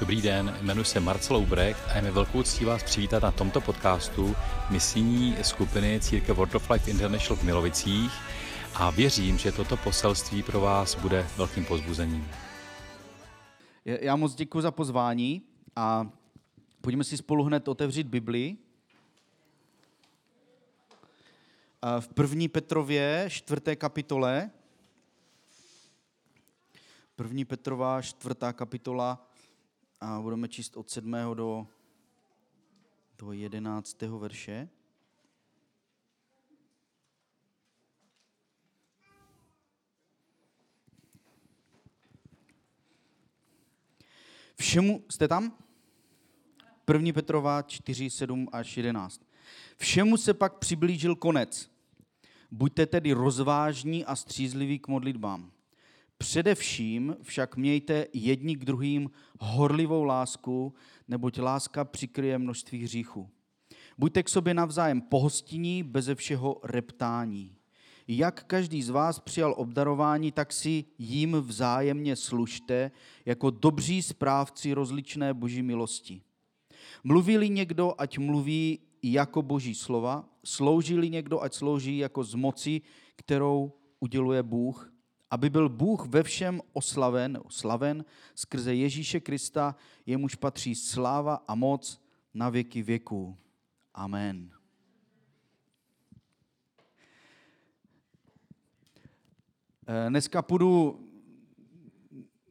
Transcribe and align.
Dobrý 0.00 0.22
den, 0.22 0.58
jmenuji 0.60 0.84
se 0.84 1.00
Marcel 1.00 1.36
Ubrecht 1.36 1.88
a 1.88 1.96
je 1.96 2.02
mi 2.02 2.10
velkou 2.10 2.42
ctí 2.42 2.64
vás 2.64 2.82
přivítat 2.82 3.22
na 3.22 3.30
tomto 3.30 3.60
podcastu 3.60 4.36
misijní 4.70 5.36
skupiny 5.42 6.00
Církev 6.00 6.36
World 6.36 6.54
of 6.54 6.70
Life 6.70 6.90
International 6.90 7.36
v 7.36 7.42
Milovicích 7.42 8.12
a 8.74 8.90
věřím, 8.90 9.38
že 9.38 9.52
toto 9.52 9.76
poselství 9.76 10.42
pro 10.42 10.60
vás 10.60 10.94
bude 10.94 11.26
velkým 11.36 11.64
pozbuzením. 11.64 12.28
Já 13.84 14.16
moc 14.16 14.34
děkuji 14.34 14.60
za 14.60 14.70
pozvání 14.70 15.42
a 15.76 16.10
pojďme 16.80 17.04
si 17.04 17.16
spolu 17.16 17.44
hned 17.44 17.68
otevřít 17.68 18.06
Bibli. 18.06 18.56
V 22.00 22.08
první 22.08 22.48
Petrově, 22.48 23.26
čtvrté 23.28 23.76
kapitole, 23.76 24.50
první 27.16 27.44
Petrová, 27.44 28.02
čtvrtá 28.02 28.52
kapitola, 28.52 29.27
a 30.00 30.20
budeme 30.20 30.48
číst 30.48 30.76
od 30.76 30.90
7. 30.90 31.12
do, 31.34 31.66
do 33.18 33.32
11. 33.32 34.02
verše. 34.02 34.68
Všemu, 44.56 45.04
jste 45.10 45.28
tam? 45.28 45.58
1. 46.92 47.12
Petrova 47.12 47.62
4, 47.62 48.10
7 48.10 48.48
až 48.52 48.76
11. 48.76 49.22
Všemu 49.76 50.16
se 50.16 50.34
pak 50.34 50.58
přiblížil 50.58 51.16
konec. 51.16 51.70
Buďte 52.50 52.86
tedy 52.86 53.12
rozvážní 53.12 54.04
a 54.04 54.16
střízliví 54.16 54.78
k 54.78 54.88
modlitbám. 54.88 55.52
Především 56.18 57.16
však 57.22 57.56
mějte 57.56 58.06
jedni 58.12 58.56
k 58.56 58.64
druhým 58.64 59.10
horlivou 59.40 60.04
lásku, 60.04 60.74
neboť 61.08 61.38
láska 61.38 61.84
přikryje 61.84 62.38
množství 62.38 62.82
hříchů. 62.82 63.30
Buďte 63.98 64.22
k 64.22 64.28
sobě 64.28 64.54
navzájem 64.54 65.00
pohostinní, 65.00 65.82
beze 65.82 66.14
všeho 66.14 66.60
reptání. 66.64 67.54
Jak 68.08 68.44
každý 68.44 68.82
z 68.82 68.88
vás 68.88 69.18
přijal 69.18 69.54
obdarování, 69.56 70.32
tak 70.32 70.52
si 70.52 70.84
jim 70.98 71.32
vzájemně 71.32 72.16
služte 72.16 72.90
jako 73.26 73.50
dobří 73.50 74.02
správci 74.02 74.72
rozličné 74.72 75.34
boží 75.34 75.62
milosti. 75.62 76.22
Mluví-li 77.04 77.48
někdo, 77.48 77.94
ať 77.98 78.18
mluví 78.18 78.78
jako 79.02 79.42
boží 79.42 79.74
slova, 79.74 80.28
slouží-li 80.44 81.10
někdo, 81.10 81.42
ať 81.42 81.54
slouží 81.54 81.98
jako 81.98 82.24
z 82.24 82.34
moci, 82.34 82.80
kterou 83.16 83.72
uděluje 84.00 84.42
Bůh, 84.42 84.92
aby 85.30 85.50
byl 85.50 85.68
Bůh 85.68 86.06
ve 86.06 86.22
všem 86.22 86.60
oslaven, 86.72 87.38
oslaven 87.44 88.04
skrze 88.34 88.74
Ježíše 88.74 89.20
Krista, 89.20 89.76
jemuž 90.06 90.34
patří 90.34 90.74
sláva 90.74 91.34
a 91.48 91.54
moc 91.54 92.02
na 92.34 92.48
věky 92.48 92.82
věků. 92.82 93.36
Amen. 93.94 94.50
Eh, 99.88 100.10
dneska 100.10 100.42
půjdu, 100.42 101.00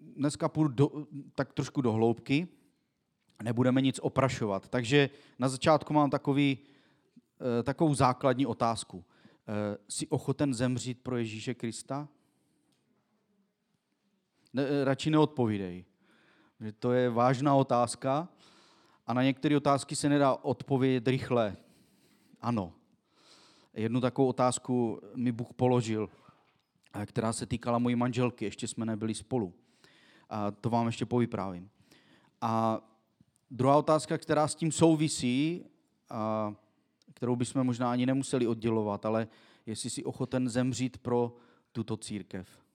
dneska 0.02 0.50
půjdu 0.50 0.70
do, 0.70 1.08
tak 1.36 1.53
trošku 1.53 1.81
do 1.81 1.92
hloubky, 1.92 2.48
nebudeme 3.44 3.81
nic 3.81 4.00
oprašovat. 4.00 4.70
Takže 4.70 5.09
na 5.39 5.50
začátku 5.50 5.94
mám 5.94 6.09
takový, 6.09 6.58
eh, 7.59 7.64
takovou 7.64 7.94
základní 7.94 8.45
otázku. 8.45 9.05
Eh, 9.48 9.78
jsi 9.89 10.08
ochoten 10.08 10.53
zemřít 10.53 11.02
pro 11.03 11.17
Ježíše 11.17 11.53
Krista? 11.53 12.08
Ne, 14.53 14.86
radši 14.86 15.09
neodpovídej. 15.09 15.86
Že 16.59 16.72
to 16.72 16.92
je 16.92 17.09
vážná 17.09 17.56
otázka 17.56 18.30
a 19.08 19.14
na 19.14 19.23
některé 19.23 19.58
otázky 19.58 19.95
se 19.95 20.09
nedá 20.09 20.36
odpovědět 20.36 21.08
rychle. 21.08 21.58
Ano. 22.42 22.73
Jednu 23.73 24.02
takovou 24.02 24.28
otázku 24.28 25.02
mi 25.16 25.32
Bůh 25.32 25.54
položil, 25.54 26.10
která 27.05 27.33
se 27.33 27.45
týkala 27.45 27.80
mojí 27.80 27.95
manželky, 27.95 28.45
ještě 28.45 28.67
jsme 28.67 28.86
nebyli 28.86 29.14
spolu. 29.14 29.54
A 30.30 30.52
to 30.52 30.70
vám 30.70 30.86
ještě 30.86 31.05
povyprávím. 31.05 31.70
A 32.42 32.82
druhá 33.52 33.77
otázka, 33.77 34.17
která 34.17 34.48
s 34.48 34.55
tím 34.55 34.71
souvisí, 34.71 35.66
a 36.10 36.54
kterou 37.14 37.36
bychom 37.36 37.64
možná 37.64 37.92
ani 37.92 38.05
nemuseli 38.05 38.48
oddělovat, 38.48 39.05
ale 39.05 39.27
jestli 39.66 39.89
si 39.89 40.04
ochoten 40.04 40.50
zemřít 40.50 40.98
pro 40.98 41.36
tuto 41.71 41.98
církev. 41.98 42.67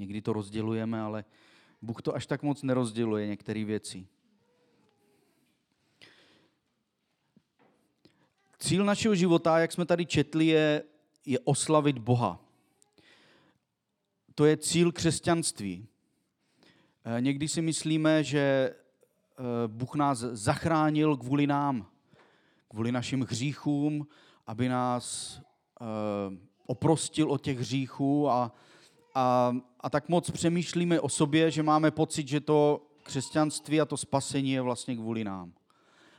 Někdy 0.00 0.22
to 0.22 0.32
rozdělujeme, 0.32 1.00
ale 1.00 1.24
Bůh 1.82 2.02
to 2.02 2.14
až 2.14 2.26
tak 2.26 2.42
moc 2.42 2.62
nerozděluje 2.62 3.26
některé 3.26 3.64
věci. 3.64 4.06
Cíl 8.58 8.84
našeho 8.84 9.14
života, 9.14 9.58
jak 9.58 9.72
jsme 9.72 9.84
tady 9.86 10.06
četli, 10.06 10.46
je, 10.46 10.82
je 11.26 11.38
oslavit 11.38 11.98
Boha. 11.98 12.40
To 14.34 14.44
je 14.44 14.56
cíl 14.56 14.92
křesťanství. 14.92 15.86
Eh, 17.04 17.20
někdy 17.20 17.48
si 17.48 17.62
myslíme, 17.62 18.24
že 18.24 18.40
eh, 18.40 18.74
Bůh 19.66 19.94
nás 19.94 20.18
zachránil 20.18 21.16
kvůli 21.16 21.46
nám, 21.46 21.86
kvůli 22.68 22.92
našim 22.92 23.20
hříchům, 23.20 24.06
aby 24.46 24.68
nás 24.68 25.40
eh, 25.40 25.84
oprostil 26.66 27.30
od 27.30 27.42
těch 27.42 27.58
hříchů 27.58 28.30
a, 28.30 28.52
a, 29.14 29.56
a 29.80 29.90
tak 29.90 30.08
moc 30.08 30.30
přemýšlíme 30.30 31.00
o 31.00 31.08
sobě, 31.08 31.50
že 31.50 31.62
máme 31.62 31.90
pocit, 31.90 32.28
že 32.28 32.40
to 32.40 32.86
křesťanství 33.02 33.80
a 33.80 33.84
to 33.84 33.96
spasení 33.96 34.52
je 34.52 34.60
vlastně 34.60 34.96
kvůli 34.96 35.24
nám. 35.24 35.52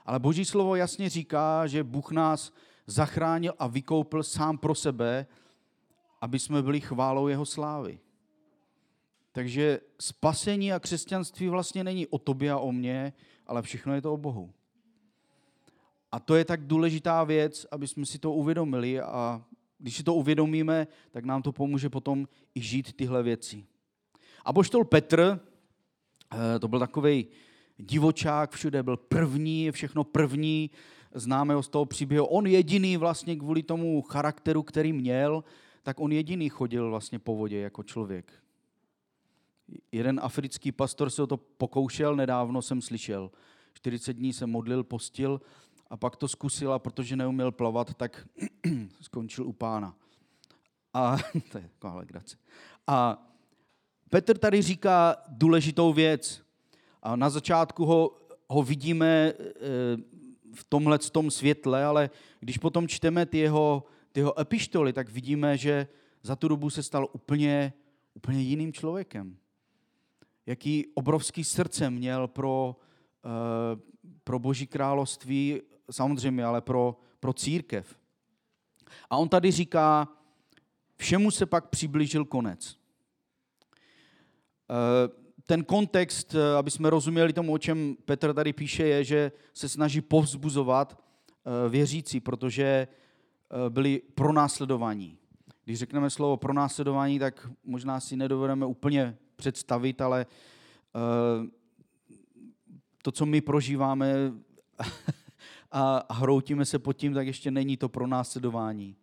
Ale 0.06 0.20
Boží 0.20 0.46
slovo 0.46 0.76
jasně 0.76 1.10
říká, 1.10 1.68
že 1.68 1.84
Bůh 1.84 2.12
nás 2.12 2.54
zachránil 2.88 3.54
a 3.60 3.68
vykoupil 3.68 4.24
sám 4.24 4.58
pro 4.58 4.76
sebe, 4.76 5.28
aby 6.22 6.40
jsme 6.40 6.62
byli 6.62 6.82
chválou 6.82 7.28
jeho 7.28 7.46
slávy. 7.46 8.00
Takže 9.32 9.80
spasení 10.00 10.74
a 10.74 10.80
křesťanství 10.80 11.48
vlastně 11.48 11.84
není 11.84 12.08
o 12.08 12.18
tobě 12.18 12.52
a 12.52 12.58
o 12.58 12.72
mně, 12.72 13.14
ale 13.48 13.62
všechno 13.62 13.96
je 13.96 14.02
to 14.02 14.14
o 14.14 14.18
Bohu. 14.18 14.54
A 16.12 16.20
to 16.20 16.36
je 16.36 16.46
tak 16.46 16.68
důležitá 16.68 17.24
věc, 17.24 17.66
aby 17.72 17.88
jsme 17.88 18.06
si 18.06 18.20
to 18.20 18.34
uvědomili 18.34 19.02
a 19.02 19.44
když 19.82 19.98
si 19.98 20.04
to 20.04 20.14
uvědomíme, 20.14 20.88
tak 21.12 21.26
nám 21.26 21.42
to 21.42 21.52
pomůže 21.52 21.90
potom 21.90 22.28
i 22.56 22.62
žít 22.62 22.94
tyhle 22.94 23.24
věci. 23.24 23.66
A 24.46 24.54
boštol 24.54 24.86
Petr, 24.86 25.40
eh, 26.34 26.60
to 26.60 26.68
byl 26.68 26.80
takový 26.80 27.28
divočák, 27.78 28.52
všude 28.52 28.84
byl 28.84 28.98
první, 28.98 29.72
všechno 29.72 30.04
první, 30.04 30.72
známe 31.14 31.54
ho 31.54 31.64
z 31.64 31.70
toho 31.70 31.86
příběhu. 31.86 32.26
On 32.26 32.48
jediný 32.48 32.98
vlastně 32.98 33.36
kvůli 33.36 33.64
tomu 33.64 34.02
charakteru, 34.02 34.64
který 34.64 34.94
měl, 34.94 35.44
tak 35.84 36.00
on 36.00 36.12
jediný 36.12 36.50
chodil 36.50 36.90
vlastně 36.90 37.20
po 37.20 37.36
vodě 37.36 37.60
jako 37.60 37.84
člověk. 37.84 38.34
Jeden 39.92 40.20
africký 40.24 40.72
pastor 40.72 41.10
se 41.10 41.24
o 41.24 41.28
to 41.28 41.38
pokoušel, 41.38 42.16
nedávno 42.16 42.62
jsem 42.62 42.82
slyšel. 42.82 43.32
40 43.74 44.14
dní 44.14 44.34
se 44.34 44.48
modlil, 44.48 44.84
postil 44.84 45.42
a 45.92 45.98
pak 45.98 46.16
to 46.16 46.28
zkusila, 46.28 46.80
protože 46.80 47.16
neuměl 47.16 47.52
plavat, 47.52 47.94
tak 47.94 48.28
skončil 49.02 49.48
u 49.48 49.54
pána. 49.54 49.96
A 50.94 51.18
to 51.52 51.58
je 51.58 51.70
taková 51.74 51.96
legrace. 51.96 52.38
A 52.88 53.28
Petr 54.10 54.38
tady 54.38 54.62
říká 54.62 55.16
důležitou 55.28 55.94
věc. 55.94 56.44
A 57.04 57.16
na 57.16 57.30
začátku 57.30 57.86
ho, 57.86 58.18
ho 58.50 58.64
vidíme 58.64 59.08
e, 59.08 59.34
v 60.54 60.64
tomhle 60.70 61.00
tom 61.00 61.32
světle, 61.32 61.86
ale 61.86 62.10
když 62.40 62.58
potom 62.58 62.88
čteme 62.88 63.26
ty 63.26 63.38
jeho, 63.38 63.84
ty 64.12 64.20
jeho 64.20 64.40
epištoly, 64.40 64.94
tak 64.94 65.10
vidíme, 65.10 65.58
že 65.58 65.88
za 66.24 66.36
tu 66.36 66.48
dobu 66.48 66.70
se 66.70 66.84
stal 66.84 67.08
úplně, 67.14 67.74
úplně 68.14 68.42
jiným 68.42 68.74
člověkem. 68.74 69.38
Jaký 70.46 70.88
obrovský 70.94 71.44
srdce 71.44 71.90
měl 71.90 72.28
pro, 72.28 72.76
e, 73.26 73.80
pro 74.24 74.40
Boží 74.40 74.68
království 74.68 75.62
samozřejmě, 75.92 76.46
ale 76.46 76.62
pro, 76.62 77.00
pro 77.20 77.34
církev. 77.34 77.96
A 79.10 79.18
on 79.18 79.30
tady 79.30 79.52
říká, 79.52 80.08
všemu 80.96 81.32
se 81.32 81.46
pak 81.46 81.70
přiblížil 81.70 82.26
konec. 82.26 82.78
Eh, 84.72 85.22
ten 85.46 85.64
kontext, 85.64 86.36
eh, 86.36 86.58
aby 86.58 86.72
jsme 86.72 86.90
rozuměli 86.90 87.34
tomu, 87.34 87.54
o 87.54 87.58
čem 87.58 87.96
Petr 88.06 88.34
tady 88.34 88.54
píše, 88.54 88.84
je, 88.84 89.04
že 89.04 89.32
se 89.54 89.70
snaží 89.70 90.02
povzbuzovat 90.02 90.98
eh, 90.98 91.70
věřící, 91.70 92.20
protože 92.20 92.88
byli 93.70 94.02
pronásledovaní. 94.16 95.18
Když 95.64 95.80
řekneme 95.80 96.10
slovo 96.10 96.38
pronásledování, 96.38 97.20
tak 97.20 97.50
možná 97.64 98.00
si 98.00 98.16
nedovedeme 98.16 98.66
úplně 98.66 99.18
představit, 99.36 100.02
ale 100.02 100.26
to, 103.02 103.12
co 103.12 103.26
my 103.26 103.42
prožíváme, 103.42 104.16
a 105.72 106.14
hroutíme 106.14 106.66
se 106.66 106.80
pod 106.80 106.94
tím, 106.94 107.14
tak 107.14 107.28
ještě 107.28 107.52
není 107.52 107.78
to 107.78 107.90
pro 107.90 108.08
následování. 108.08 108.96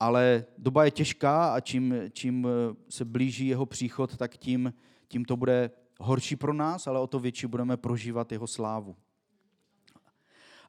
Ale 0.00 0.44
doba 0.58 0.84
je 0.84 0.90
těžká 0.90 1.54
a 1.54 1.60
čím, 1.60 1.94
čím 2.12 2.48
se 2.88 3.04
blíží 3.04 3.46
jeho 3.46 3.66
příchod, 3.66 4.16
tak 4.16 4.36
tím, 4.36 4.74
tím 5.08 5.24
to 5.24 5.36
bude 5.36 5.70
horší 6.00 6.36
pro 6.36 6.52
nás, 6.52 6.86
ale 6.86 7.00
o 7.00 7.06
to 7.06 7.20
větší 7.20 7.46
budeme 7.46 7.76
prožívat 7.76 8.32
jeho 8.32 8.46
slávu. 8.46 8.96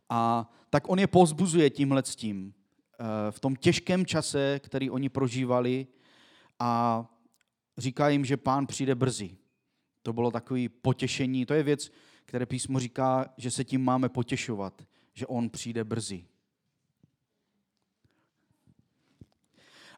A 0.10 0.52
tak 0.70 0.90
on 0.90 1.00
je 1.00 1.08
pozbuzuje 1.08 1.70
tímhle 1.70 2.04
s 2.04 2.16
tím. 2.16 2.54
Eh, 3.00 3.32
v 3.32 3.40
tom 3.40 3.56
těžkém 3.56 4.06
čase, 4.06 4.60
který 4.60 4.90
oni 4.90 5.10
prožívali 5.10 5.88
a 6.60 7.06
říká 7.78 8.10
jim, 8.10 8.26
že 8.26 8.38
pán 8.38 8.68
přijde 8.68 8.96
brzy. 8.96 9.38
To 10.04 10.14
bylo 10.14 10.32
takové 10.32 10.70
potěšení. 10.70 11.46
To 11.46 11.54
je 11.54 11.64
věc, 11.64 11.92
které 12.26 12.46
písmo 12.46 12.80
říká, 12.80 13.34
že 13.38 13.52
se 13.52 13.64
tím 13.64 13.84
máme 13.84 14.10
potěšovat, 14.10 14.82
že 15.18 15.28
on 15.28 15.50
přijde 15.50 15.84
brzy. 15.84 16.26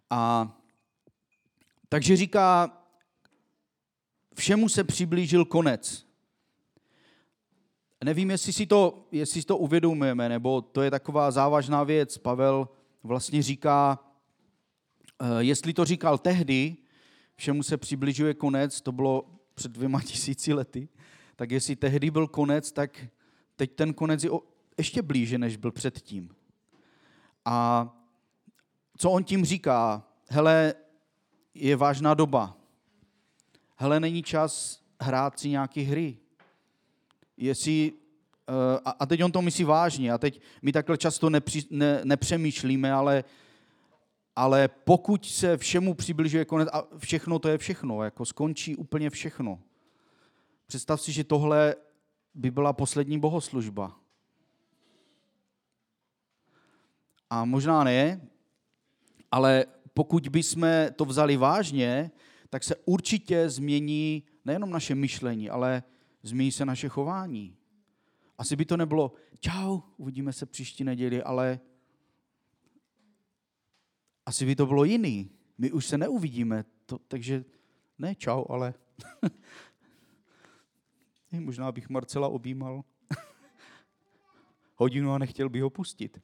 A 0.09 0.51
takže 1.89 2.15
říká, 2.15 2.77
všemu 4.33 4.69
se 4.69 4.83
přiblížil 4.83 5.45
konec. 5.45 6.07
Nevím, 8.03 8.31
jestli 8.31 8.53
si 8.53 8.65
to, 8.65 9.07
jestli 9.11 9.41
si 9.41 9.47
to 9.47 9.57
uvědomujeme, 9.57 10.29
nebo 10.29 10.61
to 10.61 10.81
je 10.81 10.91
taková 10.91 11.31
závažná 11.31 11.83
věc. 11.83 12.17
Pavel 12.17 12.69
vlastně 13.03 13.43
říká, 13.43 13.99
eh, 15.21 15.25
jestli 15.39 15.73
to 15.73 15.85
říkal 15.85 16.17
tehdy, 16.17 16.77
všemu 17.35 17.63
se 17.63 17.77
přibližuje 17.77 18.33
konec, 18.33 18.81
to 18.81 18.91
bylo 18.91 19.39
před 19.53 19.71
dvěma 19.71 20.01
tisíci 20.05 20.53
lety, 20.53 20.89
tak 21.35 21.51
jestli 21.51 21.75
tehdy 21.75 22.11
byl 22.11 22.27
konec, 22.27 22.71
tak 22.71 23.05
teď 23.55 23.75
ten 23.75 23.93
konec 23.93 24.23
je 24.23 24.29
ještě 24.79 25.01
blíže, 25.01 25.37
než 25.37 25.57
byl 25.57 25.71
předtím. 25.71 26.29
A 27.45 27.87
co 28.97 29.11
on 29.11 29.23
tím 29.23 29.45
říká? 29.45 30.03
Hele, 30.29 30.73
je 31.53 31.75
vážná 31.75 32.13
doba. 32.13 32.57
Hele, 33.75 33.99
není 33.99 34.23
čas 34.23 34.81
hrát 35.01 35.39
si 35.39 35.49
nějaké 35.49 35.81
hry. 35.81 36.17
Jestli, 37.37 37.93
eh, 38.49 38.79
a 38.99 39.05
teď 39.05 39.23
on 39.23 39.31
to 39.31 39.41
myslí 39.41 39.63
vážně, 39.63 40.11
a 40.11 40.17
teď 40.17 40.41
my 40.61 40.71
takhle 40.71 40.97
často 40.97 41.29
nepři, 41.29 41.63
ne, 41.69 42.01
nepřemýšlíme, 42.03 42.93
ale, 42.93 43.23
ale 44.35 44.67
pokud 44.67 45.25
se 45.25 45.57
všemu 45.57 45.93
přibližuje 45.93 46.45
konec, 46.45 46.69
a 46.73 46.83
všechno 46.97 47.39
to 47.39 47.49
je 47.49 47.57
všechno, 47.57 48.03
jako 48.03 48.25
skončí 48.25 48.75
úplně 48.75 49.09
všechno. 49.09 49.59
Představ 50.67 51.01
si, 51.01 51.11
že 51.11 51.23
tohle 51.23 51.75
by 52.33 52.51
byla 52.51 52.73
poslední 52.73 53.19
bohoslužba. 53.19 53.98
A 57.29 57.45
možná 57.45 57.83
ne, 57.83 58.21
ale 59.31 59.65
pokud 59.93 60.27
bychom 60.27 60.67
to 60.95 61.05
vzali 61.05 61.37
vážně, 61.37 62.11
tak 62.49 62.63
se 62.63 62.75
určitě 62.75 63.49
změní 63.49 64.23
nejenom 64.45 64.69
naše 64.69 64.95
myšlení, 64.95 65.49
ale 65.49 65.83
změní 66.23 66.51
se 66.51 66.65
naše 66.65 66.89
chování. 66.89 67.55
Asi 68.37 68.55
by 68.55 68.65
to 68.65 68.77
nebylo, 68.77 69.13
čau, 69.39 69.79
uvidíme 69.97 70.33
se 70.33 70.45
příští 70.45 70.83
neděli, 70.83 71.23
ale 71.23 71.59
asi 74.25 74.45
by 74.45 74.55
to 74.55 74.65
bylo 74.65 74.83
jiný. 74.83 75.31
My 75.57 75.71
už 75.71 75.85
se 75.85 75.97
neuvidíme, 75.97 76.65
to, 76.85 76.97
takže 76.97 77.45
ne 77.97 78.15
čau, 78.15 78.45
ale 78.49 78.73
možná 81.39 81.71
bych 81.71 81.89
Marcela 81.89 82.27
objímal 82.27 82.83
hodinu 84.75 85.11
a 85.11 85.17
nechtěl 85.17 85.49
bych 85.49 85.61
ho 85.61 85.69
pustit. 85.69 86.21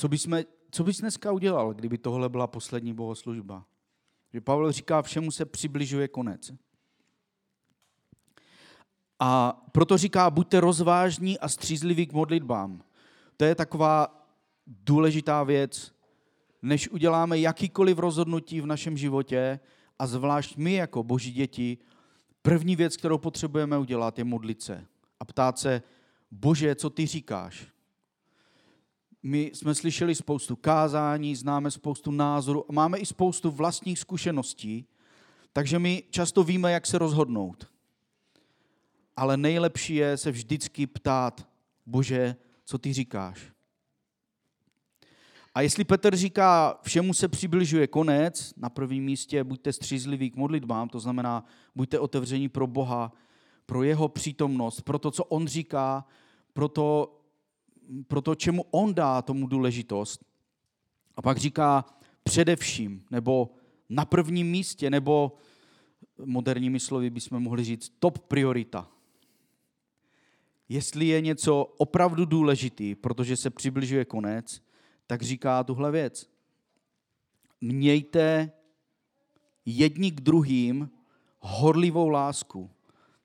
Co 0.00 0.08
bychom 0.08 0.38
co 0.70 0.84
bys 0.84 1.00
dneska 1.00 1.32
udělal, 1.32 1.74
kdyby 1.74 1.98
tohle 1.98 2.28
byla 2.28 2.46
poslední 2.46 2.94
bohoslužba? 2.94 3.64
Že 4.32 4.40
Pavel 4.40 4.72
říká, 4.72 5.02
všemu 5.02 5.30
se 5.30 5.44
přibližuje 5.44 6.08
konec. 6.08 6.52
A 9.18 9.62
proto 9.72 9.98
říká, 9.98 10.30
buďte 10.30 10.60
rozvážní 10.60 11.38
a 11.38 11.48
střízliví 11.48 12.06
k 12.06 12.12
modlitbám. 12.12 12.82
To 13.36 13.44
je 13.44 13.54
taková 13.54 14.26
důležitá 14.66 15.42
věc, 15.42 15.92
než 16.62 16.88
uděláme 16.88 17.38
jakýkoliv 17.38 17.98
rozhodnutí 17.98 18.60
v 18.60 18.66
našem 18.66 18.96
životě 18.96 19.60
a 19.98 20.06
zvlášť 20.06 20.56
my 20.56 20.72
jako 20.72 21.02
boží 21.02 21.32
děti, 21.32 21.78
první 22.42 22.76
věc, 22.76 22.96
kterou 22.96 23.18
potřebujeme 23.18 23.78
udělat, 23.78 24.18
je 24.18 24.24
modlit 24.24 24.62
se 24.62 24.86
a 25.20 25.24
ptát 25.24 25.58
se, 25.58 25.82
bože, 26.30 26.74
co 26.74 26.90
ty 26.90 27.06
říkáš? 27.06 27.79
My 29.22 29.50
jsme 29.54 29.74
slyšeli 29.74 30.14
spoustu 30.14 30.56
kázání, 30.56 31.36
známe 31.36 31.70
spoustu 31.70 32.10
názorů, 32.10 32.64
máme 32.72 32.98
i 32.98 33.06
spoustu 33.06 33.50
vlastních 33.50 33.98
zkušeností, 33.98 34.86
takže 35.52 35.78
my 35.78 36.02
často 36.10 36.44
víme, 36.44 36.72
jak 36.72 36.86
se 36.86 36.98
rozhodnout. 36.98 37.70
Ale 39.16 39.36
nejlepší 39.36 39.94
je 39.94 40.16
se 40.16 40.30
vždycky 40.30 40.86
ptát, 40.86 41.48
Bože, 41.86 42.36
co 42.64 42.78
ty 42.78 42.92
říkáš? 42.92 43.52
A 45.54 45.60
jestli 45.60 45.84
Petr 45.84 46.16
říká, 46.16 46.78
všemu 46.82 47.14
se 47.14 47.28
přibližuje 47.28 47.86
konec, 47.86 48.54
na 48.56 48.68
prvním 48.68 49.04
místě 49.04 49.44
buďte 49.44 49.72
střízliví 49.72 50.30
k 50.30 50.36
modlitbám, 50.36 50.88
to 50.88 51.00
znamená, 51.00 51.44
buďte 51.74 51.98
otevření 51.98 52.48
pro 52.48 52.66
Boha, 52.66 53.12
pro 53.66 53.82
jeho 53.82 54.08
přítomnost, 54.08 54.80
pro 54.80 54.98
to, 54.98 55.10
co 55.10 55.24
on 55.24 55.46
říká, 55.46 56.04
pro 56.52 56.68
to, 56.68 57.19
pro 58.08 58.20
to, 58.20 58.34
čemu 58.34 58.64
on 58.70 58.94
dá 58.94 59.22
tomu 59.22 59.46
důležitost. 59.46 60.24
A 61.16 61.22
pak 61.22 61.38
říká 61.38 61.84
především, 62.22 63.04
nebo 63.10 63.50
na 63.88 64.04
prvním 64.04 64.50
místě, 64.50 64.90
nebo 64.90 65.36
moderními 66.24 66.80
slovy 66.80 67.10
bychom 67.10 67.42
mohli 67.42 67.64
říct 67.64 67.92
top 67.98 68.18
priorita. 68.18 68.88
Jestli 70.68 71.06
je 71.06 71.20
něco 71.20 71.64
opravdu 71.64 72.24
důležitý, 72.24 72.94
protože 72.94 73.36
se 73.36 73.50
přibližuje 73.50 74.04
konec, 74.04 74.62
tak 75.06 75.22
říká 75.22 75.64
tuhle 75.64 75.90
věc. 75.90 76.30
Mějte 77.60 78.52
jedni 79.66 80.10
k 80.10 80.20
druhým 80.20 80.90
horlivou 81.38 82.08
lásku, 82.08 82.70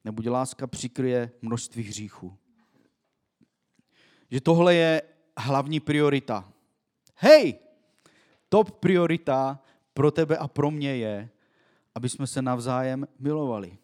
neboť 0.03 0.27
láska 0.27 0.67
přikryje 0.67 1.31
množství 1.41 1.83
hříchů 1.83 2.37
že 4.31 4.41
tohle 4.41 4.75
je 4.75 5.01
hlavní 5.37 5.79
priorita. 5.79 6.51
Hej, 7.15 7.59
top 8.49 8.71
priorita 8.71 9.59
pro 9.93 10.11
tebe 10.11 10.37
a 10.37 10.47
pro 10.47 10.71
mě 10.71 10.95
je, 10.95 11.29
aby 11.95 12.09
jsme 12.09 12.27
se 12.27 12.41
navzájem 12.41 13.07
milovali. 13.19 13.77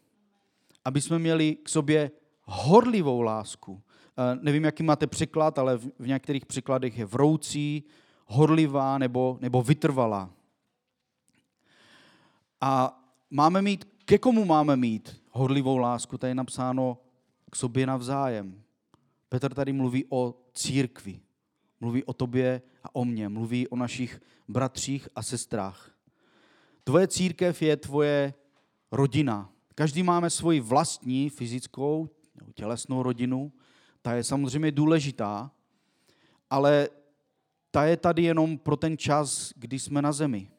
Aby 0.85 1.01
jsme 1.01 1.19
měli 1.19 1.55
k 1.55 1.69
sobě 1.69 2.11
horlivou 2.43 3.21
lásku. 3.21 3.81
Eh, 4.17 4.39
nevím, 4.41 4.63
jaký 4.63 4.83
máte 4.83 5.07
překlad, 5.07 5.59
ale 5.59 5.77
v 5.77 6.07
některých 6.07 6.45
překladech 6.45 6.97
je 6.97 7.05
vroucí, 7.05 7.83
horlivá 8.25 8.97
nebo, 8.97 9.37
nebo 9.41 9.63
vytrvalá. 9.63 10.29
A 12.61 13.01
máme 13.29 13.61
mít, 13.61 13.87
ke 14.05 14.17
komu 14.17 14.45
máme 14.45 14.75
mít 14.75 15.21
horlivou 15.29 15.77
lásku? 15.77 16.17
Tady 16.17 16.31
je 16.31 16.35
napsáno 16.35 16.97
k 17.51 17.55
sobě 17.55 17.85
navzájem. 17.85 18.63
Petr 19.31 19.53
tady 19.53 19.73
mluví 19.73 20.05
o 20.09 20.35
církvi. 20.53 21.19
Mluví 21.79 22.03
o 22.03 22.13
tobě 22.13 22.61
a 22.83 22.95
o 22.95 23.05
mně. 23.05 23.29
Mluví 23.29 23.67
o 23.67 23.75
našich 23.75 24.21
bratřích 24.47 25.09
a 25.15 25.23
sestrách. 25.23 25.91
Tvoje 26.83 27.07
církev 27.07 27.61
je 27.61 27.77
tvoje 27.77 28.33
rodina. 28.91 29.49
Každý 29.75 30.03
máme 30.03 30.29
svoji 30.29 30.59
vlastní 30.59 31.29
fyzickou 31.29 32.09
tělesnou 32.53 33.03
rodinu. 33.03 33.51
Ta 34.01 34.13
je 34.13 34.23
samozřejmě 34.23 34.71
důležitá, 34.71 35.51
ale 36.49 36.89
ta 37.71 37.85
je 37.85 37.97
tady 37.97 38.23
jenom 38.23 38.57
pro 38.57 38.77
ten 38.77 38.97
čas, 38.97 39.53
kdy 39.55 39.79
jsme 39.79 40.01
na 40.01 40.11
zemi. 40.11 40.51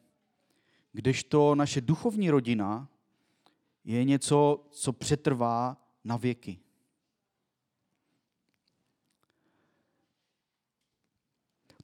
Kdežto 0.91 1.55
naše 1.55 1.81
duchovní 1.81 2.29
rodina 2.29 2.89
je 3.83 4.03
něco, 4.03 4.67
co 4.71 4.93
přetrvá 4.93 5.77
na 6.03 6.17
věky. 6.17 6.62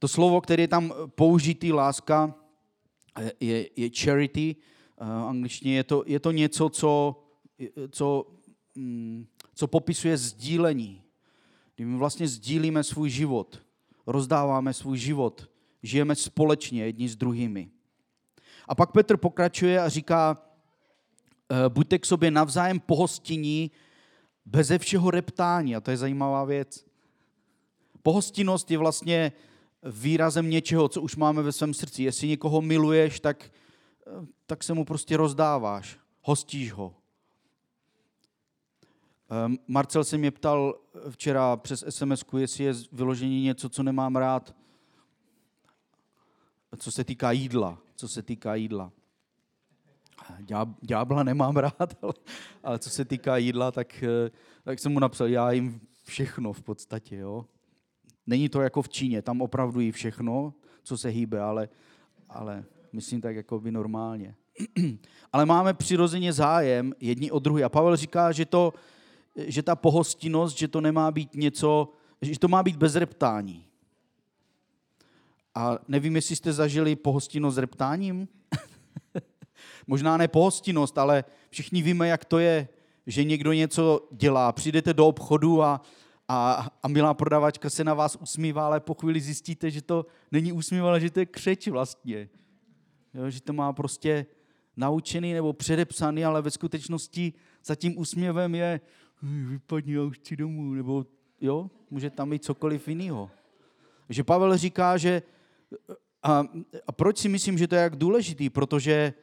To 0.00 0.08
slovo, 0.08 0.40
které 0.40 0.62
je 0.62 0.68
tam 0.68 0.92
použitý, 1.14 1.72
láska, 1.72 2.34
je, 3.40 3.68
je 3.76 3.90
charity. 3.90 4.56
V 4.96 5.28
angličtině 5.28 5.76
je 5.76 5.84
to, 5.84 6.04
je 6.06 6.20
to 6.20 6.30
něco, 6.32 6.68
co, 6.68 7.22
co, 7.90 8.26
mm, 8.74 9.26
co 9.54 9.66
popisuje 9.66 10.16
sdílení. 10.16 11.02
Kdy 11.76 11.84
my 11.84 11.96
vlastně 11.96 12.28
sdílíme 12.28 12.84
svůj 12.84 13.10
život, 13.10 13.62
rozdáváme 14.06 14.74
svůj 14.74 14.98
život, 14.98 15.50
žijeme 15.82 16.14
společně 16.14 16.84
jedni 16.84 17.08
s 17.08 17.16
druhými. 17.16 17.70
A 18.68 18.74
pak 18.74 18.92
Petr 18.92 19.16
pokračuje 19.16 19.80
a 19.80 19.88
říká, 19.88 20.42
buďte 21.68 21.98
k 21.98 22.06
sobě 22.06 22.30
navzájem 22.30 22.80
pohostinní, 22.80 23.70
beze 24.46 24.78
všeho 24.78 25.10
reptání. 25.10 25.76
A 25.76 25.80
to 25.80 25.90
je 25.90 25.96
zajímavá 25.96 26.44
věc. 26.44 26.86
Pohostinnost 28.02 28.70
je 28.70 28.78
vlastně 28.78 29.32
výrazem 29.82 30.50
něčeho, 30.50 30.88
co 30.88 31.02
už 31.02 31.16
máme 31.16 31.42
ve 31.42 31.52
svém 31.52 31.74
srdci. 31.74 32.02
Jestli 32.02 32.28
někoho 32.28 32.62
miluješ, 32.62 33.20
tak, 33.20 33.52
tak 34.46 34.64
se 34.64 34.74
mu 34.74 34.84
prostě 34.84 35.16
rozdáváš, 35.16 35.98
hostíš 36.22 36.72
ho. 36.72 36.96
Ehm, 39.30 39.58
Marcel 39.66 40.04
se 40.04 40.18
mě 40.18 40.30
ptal 40.30 40.74
včera 41.10 41.56
přes 41.56 41.84
sms 41.88 42.24
jestli 42.38 42.64
je 42.64 42.74
vyložení 42.92 43.42
něco, 43.42 43.68
co 43.68 43.82
nemám 43.82 44.16
rád, 44.16 44.54
co 46.78 46.92
se 46.92 47.04
týká 47.04 47.30
jídla. 47.30 47.78
Co 47.96 48.08
se 48.08 48.22
týká 48.22 48.54
jídla. 48.54 48.92
Ďábla 50.80 51.22
nemám 51.22 51.56
rád, 51.56 51.96
ale, 52.02 52.12
ale 52.62 52.78
co 52.78 52.90
se 52.90 53.04
týká 53.04 53.36
jídla, 53.36 53.72
tak, 53.72 54.02
eh, 54.02 54.30
tak 54.64 54.78
jsem 54.78 54.92
mu 54.92 54.98
napsal, 54.98 55.28
já 55.28 55.52
jim 55.52 55.80
všechno 56.04 56.52
v 56.52 56.62
podstatě. 56.62 57.16
Jo. 57.16 57.46
Není 58.30 58.48
to 58.48 58.60
jako 58.60 58.82
v 58.82 58.88
Číně, 58.88 59.22
tam 59.22 59.42
opravdu 59.42 59.80
jí 59.80 59.92
všechno, 59.92 60.54
co 60.82 60.98
se 60.98 61.08
hýbe, 61.08 61.40
ale, 61.40 61.68
ale 62.28 62.64
myslím 62.92 63.20
tak 63.20 63.36
jako 63.36 63.60
by 63.60 63.72
normálně. 63.72 64.34
ale 65.32 65.46
máme 65.46 65.74
přirozeně 65.74 66.32
zájem 66.32 66.94
jedni 67.00 67.30
o 67.30 67.38
druhý. 67.38 67.64
A 67.64 67.68
Pavel 67.68 67.96
říká, 67.96 68.32
že, 68.32 68.46
to, 68.46 68.74
že 69.36 69.62
ta 69.62 69.76
pohostinnost, 69.76 70.58
že 70.58 70.68
to 70.68 70.80
nemá 70.80 71.10
být 71.10 71.34
něco, 71.34 71.92
že 72.22 72.38
to 72.38 72.48
má 72.48 72.62
být 72.62 72.76
bez 72.76 72.96
reptání. 72.96 73.66
A 75.54 75.78
nevím, 75.88 76.16
jestli 76.16 76.36
jste 76.36 76.52
zažili 76.52 76.96
pohostinnost 76.96 77.54
s 77.54 77.58
reptáním. 77.58 78.28
Možná 79.86 80.16
ne 80.16 80.28
pohostinnost, 80.28 80.98
ale 80.98 81.24
všichni 81.50 81.82
víme, 81.82 82.08
jak 82.08 82.24
to 82.24 82.38
je, 82.38 82.68
že 83.06 83.24
někdo 83.24 83.52
něco 83.52 84.08
dělá. 84.12 84.52
Přijdete 84.52 84.94
do 84.94 85.06
obchodu 85.06 85.62
a, 85.62 85.80
a, 86.32 86.70
a 86.82 86.88
milá 86.88 87.14
prodavačka 87.14 87.70
se 87.70 87.84
na 87.84 87.94
vás 87.94 88.16
usmívá, 88.16 88.66
ale 88.66 88.80
po 88.80 88.94
chvíli 88.94 89.20
zjistíte, 89.20 89.70
že 89.70 89.82
to 89.82 90.06
není 90.32 90.52
úsměv, 90.52 90.84
ale 90.84 91.00
že 91.00 91.10
to 91.10 91.20
je 91.20 91.26
křeč 91.26 91.68
vlastně. 91.68 92.28
Jo, 93.14 93.30
že 93.30 93.42
to 93.42 93.52
má 93.52 93.72
prostě 93.72 94.26
naučený 94.76 95.32
nebo 95.32 95.52
předepsaný, 95.52 96.24
ale 96.24 96.42
ve 96.42 96.50
skutečnosti 96.50 97.32
za 97.64 97.74
tím 97.74 97.98
úsměvem 97.98 98.54
je 98.54 98.80
vypadni, 99.22 99.94
já 99.94 100.02
už 100.02 100.18
chci 100.18 100.36
domů, 100.36 100.74
nebo 100.74 101.06
jo, 101.40 101.70
může 101.90 102.10
tam 102.10 102.30
být 102.30 102.44
cokoliv 102.44 102.88
jiného. 102.88 103.30
Že 104.08 104.24
Pavel 104.24 104.56
říká, 104.56 104.96
že 104.96 105.22
a, 106.22 106.44
a 106.86 106.92
proč 106.92 107.18
si 107.18 107.28
myslím, 107.28 107.58
že 107.58 107.68
to 107.68 107.74
je 107.74 107.82
jak 107.82 107.96
důležitý? 107.96 108.50
Protože 108.50 109.14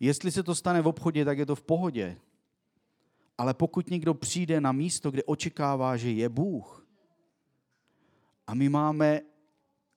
jestli 0.00 0.30
se 0.30 0.42
to 0.42 0.54
stane 0.54 0.82
v 0.82 0.86
obchodě, 0.86 1.24
tak 1.24 1.38
je 1.38 1.46
to 1.46 1.54
v 1.54 1.62
pohodě. 1.62 2.16
Ale 3.38 3.54
pokud 3.54 3.90
někdo 3.90 4.14
přijde 4.14 4.60
na 4.60 4.72
místo, 4.72 5.10
kde 5.10 5.22
očekává, 5.24 5.96
že 5.96 6.10
je 6.10 6.28
Bůh, 6.28 6.82
a 8.46 8.54
my 8.54 8.68
máme 8.68 9.20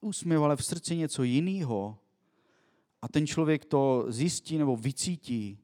úsměv, 0.00 0.42
ale 0.42 0.56
v 0.56 0.64
srdci 0.64 0.96
něco 0.96 1.22
jiného, 1.22 1.98
a 3.02 3.08
ten 3.08 3.26
člověk 3.26 3.64
to 3.64 4.04
zjistí 4.08 4.58
nebo 4.58 4.76
vycítí, 4.76 5.58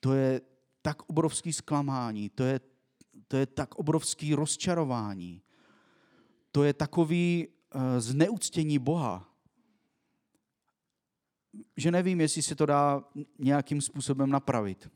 to 0.00 0.14
je 0.14 0.40
tak 0.82 1.02
obrovský 1.10 1.52
zklamání, 1.52 2.30
to 2.30 2.44
je, 2.44 2.60
to 3.28 3.36
je 3.36 3.46
tak 3.46 3.74
obrovský 3.74 4.34
rozčarování, 4.34 5.42
to 6.52 6.64
je 6.64 6.72
takový 6.72 7.48
uh, 7.48 7.80
zneuctění 7.98 8.78
Boha, 8.78 9.34
že 11.76 11.90
nevím, 11.90 12.20
jestli 12.20 12.42
se 12.42 12.54
to 12.54 12.66
dá 12.66 13.04
nějakým 13.38 13.80
způsobem 13.80 14.30
napravit. 14.30 14.90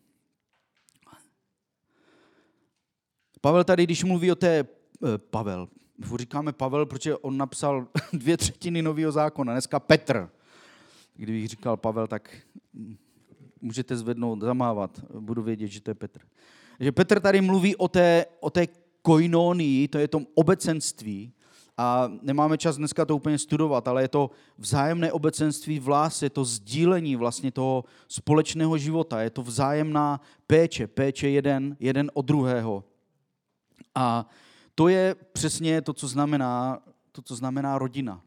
Pavel 3.42 3.64
tady, 3.64 3.84
když 3.84 4.04
mluví 4.04 4.32
o 4.32 4.34
té... 4.34 4.58
Eh, 4.58 5.18
Pavel, 5.18 5.68
říkáme 6.16 6.52
Pavel, 6.52 6.86
protože 6.86 7.16
on 7.16 7.36
napsal 7.36 7.86
dvě 8.12 8.36
třetiny 8.36 8.82
nového 8.82 9.12
zákona, 9.12 9.52
dneska 9.52 9.80
Petr. 9.80 10.28
Kdybych 11.16 11.48
říkal 11.48 11.76
Pavel, 11.76 12.06
tak 12.06 12.36
můžete 13.60 13.96
zvednout, 13.96 14.40
zamávat, 14.40 15.00
budu 15.20 15.42
vědět, 15.42 15.68
že 15.68 15.80
to 15.80 15.90
je 15.90 15.94
Petr. 15.94 16.20
Že 16.80 16.92
Petr 16.92 17.20
tady 17.20 17.40
mluví 17.40 17.76
o 17.76 17.88
té, 17.88 18.26
o 18.40 18.50
té 18.50 18.66
koinonii, 19.02 19.88
to 19.88 19.98
je 19.98 20.08
tom 20.08 20.26
obecenství, 20.34 21.32
a 21.76 22.10
nemáme 22.22 22.58
čas 22.58 22.76
dneska 22.76 23.04
to 23.04 23.16
úplně 23.16 23.38
studovat, 23.38 23.88
ale 23.88 24.02
je 24.02 24.08
to 24.08 24.30
vzájemné 24.58 25.12
obecenství 25.12 25.78
v 25.78 25.88
lásce, 25.88 26.26
je 26.26 26.30
to 26.30 26.44
sdílení 26.44 27.16
vlastně 27.16 27.52
toho 27.52 27.84
společného 28.08 28.78
života, 28.78 29.22
je 29.22 29.30
to 29.30 29.42
vzájemná 29.42 30.20
péče, 30.46 30.86
péče 30.86 31.28
jeden, 31.28 31.76
jeden 31.80 32.10
od 32.14 32.26
druhého. 32.26 32.84
A 33.94 34.26
to 34.74 34.88
je 34.88 35.14
přesně 35.14 35.82
to, 35.82 35.92
co 35.92 36.08
znamená, 36.08 36.82
to, 37.12 37.22
co 37.22 37.36
znamená 37.36 37.78
rodina. 37.78 38.22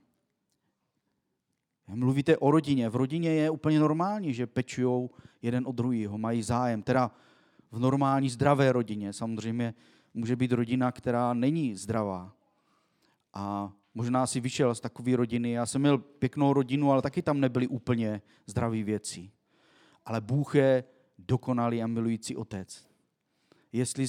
Mluvíte 1.88 2.38
o 2.38 2.52
rodině. 2.52 2.90
V 2.90 2.96
rodině 2.96 3.30
je 3.30 3.50
úplně 3.50 3.80
normální, 3.80 4.34
že 4.34 4.48
pečují 4.48 5.10
jeden 5.42 5.68
od 5.68 5.76
druhého, 5.76 6.18
mají 6.18 6.44
zájem. 6.44 6.84
Teda 6.84 7.12
v 7.72 7.80
normální 7.80 8.30
zdravé 8.30 8.72
rodině. 8.72 9.14
Samozřejmě 9.14 9.74
může 10.14 10.36
být 10.36 10.52
rodina, 10.52 10.92
která 10.92 11.34
není 11.34 11.76
zdravá. 11.76 12.36
A 13.34 13.72
možná 13.94 14.28
si 14.28 14.40
vyšel 14.40 14.76
z 14.76 14.80
takové 14.80 15.16
rodiny. 15.16 15.52
Já 15.52 15.66
jsem 15.66 15.82
měl 15.82 15.98
pěknou 15.98 16.54
rodinu, 16.54 16.92
ale 16.92 17.02
taky 17.02 17.22
tam 17.22 17.40
nebyly 17.40 17.68
úplně 17.68 18.22
zdravé 18.46 18.84
věci. 18.84 19.32
Ale 20.06 20.22
Bůh 20.22 20.56
je 20.56 20.84
dokonalý 21.18 21.84
a 21.84 21.88
milující 21.88 22.36
otec. 22.36 22.88
Jestli 23.72 24.08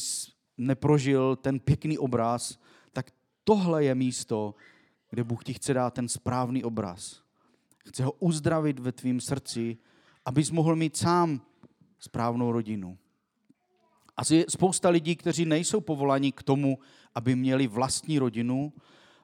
neprožil 0.58 1.36
ten 1.36 1.60
pěkný 1.60 1.98
obraz, 1.98 2.58
tak 2.92 3.10
tohle 3.44 3.84
je 3.84 3.94
místo, 3.94 4.54
kde 5.10 5.24
Bůh 5.24 5.44
ti 5.44 5.54
chce 5.54 5.74
dát 5.74 5.94
ten 5.94 6.08
správný 6.08 6.64
obraz. 6.64 7.22
Chce 7.88 8.04
ho 8.04 8.12
uzdravit 8.12 8.78
ve 8.78 8.92
tvém 8.92 9.20
srdci, 9.20 9.76
abys 10.24 10.50
mohl 10.50 10.76
mít 10.76 10.96
sám 10.96 11.40
správnou 11.98 12.52
rodinu. 12.52 12.98
Asi 14.16 14.36
je 14.36 14.44
spousta 14.48 14.88
lidí, 14.88 15.16
kteří 15.16 15.44
nejsou 15.44 15.80
povoláni 15.80 16.32
k 16.32 16.42
tomu, 16.42 16.78
aby 17.14 17.34
měli 17.34 17.66
vlastní 17.66 18.18
rodinu, 18.18 18.72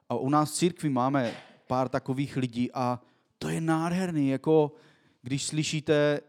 a 0.09 0.15
u 0.15 0.29
nás 0.29 0.51
v 0.51 0.55
církvi 0.55 0.89
máme 0.89 1.33
pár 1.67 1.89
takových 1.89 2.37
lidí 2.37 2.71
a 2.73 2.99
to 3.37 3.49
je 3.49 3.61
nádherný, 3.61 4.29
jako 4.29 4.71
když 5.21 5.43
slyšíte, 5.43 6.21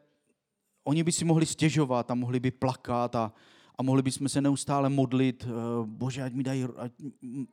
oni 0.84 1.04
by 1.04 1.12
si 1.12 1.24
mohli 1.24 1.46
stěžovat 1.46 2.10
a 2.10 2.14
mohli 2.14 2.40
by 2.40 2.50
plakat 2.50 3.14
a, 3.14 3.32
a 3.78 3.82
mohli 3.82 4.02
bychom 4.02 4.28
se 4.28 4.40
neustále 4.40 4.88
modlit, 4.88 5.46
eh, 5.46 5.50
bože, 5.84 6.22
ať 6.22 6.32
mi 6.32 6.42
dají, 6.42 6.64
ať, 6.76 6.92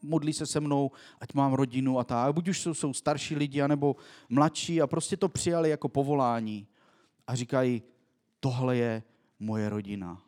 modli 0.02 0.34
se 0.34 0.46
se 0.46 0.60
mnou, 0.60 0.92
ať 1.20 1.34
mám 1.34 1.54
rodinu 1.54 2.00
a 2.00 2.04
tak. 2.04 2.34
Buď 2.34 2.48
už 2.48 2.62
jsou, 2.62 2.74
jsou 2.74 2.94
starší 2.94 3.36
lidi, 3.36 3.62
anebo 3.62 3.96
mladší 4.30 4.82
a 4.82 4.88
prostě 4.88 5.18
to 5.18 5.30
přijali 5.30 5.70
jako 5.70 5.90
povolání 5.90 6.68
a 7.28 7.36
říkají, 7.36 7.84
tohle 8.40 8.78
je 8.78 9.04
moje 9.40 9.70
rodina. 9.70 10.22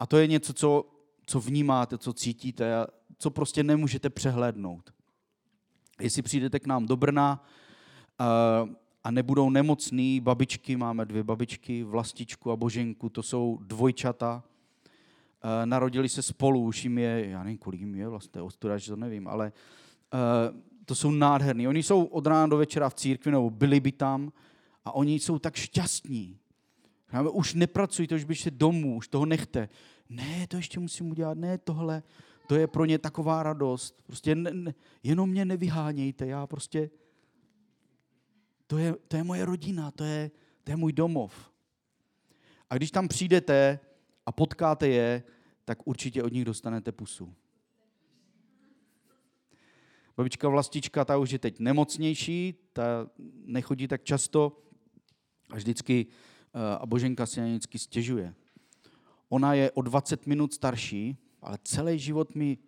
A 0.00 0.06
to 0.06 0.16
je 0.16 0.26
něco, 0.26 0.52
co, 0.52 0.84
co 1.26 1.40
vnímáte, 1.40 1.98
co 1.98 2.12
cítíte 2.12 2.76
a 2.76 2.86
co 3.18 3.30
prostě 3.30 3.62
nemůžete 3.62 4.10
přehlédnout. 4.10 4.90
Jestli 6.00 6.22
přijdete 6.22 6.60
k 6.60 6.66
nám 6.66 6.86
do 6.86 6.96
Brna 6.96 7.44
eh, 8.20 8.74
a 9.08 9.10
nebudou 9.10 9.50
nemocný 9.50 10.20
babičky, 10.20 10.76
máme 10.76 11.04
dvě 11.04 11.22
babičky, 11.22 11.82
Vlastičku 11.82 12.50
a 12.50 12.56
Boženku, 12.56 13.08
to 13.08 13.22
jsou 13.22 13.58
dvojčata, 13.62 14.42
eh, 14.42 15.66
narodili 15.66 16.08
se 16.08 16.22
spolu, 16.22 16.60
už 16.60 16.84
jim 16.84 16.98
je, 16.98 17.28
já 17.28 17.42
nevím, 17.42 17.58
kolik 17.58 17.80
jim 17.80 17.94
je, 17.94 18.08
vlastně 18.08 18.42
ostuda, 18.42 18.78
že 18.78 18.90
to 18.90 18.96
nevím, 18.96 19.28
ale 19.28 19.52
eh, 20.14 20.18
to 20.84 20.94
jsou 20.94 21.10
nádherní. 21.10 21.68
Oni 21.68 21.82
jsou 21.82 22.04
od 22.04 22.26
rána 22.26 22.46
do 22.46 22.56
večera 22.56 22.88
v 22.88 22.94
církvi, 22.94 23.30
nebo 23.30 23.50
byli 23.50 23.80
by 23.80 23.92
tam 23.92 24.32
a 24.84 24.92
oni 24.92 25.14
jsou 25.14 25.38
tak 25.38 25.56
šťastní. 25.56 26.38
Už 27.32 27.54
nepracujte, 27.54 28.14
už 28.14 28.24
běžte 28.24 28.50
domů, 28.50 28.96
už 28.96 29.08
toho 29.08 29.26
nechte. 29.26 29.68
Ne, 30.08 30.46
to 30.48 30.56
ještě 30.56 30.80
musím 30.80 31.10
udělat, 31.10 31.38
ne, 31.38 31.58
tohle 31.58 32.02
to 32.46 32.54
je 32.54 32.66
pro 32.66 32.84
ně 32.84 32.98
taková 32.98 33.42
radost. 33.42 34.02
Prostě 34.06 34.34
ne, 34.34 34.50
ne, 34.54 34.74
jenom 35.02 35.30
mě 35.30 35.44
nevyhánějte, 35.44 36.26
já 36.26 36.46
prostě, 36.46 36.90
to 38.68 38.78
je, 38.78 38.94
to 39.08 39.16
je 39.16 39.24
moje 39.24 39.44
rodina, 39.44 39.90
to 39.90 40.04
je, 40.04 40.30
to 40.64 40.72
je 40.72 40.76
můj 40.76 40.92
domov. 40.92 41.50
A 42.70 42.76
když 42.76 42.90
tam 42.90 43.08
přijdete 43.08 43.80
a 44.26 44.32
potkáte 44.32 44.88
je, 44.88 45.22
tak 45.64 45.78
určitě 45.84 46.22
od 46.22 46.32
nich 46.32 46.44
dostanete 46.44 46.92
pusu. 46.92 47.34
Babička 50.16 50.48
Vlastička, 50.48 51.04
ta 51.04 51.16
už 51.16 51.30
je 51.30 51.38
teď 51.38 51.58
nemocnější, 51.58 52.54
ta 52.72 53.10
nechodí 53.44 53.88
tak 53.88 54.04
často 54.04 54.62
a 55.50 55.56
vždycky, 55.56 56.06
eh, 56.54 56.76
a 56.80 56.86
Boženka 56.86 57.26
si 57.26 57.40
na 57.40 57.46
vždycky 57.46 57.78
stěžuje. 57.78 58.34
Ona 59.28 59.54
je 59.54 59.70
o 59.70 59.82
20 59.82 60.26
minut 60.26 60.54
starší, 60.54 61.16
ale 61.42 61.58
celý 61.64 61.98
život 61.98 62.34
mi, 62.34 62.58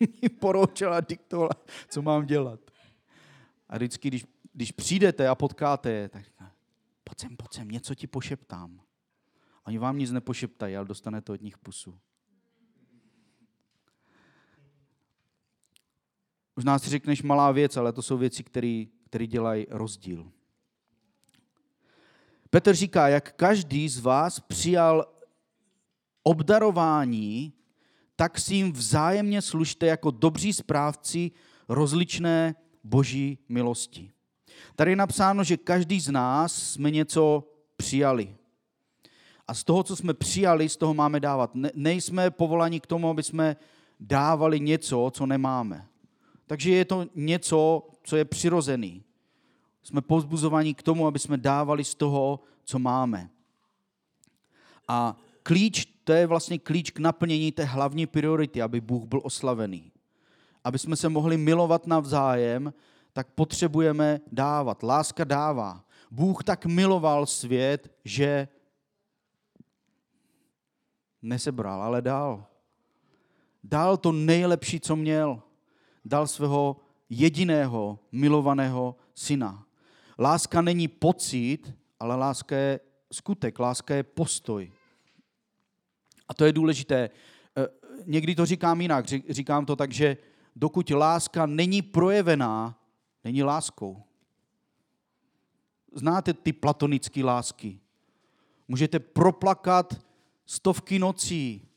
mi 0.22 0.28
poroučela, 0.28 1.00
diktovala, 1.00 1.50
co 1.88 2.02
mám 2.02 2.26
dělat. 2.26 2.60
A 3.68 3.76
vždycky, 3.76 4.08
když, 4.08 4.24
když 4.56 4.72
přijdete 4.72 5.28
a 5.28 5.34
potkáte 5.34 5.90
je, 5.90 6.08
tak 6.08 6.24
pojď 7.04 7.20
sem, 7.20 7.36
pojď 7.36 7.54
sem, 7.54 7.68
něco 7.68 7.94
ti 7.94 8.06
pošeptám. 8.06 8.80
Oni 9.66 9.78
vám 9.78 9.98
nic 9.98 10.10
nepošeptají, 10.10 10.76
ale 10.76 10.86
dostanete 10.86 11.32
od 11.32 11.42
nich 11.42 11.58
pusu. 11.58 11.98
Možná 16.56 16.78
si 16.78 16.90
řekneš 16.90 17.22
malá 17.22 17.52
věc, 17.52 17.76
ale 17.76 17.92
to 17.92 18.02
jsou 18.02 18.18
věci, 18.18 18.44
které 18.44 19.26
dělají 19.26 19.66
rozdíl. 19.70 20.32
Petr 22.50 22.74
říká, 22.74 23.08
jak 23.08 23.32
každý 23.32 23.88
z 23.88 23.98
vás 24.00 24.40
přijal 24.40 25.06
obdarování, 26.22 27.52
tak 28.16 28.38
si 28.38 28.54
jim 28.54 28.72
vzájemně 28.72 29.42
služte 29.42 29.86
jako 29.86 30.10
dobří 30.10 30.52
správci 30.52 31.30
rozličné 31.68 32.54
boží 32.84 33.38
milosti. 33.48 34.15
Tady 34.76 34.92
je 34.92 34.96
napsáno, 34.96 35.44
že 35.44 35.56
každý 35.56 36.00
z 36.00 36.08
nás 36.08 36.72
jsme 36.72 36.90
něco 36.90 37.44
přijali. 37.76 38.36
A 39.48 39.54
z 39.54 39.64
toho, 39.64 39.82
co 39.82 39.96
jsme 39.96 40.14
přijali, 40.14 40.68
z 40.68 40.76
toho 40.76 40.94
máme 40.94 41.20
dávat. 41.20 41.54
Ne, 41.54 41.70
nejsme 41.74 42.30
povolani 42.30 42.80
k 42.80 42.86
tomu, 42.86 43.08
aby 43.08 43.22
jsme 43.22 43.56
dávali 44.00 44.60
něco, 44.60 45.10
co 45.14 45.26
nemáme. 45.26 45.86
Takže 46.46 46.70
je 46.70 46.84
to 46.84 47.06
něco, 47.14 47.88
co 48.02 48.16
je 48.16 48.24
přirozený. 48.24 49.02
Jsme 49.82 50.00
povzbuzováni 50.00 50.74
k 50.74 50.82
tomu, 50.82 51.06
aby 51.06 51.18
jsme 51.18 51.36
dávali 51.36 51.84
z 51.84 51.94
toho, 51.94 52.40
co 52.64 52.78
máme. 52.78 53.30
A 54.88 55.16
klíč, 55.42 55.84
to 56.04 56.12
je 56.12 56.26
vlastně 56.26 56.58
klíč 56.58 56.90
k 56.90 56.98
naplnění 56.98 57.52
té 57.52 57.64
hlavní 57.64 58.06
priority, 58.06 58.62
aby 58.62 58.80
Bůh 58.80 59.04
byl 59.04 59.20
oslavený. 59.22 59.92
Aby 60.64 60.78
jsme 60.78 60.96
se 60.96 61.08
mohli 61.08 61.36
milovat 61.36 61.86
navzájem, 61.86 62.72
tak 63.16 63.28
potřebujeme 63.32 64.20
dávat. 64.32 64.82
Láska 64.82 65.24
dává. 65.24 65.84
Bůh 66.10 66.44
tak 66.44 66.66
miloval 66.66 67.26
svět, 67.26 67.92
že 68.04 68.48
nesebral, 71.22 71.82
ale 71.82 72.02
dal. 72.02 72.46
Dal 73.64 73.96
to 73.96 74.12
nejlepší, 74.12 74.80
co 74.80 74.96
měl. 74.96 75.42
Dal 76.04 76.26
svého 76.26 76.76
jediného 77.08 77.98
milovaného 78.12 78.96
syna. 79.14 79.66
Láska 80.18 80.60
není 80.60 80.88
pocit, 80.88 81.74
ale 82.00 82.16
láska 82.16 82.56
je 82.56 82.80
skutek, 83.12 83.58
láska 83.58 83.94
je 83.94 84.02
postoj. 84.02 84.72
A 86.28 86.34
to 86.34 86.44
je 86.44 86.52
důležité. 86.52 87.10
Eh, 87.56 87.66
někdy 88.04 88.34
to 88.34 88.46
říkám 88.46 88.80
jinak. 88.80 89.06
Říkám 89.28 89.66
to 89.66 89.76
tak, 89.76 89.92
že 89.92 90.16
dokud 90.56 90.90
láska 90.90 91.46
není 91.46 91.82
projevená, 91.82 92.76
není 93.26 93.42
láskou. 93.42 94.02
Znáte 95.92 96.34
ty 96.34 96.52
platonické 96.52 97.24
lásky. 97.24 97.80
Můžete 98.68 98.98
proplakat 98.98 100.06
stovky 100.46 100.98
nocí, 100.98 101.68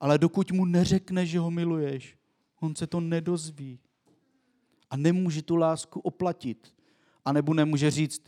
ale 0.00 0.18
dokud 0.18 0.52
mu 0.52 0.64
neřekneš, 0.64 1.30
že 1.30 1.38
ho 1.38 1.50
miluješ, 1.50 2.18
on 2.60 2.76
se 2.76 2.86
to 2.86 3.00
nedozví. 3.00 3.80
A 4.90 4.96
nemůže 4.96 5.42
tu 5.42 5.56
lásku 5.56 6.00
oplatit. 6.00 6.74
A 7.24 7.32
nebo 7.32 7.54
nemůže 7.54 7.90
říct, 7.90 8.22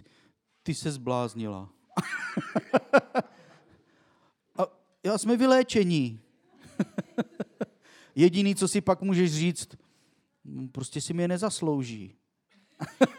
ty 0.62 0.74
se 0.74 0.92
zbláznila. 0.92 1.68
A 4.56 4.66
já 5.04 5.18
jsme 5.18 5.36
vyléčení. 5.36 6.20
Jediný, 8.14 8.54
co 8.54 8.68
si 8.68 8.80
pak 8.80 9.02
můžeš 9.02 9.32
říct, 9.32 9.68
hm, 10.44 10.68
prostě 10.68 11.00
si 11.00 11.14
mě 11.14 11.28
nezaslouží. 11.28 12.21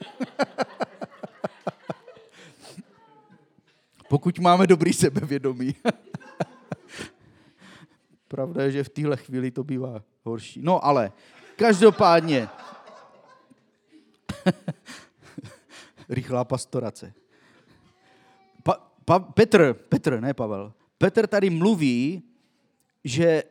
Pokud 4.09 4.39
máme 4.39 4.67
dobrý 4.67 4.93
sebevědomí. 4.93 5.75
Pravda 8.27 8.63
je, 8.63 8.71
že 8.71 8.83
v 8.83 8.89
téhle 8.89 9.17
chvíli 9.17 9.51
to 9.51 9.63
bývá 9.63 10.03
horší. 10.23 10.61
No 10.63 10.85
ale, 10.85 11.11
každopádně. 11.55 12.49
Rychlá 16.09 16.43
pastorace. 16.43 17.13
Pa, 18.63 18.91
pa, 19.05 19.19
Petr, 19.19 19.73
Petr, 19.73 20.19
ne 20.19 20.33
Pavel. 20.33 20.73
Petr 20.97 21.27
tady 21.27 21.49
mluví, 21.49 22.23
že, 23.03 23.25
eh, 23.25 23.43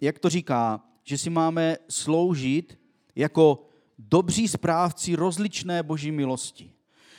jak 0.00 0.18
to 0.18 0.28
říká, 0.28 0.80
že 1.04 1.18
si 1.18 1.30
máme 1.30 1.76
sloužit 1.88 2.78
jako 3.16 3.71
dobří 3.98 4.48
správci 4.48 5.14
rozličné 5.14 5.82
boží 5.82 6.12
milosti. 6.12 6.72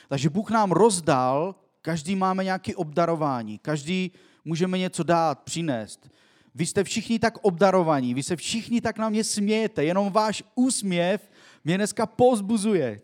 Takže 0.08 0.30
Bůh 0.30 0.50
nám 0.50 0.72
rozdal, 0.72 1.54
každý 1.82 2.16
máme 2.16 2.44
nějaké 2.44 2.76
obdarování, 2.76 3.58
každý 3.58 4.12
můžeme 4.44 4.78
něco 4.78 5.02
dát, 5.02 5.42
přinést. 5.42 6.10
Vy 6.54 6.66
jste 6.66 6.84
všichni 6.84 7.18
tak 7.18 7.38
obdarovaní, 7.42 8.14
vy 8.14 8.22
se 8.22 8.36
všichni 8.36 8.80
tak 8.80 8.98
na 8.98 9.08
mě 9.08 9.24
smějete, 9.24 9.84
jenom 9.84 10.12
váš 10.12 10.42
úsměv 10.54 11.30
mě 11.64 11.76
dneska 11.76 12.06
pozbuzuje. 12.06 13.00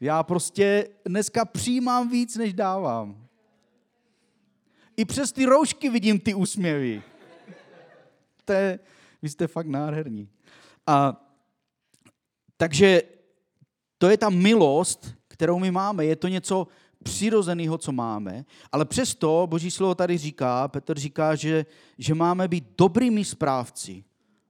Já 0.00 0.22
prostě 0.22 0.88
dneska 1.04 1.44
přijímám 1.44 2.08
víc, 2.08 2.36
než 2.36 2.52
dávám. 2.52 3.26
I 4.96 5.04
přes 5.04 5.32
ty 5.32 5.44
roušky 5.44 5.90
vidím 5.90 6.20
ty 6.20 6.34
úsměvy. 6.34 7.02
To 8.44 8.52
je, 8.52 8.78
vy 9.22 9.28
jste 9.28 9.46
fakt 9.46 9.66
nádherní. 9.66 10.28
A 10.86 11.26
takže 12.60 13.02
to 13.98 14.10
je 14.10 14.16
ta 14.16 14.30
milost, 14.30 15.14
kterou 15.28 15.58
my 15.58 15.70
máme. 15.70 16.04
Je 16.04 16.16
to 16.16 16.28
něco 16.28 16.66
přirozeného, 17.02 17.78
co 17.78 17.92
máme, 17.92 18.44
ale 18.72 18.84
přesto 18.84 19.46
Boží 19.50 19.70
slovo 19.70 19.94
tady 19.94 20.18
říká, 20.18 20.68
Petr 20.68 20.98
říká, 20.98 21.34
že, 21.34 21.66
že 21.98 22.14
máme 22.14 22.48
být 22.48 22.64
dobrými 22.78 23.24
správci 23.24 24.04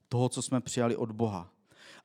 toho, 0.09 0.29
co 0.29 0.43
jsme 0.43 0.61
přijali 0.61 0.97
od 0.97 1.13
Boha. 1.13 1.51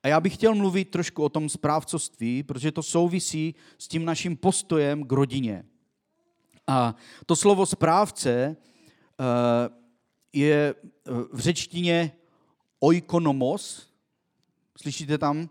A 0.02 0.08
já 0.08 0.20
bych 0.20 0.34
chtěl 0.34 0.54
mluvit 0.54 0.90
trošku 0.90 1.22
o 1.22 1.28
tom 1.28 1.48
správcovství, 1.48 2.42
protože 2.42 2.72
to 2.72 2.82
souvisí 2.82 3.54
s 3.78 3.88
tím 3.88 4.04
naším 4.04 4.36
postojem 4.36 5.04
k 5.04 5.12
rodině. 5.12 5.64
A 6.66 6.94
to 7.26 7.36
slovo 7.36 7.66
správce 7.66 8.30
eh, 8.30 8.54
je 10.32 10.74
v 11.32 11.40
řečtině 11.40 12.12
oikonomos. 12.80 13.90
Slyšíte 14.76 15.18
tam 15.18 15.48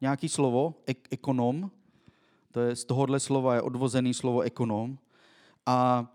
nějaký 0.00 0.28
slovo? 0.28 0.74
Ek- 0.86 1.08
ekonom. 1.10 1.70
To 2.50 2.60
je 2.60 2.76
z 2.76 2.84
tohohle 2.84 3.20
slova 3.20 3.54
je 3.54 3.62
odvozený 3.62 4.14
slovo 4.14 4.40
ekonom. 4.40 4.98
A 5.66 6.06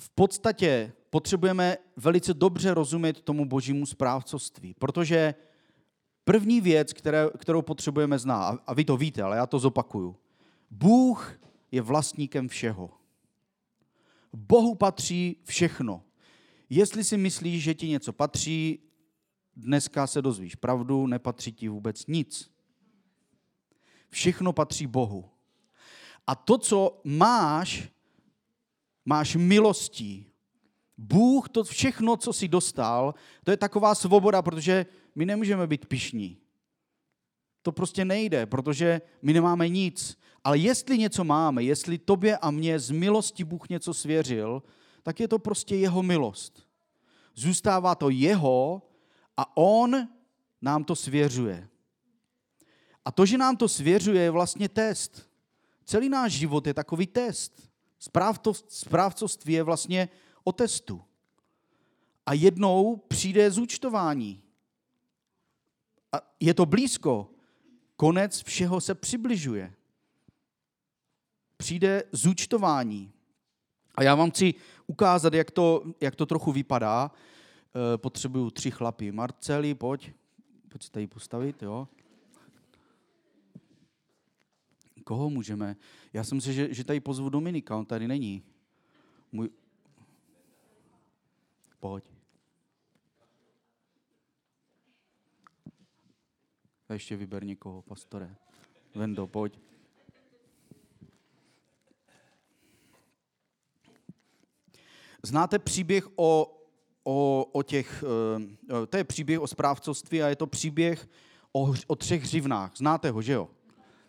v 0.00 0.10
podstatě 0.10 0.92
potřebujeme 1.10 1.76
velice 1.96 2.34
dobře 2.34 2.74
rozumět 2.74 3.20
tomu 3.20 3.44
božímu 3.44 3.86
správcovství, 3.86 4.74
protože 4.74 5.34
první 6.24 6.60
věc, 6.60 6.92
které, 6.92 7.26
kterou 7.38 7.62
potřebujeme 7.62 8.18
znát, 8.18 8.60
a 8.66 8.74
vy 8.74 8.84
to 8.84 8.96
víte, 8.96 9.22
ale 9.22 9.36
já 9.36 9.46
to 9.46 9.58
zopakuju, 9.58 10.16
Bůh 10.70 11.38
je 11.72 11.82
vlastníkem 11.82 12.48
všeho. 12.48 12.90
Bohu 14.32 14.74
patří 14.74 15.36
všechno. 15.44 16.02
Jestli 16.70 17.04
si 17.04 17.16
myslíš, 17.16 17.62
že 17.62 17.74
ti 17.74 17.88
něco 17.88 18.12
patří, 18.12 18.78
dneska 19.56 20.06
se 20.06 20.22
dozvíš 20.22 20.54
pravdu, 20.54 21.06
nepatří 21.06 21.52
ti 21.52 21.68
vůbec 21.68 22.06
nic. 22.06 22.51
Všechno 24.12 24.52
patří 24.52 24.86
Bohu. 24.86 25.24
A 26.26 26.34
to, 26.34 26.58
co 26.58 27.00
máš, 27.04 27.88
máš 29.04 29.36
milostí. 29.36 30.26
Bůh, 30.98 31.48
to 31.48 31.64
všechno, 31.64 32.16
co 32.16 32.32
si 32.32 32.48
dostal, 32.48 33.14
to 33.44 33.50
je 33.50 33.56
taková 33.56 33.94
svoboda, 33.94 34.42
protože 34.42 34.86
my 35.14 35.26
nemůžeme 35.26 35.66
být 35.66 35.86
pišní. 35.86 36.38
To 37.62 37.72
prostě 37.72 38.04
nejde, 38.04 38.46
protože 38.46 39.00
my 39.22 39.32
nemáme 39.32 39.68
nic. 39.68 40.18
Ale 40.44 40.58
jestli 40.58 40.98
něco 40.98 41.24
máme, 41.24 41.62
jestli 41.62 41.98
tobě 41.98 42.36
a 42.36 42.50
mně 42.50 42.78
z 42.78 42.90
milosti 42.90 43.44
Bůh 43.44 43.68
něco 43.68 43.94
svěřil, 43.94 44.62
tak 45.02 45.20
je 45.20 45.28
to 45.28 45.38
prostě 45.38 45.76
jeho 45.76 46.02
milost. 46.02 46.66
Zůstává 47.34 47.94
to 47.94 48.10
jeho 48.10 48.82
a 49.36 49.56
on 49.56 50.08
nám 50.62 50.84
to 50.84 50.96
svěřuje. 50.96 51.68
A 53.04 53.12
to, 53.12 53.26
že 53.26 53.38
nám 53.38 53.56
to 53.56 53.68
svěřuje, 53.68 54.22
je 54.22 54.30
vlastně 54.30 54.68
test. 54.68 55.28
Celý 55.84 56.08
náš 56.08 56.32
život 56.32 56.66
je 56.66 56.74
takový 56.74 57.06
test. 57.06 57.70
Správcovství 58.68 59.52
je 59.52 59.62
vlastně 59.62 60.08
o 60.44 60.52
testu. 60.52 61.02
A 62.26 62.32
jednou 62.32 62.96
přijde 62.96 63.50
zúčtování. 63.50 64.42
A 66.12 66.20
je 66.40 66.54
to 66.54 66.66
blízko. 66.66 67.30
Konec 67.96 68.42
všeho 68.42 68.80
se 68.80 68.94
přibližuje. 68.94 69.74
Přijde 71.56 72.02
zúčtování. 72.12 73.12
A 73.94 74.02
já 74.02 74.14
vám 74.14 74.30
chci 74.30 74.54
ukázat, 74.86 75.34
jak 75.34 75.50
to, 75.50 75.82
jak 76.00 76.16
to 76.16 76.26
trochu 76.26 76.52
vypadá. 76.52 77.10
Eh, 77.94 77.98
potřebuju 77.98 78.50
tři 78.50 78.70
chlapy. 78.70 79.12
Marceli, 79.12 79.74
pojď. 79.74 80.10
Pojď 80.68 80.82
se 80.82 80.90
tady 80.90 81.06
postavit, 81.06 81.62
jo. 81.62 81.88
Koho 85.04 85.30
můžeme? 85.30 85.76
Já 86.12 86.24
jsem 86.24 86.40
si, 86.40 86.54
že, 86.54 86.74
že 86.74 86.84
tady 86.84 87.00
pozvu 87.00 87.28
Dominika, 87.28 87.76
on 87.76 87.86
tady 87.86 88.08
není. 88.08 88.42
Můj... 89.32 89.50
Pojď. 91.80 92.04
A 96.88 96.92
ještě 96.92 97.16
vyber 97.16 97.44
někoho, 97.44 97.82
pastore. 97.82 98.36
Vendo, 98.94 99.26
pojď. 99.26 99.58
Znáte 105.22 105.58
příběh 105.58 106.08
o, 106.16 106.58
o, 107.04 107.44
o 107.52 107.62
těch, 107.62 108.04
eh, 108.82 108.86
to 108.86 108.96
je 108.96 109.04
příběh 109.04 109.40
o 109.40 109.46
správcovství 109.46 110.22
a 110.22 110.28
je 110.28 110.36
to 110.36 110.46
příběh 110.46 111.08
o, 111.52 111.74
o 111.86 111.96
třech 111.96 112.22
hřivnách. 112.22 112.76
Znáte 112.76 113.10
ho, 113.10 113.22
že 113.22 113.32
jo? 113.32 113.50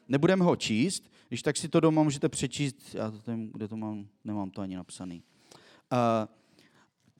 Nebudeme 0.07 0.45
ho 0.45 0.55
číst, 0.55 1.11
když 1.27 1.41
tak 1.41 1.57
si 1.57 1.69
to 1.69 1.79
doma 1.79 2.03
můžete 2.03 2.29
přečíst, 2.29 2.95
já 2.95 3.11
to 3.11 3.19
tam, 3.19 3.47
kde 3.47 3.67
to 3.67 3.77
mám, 3.77 4.07
nemám 4.23 4.49
to 4.49 4.61
ani 4.61 4.75
napsaný. 4.75 5.23
Uh, 5.91 5.99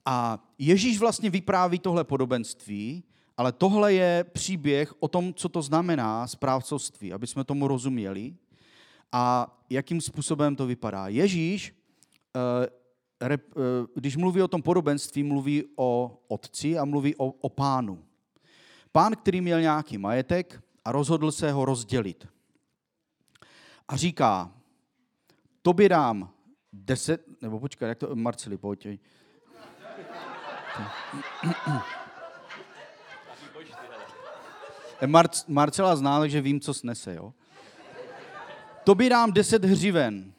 a 0.06 0.48
Ježíš 0.58 1.00
vlastně 1.00 1.30
vypráví 1.30 1.80
tohle 1.80 2.04
podobenství, 2.04 3.04
ale 3.38 3.52
tohle 3.52 3.94
je 3.94 4.24
příběh 4.24 4.94
o 5.00 5.08
tom, 5.08 5.34
co 5.34 5.50
to 5.50 5.62
znamená 5.62 6.28
správcovství, 6.28 7.14
aby 7.14 7.28
jsme 7.28 7.44
tomu 7.44 7.68
rozuměli 7.68 8.36
a 9.12 9.58
jakým 9.70 10.02
způsobem 10.02 10.56
to 10.56 10.68
vypadá. 10.68 11.08
Ježíš, 11.08 11.76
rep, 13.22 13.56
uh, 13.56 13.64
když 13.96 14.16
mluví 14.16 14.42
o 14.42 14.48
tom 14.48 14.62
podobenství, 14.62 15.24
mluví 15.24 15.64
o 15.76 16.18
otci 16.28 16.78
a 16.78 16.86
mluví 16.86 17.16
o, 17.16 17.26
o 17.26 17.50
pánu. 17.50 18.04
Pán, 18.92 19.16
který 19.16 19.42
měl 19.42 19.62
nějaký 19.62 19.98
majetek 19.98 20.64
a 20.86 20.92
rozhodl 20.92 21.32
se 21.32 21.52
ho 21.52 21.66
rozdělit 21.66 22.28
a 22.28 22.33
říká, 23.92 24.52
tobě 25.62 25.90
dám 25.90 26.30
deset, 26.74 27.42
nebo 27.42 27.60
počkej, 27.60 27.90
jak 27.90 27.98
to, 27.98 28.16
Marceli, 28.16 28.58
pojď. 28.58 28.88
Mar- 35.06 35.44
Marcela 35.48 35.96
zná, 35.96 36.20
takže 36.20 36.42
vím, 36.42 36.60
co 36.60 36.74
snese, 36.74 37.16
jo. 37.16 37.34
Tobě 38.84 39.10
dám 39.10 39.32
deset 39.32 39.66
hřiven, 39.66 40.34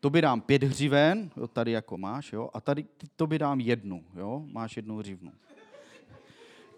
tobě 0.00 0.22
dám 0.22 0.40
pět 0.40 0.62
hřiven, 0.62 1.30
jo, 1.36 1.48
tady 1.48 1.70
jako 1.72 1.98
máš, 1.98 2.32
jo, 2.32 2.50
a 2.54 2.60
tady 2.60 2.86
tobě 3.16 3.38
dám 3.38 3.60
jednu, 3.60 4.04
jo, 4.14 4.42
máš 4.46 4.76
jednu 4.76 4.96
hřivnu. 4.96 5.32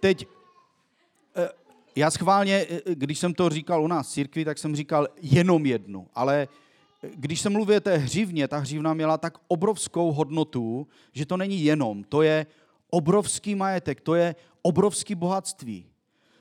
Teď 0.00 0.26
eh, 1.36 1.48
já 1.96 2.10
schválně, 2.10 2.54
e, 2.54 2.76
e, 2.86 2.94
když 2.94 3.18
jsem 3.18 3.34
to 3.34 3.48
říkal 3.48 3.84
u 3.84 3.86
nás 3.86 4.08
v 4.08 4.12
církvi, 4.12 4.44
tak 4.44 4.58
jsem 4.58 4.76
říkal 4.76 5.08
jenom 5.22 5.66
jednu, 5.66 6.06
ale 6.14 6.42
e, 6.42 6.48
když 7.14 7.40
se 7.40 7.50
mluví 7.50 7.76
o 7.76 7.80
té 7.80 7.96
hřivně, 7.96 8.48
ta 8.48 8.58
hřivna 8.58 8.94
měla 8.94 9.18
tak 9.18 9.38
obrovskou 9.48 10.12
hodnotu, 10.12 10.86
že 11.12 11.26
to 11.26 11.36
není 11.36 11.64
jenom, 11.64 12.04
to 12.04 12.22
je 12.22 12.46
obrovský 12.90 13.54
majetek, 13.54 14.00
to 14.00 14.14
je 14.14 14.34
obrovský 14.62 15.14
bohatství. 15.14 15.86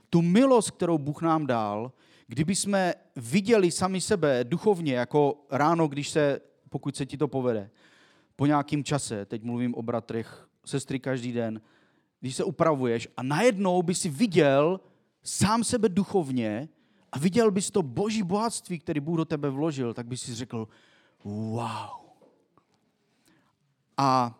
Tu 0.10 0.22
milost, 0.22 0.72
kterou 0.72 0.98
Bůh 0.98 1.22
nám 1.22 1.48
dal, 1.48 1.92
kdyby 2.28 2.56
jsme 2.56 2.94
viděli 3.16 3.72
sami 3.72 4.02
sebe 4.02 4.44
duchovně, 4.44 4.94
jako 4.94 5.46
ráno, 5.52 5.88
když 5.88 6.10
se, 6.10 6.42
pokud 6.70 6.96
se 6.96 7.06
ti 7.06 7.18
to 7.18 7.28
povede, 7.28 7.70
po 8.36 8.46
nějakém 8.46 8.84
čase, 8.84 9.26
teď 9.26 9.44
mluvím 9.44 9.76
o 9.76 9.82
bratrech, 9.82 10.48
sestry 10.66 11.00
každý 11.00 11.32
den, 11.32 11.62
když 12.20 12.36
se 12.36 12.44
upravuješ 12.44 13.08
a 13.18 13.24
najednou 13.24 13.84
by 13.84 13.96
si 13.96 14.10
viděl, 14.10 14.80
sám 15.26 15.64
sebe 15.64 15.90
duchovně 15.90 16.70
a 17.12 17.20
viděl 17.20 17.52
bys 17.52 17.72
to 17.72 17.84
boží 17.84 18.24
bohatství, 18.24 18.80
který 18.80 19.00
Bůh 19.00 19.18
do 19.18 19.26
tebe 19.26 19.50
vložil, 19.50 19.94
tak 19.94 20.08
bys 20.08 20.22
si 20.22 20.36
řekl, 20.36 20.68
wow. 21.24 21.90
A 23.98 24.40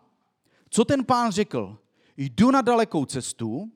co 0.70 0.84
ten 0.84 1.04
pán 1.04 1.32
řekl? 1.32 1.78
Jdu 2.16 2.50
na 2.50 2.62
dalekou 2.62 3.04
cestu 3.04 3.72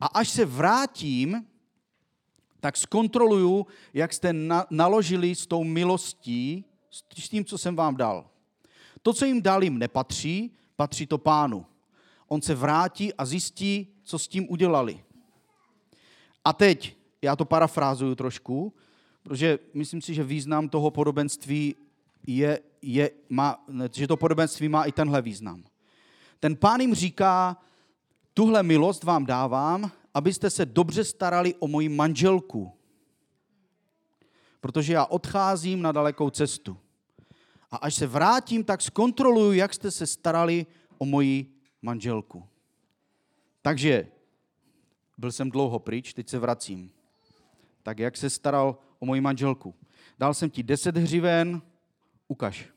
a 0.00 0.06
až 0.06 0.28
se 0.28 0.44
vrátím, 0.44 1.46
tak 2.60 2.76
zkontroluju, 2.76 3.66
jak 3.94 4.12
jste 4.12 4.32
na, 4.32 4.66
naložili 4.70 5.34
s 5.34 5.46
tou 5.46 5.64
milostí, 5.64 6.64
s 7.16 7.28
tím, 7.28 7.44
co 7.44 7.58
jsem 7.58 7.76
vám 7.76 7.96
dal. 7.96 8.30
To, 9.02 9.12
co 9.12 9.24
jim 9.24 9.42
dal, 9.42 9.64
jim 9.64 9.78
nepatří, 9.78 10.56
patří 10.76 11.06
to 11.06 11.18
pánu. 11.18 11.66
On 12.28 12.42
se 12.42 12.54
vrátí 12.54 13.14
a 13.14 13.24
zjistí, 13.24 13.94
co 14.02 14.18
s 14.18 14.28
tím 14.28 14.46
udělali. 14.50 15.05
A 16.46 16.52
teď, 16.52 16.96
já 17.22 17.36
to 17.36 17.44
parafrázuju 17.44 18.14
trošku, 18.14 18.74
protože 19.22 19.58
myslím 19.74 20.00
si, 20.02 20.14
že 20.14 20.24
význam 20.24 20.68
toho 20.68 20.90
podobenství 20.90 21.74
je, 22.26 22.60
je 22.82 23.10
má, 23.28 23.64
že 23.92 24.06
to 24.06 24.16
podobenství 24.16 24.68
má 24.68 24.84
i 24.84 24.92
tenhle 24.92 25.22
význam. 25.22 25.64
Ten 26.40 26.56
pán 26.56 26.80
jim 26.80 26.94
říká, 26.94 27.56
tuhle 28.34 28.62
milost 28.62 29.04
vám 29.04 29.26
dávám, 29.26 29.90
abyste 30.14 30.50
se 30.50 30.66
dobře 30.66 31.04
starali 31.04 31.54
o 31.54 31.68
moji 31.68 31.88
manželku. 31.88 32.72
Protože 34.60 34.92
já 34.92 35.04
odcházím 35.04 35.82
na 35.82 35.92
dalekou 35.92 36.30
cestu. 36.30 36.78
A 37.70 37.76
až 37.76 37.94
se 37.94 38.06
vrátím, 38.06 38.64
tak 38.64 38.82
zkontroluju, 38.82 39.52
jak 39.52 39.74
jste 39.74 39.90
se 39.90 40.06
starali 40.06 40.66
o 40.98 41.04
moji 41.04 41.54
manželku. 41.82 42.46
Takže 43.62 44.15
byl 45.18 45.32
jsem 45.32 45.50
dlouho 45.50 45.78
pryč, 45.78 46.12
teď 46.12 46.28
se 46.28 46.38
vracím. 46.38 46.92
Tak 47.82 47.98
jak 47.98 48.16
se 48.16 48.30
staral 48.30 48.78
o 48.98 49.06
moji 49.06 49.20
manželku? 49.20 49.74
Dal 50.18 50.34
jsem 50.34 50.50
ti 50.50 50.62
deset 50.62 50.96
hřiven, 50.96 51.62
ukaž. 52.28 52.68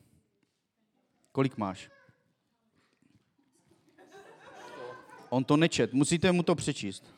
Kolik 1.32 1.56
máš? 1.56 1.90
On 5.28 5.44
to 5.44 5.56
nečet, 5.56 5.92
musíte 5.92 6.32
mu 6.32 6.42
to 6.42 6.54
přečíst. 6.54 7.14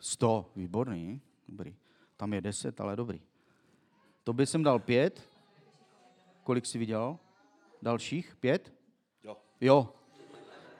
Sto, 0.00 0.50
výborný, 0.56 1.20
dobrý. 1.48 1.76
Tam 2.16 2.32
je 2.32 2.40
deset, 2.40 2.80
ale 2.80 2.96
dobrý. 2.96 3.20
To 4.24 4.32
by 4.32 4.46
jsem 4.46 4.62
dal 4.62 4.78
pět. 4.78 5.28
Kolik 6.42 6.66
jsi 6.66 6.78
viděl? 6.78 7.18
Dalších? 7.82 8.36
Pět? 8.36 8.72
Jo. 9.24 9.36
Jo. 9.60 9.94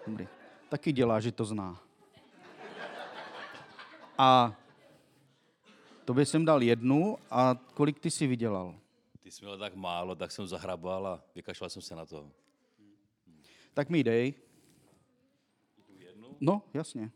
Dobrý. 0.06 0.28
Taky 0.68 0.92
dělá, 0.92 1.20
že 1.20 1.32
to 1.32 1.44
zná. 1.44 1.85
A 4.18 4.56
tobě 6.04 6.26
jsem 6.26 6.44
dal 6.44 6.62
jednu 6.62 7.18
a 7.30 7.54
kolik 7.74 8.00
ty 8.00 8.10
si 8.10 8.26
vydělal? 8.26 8.74
Ty 9.20 9.30
jsi 9.30 9.44
měl 9.44 9.58
tak 9.58 9.74
málo, 9.74 10.14
tak 10.14 10.32
jsem 10.32 10.46
zahrabal 10.46 11.06
a 11.06 11.22
vykašlal 11.34 11.70
jsem 11.70 11.82
se 11.82 11.96
na 11.96 12.06
to. 12.06 12.30
Tak 13.74 13.88
mi 13.88 14.04
dej. 14.04 14.34
No, 16.40 16.62
jasně. 16.74 17.10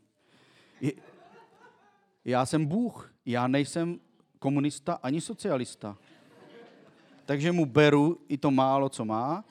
Já 2.25 2.45
jsem 2.45 2.65
Bůh, 2.65 3.13
já 3.25 3.47
nejsem 3.47 3.99
komunista 4.39 4.93
ani 4.93 5.21
socialista. 5.21 5.97
Takže 7.25 7.51
mu 7.51 7.65
beru 7.65 8.21
i 8.27 8.37
to 8.37 8.51
málo, 8.51 8.89
co 8.89 9.05
má 9.05 9.45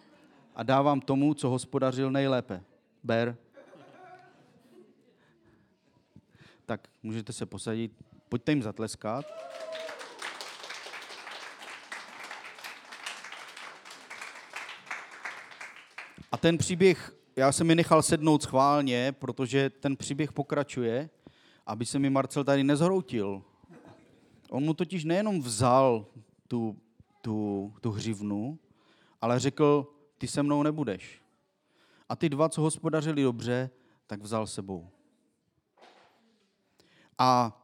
a 0.55 0.63
dávám 0.63 1.01
tomu, 1.01 1.35
co 1.35 1.49
hospodařil 1.49 2.11
nejlépe. 2.11 2.63
Ber. 3.03 3.37
Tak 6.71 6.89
můžete 7.03 7.33
se 7.33 7.47
posadit, 7.47 7.93
pojďte 8.29 8.53
jim 8.53 8.63
zatleskat. 8.63 9.25
A 16.33 16.37
ten 16.37 16.59
příběh, 16.59 17.17
já 17.37 17.53
jsem 17.53 17.67
mi 17.67 17.75
nechal 17.75 18.03
sednout 18.03 18.43
schválně, 18.43 19.13
protože 19.13 19.71
ten 19.71 19.97
příběh 19.97 20.33
pokračuje, 20.33 21.11
aby 21.67 21.87
se 21.87 21.99
mi 21.99 22.11
Marcel 22.11 22.45
tady 22.45 22.65
nezhroutil. 22.65 23.43
On 24.51 24.63
mu 24.63 24.75
totiž 24.75 25.05
nejenom 25.05 25.43
vzal 25.43 26.07
tu, 26.49 26.77
tu, 27.21 27.73
tu 27.81 27.91
hřivnu, 27.91 28.59
ale 29.21 29.39
řekl, 29.39 29.87
ty 30.19 30.29
se 30.29 30.43
mnou 30.43 30.63
nebudeš. 30.63 31.23
A 32.09 32.17
ty 32.17 32.29
dva, 32.29 32.49
co 32.49 32.63
hospodařili 32.63 33.23
dobře, 33.23 33.71
tak 34.07 34.23
vzal 34.23 34.47
sebou. 34.47 34.91
A 37.23 37.61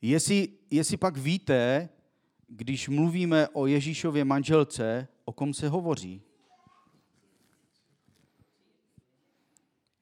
jestli, 0.00 0.48
jestli 0.70 0.96
pak 0.96 1.16
víte, 1.16 1.88
když 2.48 2.88
mluvíme 2.88 3.48
o 3.48 3.66
Ježíšově 3.66 4.24
manželce, 4.24 5.08
o 5.24 5.32
kom 5.32 5.54
se 5.54 5.68
hovoří? 5.68 6.22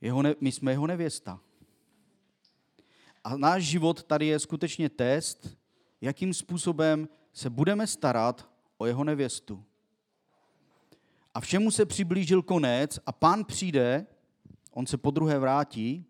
Jeho 0.01 0.23
ne, 0.23 0.35
my 0.41 0.53
jsme 0.53 0.73
jeho 0.73 0.87
nevěsta. 0.87 1.41
A 3.25 3.37
náš 3.37 3.63
život 3.65 4.03
tady 4.03 4.27
je 4.27 4.39
skutečně 4.39 4.89
test, 4.89 5.59
jakým 6.01 6.35
způsobem 6.35 7.09
se 7.33 7.51
budeme 7.51 7.87
starat 7.87 8.51
o 8.79 8.87
jeho 8.87 9.05
nevěstu. 9.05 9.65
A 11.35 11.41
všemu 11.41 11.71
se 11.71 11.87
přiblížil 11.87 12.43
konec 12.43 12.99
a 13.07 13.13
pán 13.13 13.45
přijde, 13.45 14.07
on 14.71 14.87
se 14.87 14.97
po 14.97 15.11
druhé 15.11 15.39
vrátí 15.39 16.10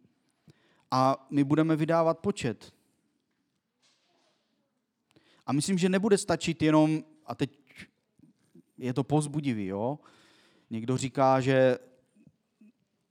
a 0.91 1.27
my 1.31 1.45
budeme 1.45 1.77
vydávat 1.77 2.19
počet. 2.19 2.73
A 5.47 5.53
myslím, 5.53 5.79
že 5.79 5.89
nebude 5.89 6.19
stačit 6.19 6.63
jenom, 6.63 7.05
a 7.27 7.35
teď 7.35 7.59
je 8.79 8.95
to 8.95 9.05
pozbudivý, 9.05 9.67
jo? 9.67 9.99
Někdo 10.71 10.97
říká, 10.97 11.41
že, 11.41 11.79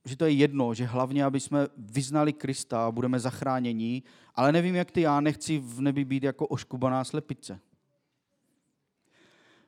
že 0.04 0.16
to 0.16 0.24
je 0.24 0.30
jedno, 0.30 0.74
že 0.74 0.84
hlavně, 0.84 1.24
aby 1.24 1.40
jsme 1.40 1.68
vyznali 1.76 2.32
Krista 2.32 2.86
a 2.86 2.90
budeme 2.90 3.20
zachráněni, 3.20 4.02
ale 4.34 4.52
nevím, 4.52 4.74
jak 4.74 4.90
ty, 4.90 5.00
já 5.00 5.20
nechci 5.20 5.58
v 5.58 5.80
nebi 5.80 6.04
být 6.04 6.22
jako 6.22 6.46
oškubaná 6.46 7.04
slepice. 7.04 7.60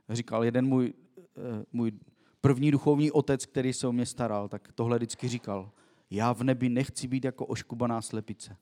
Říkal 0.08 0.44
jeden 0.44 0.66
můj, 0.66 0.92
eh, 1.18 1.64
můj 1.72 1.92
první 2.40 2.70
duchovní 2.70 3.10
otec, 3.10 3.46
který 3.46 3.72
se 3.72 3.86
o 3.86 3.92
mě 3.92 4.06
staral, 4.06 4.48
tak 4.48 4.72
tohle 4.72 4.96
vždycky 4.96 5.28
říkal. 5.28 5.70
Já 6.14 6.32
v 6.32 6.42
nebi 6.42 6.68
nechci 6.68 7.08
být 7.08 7.24
jako 7.24 7.46
oškubaná 7.46 8.02
slepice. 8.02 8.56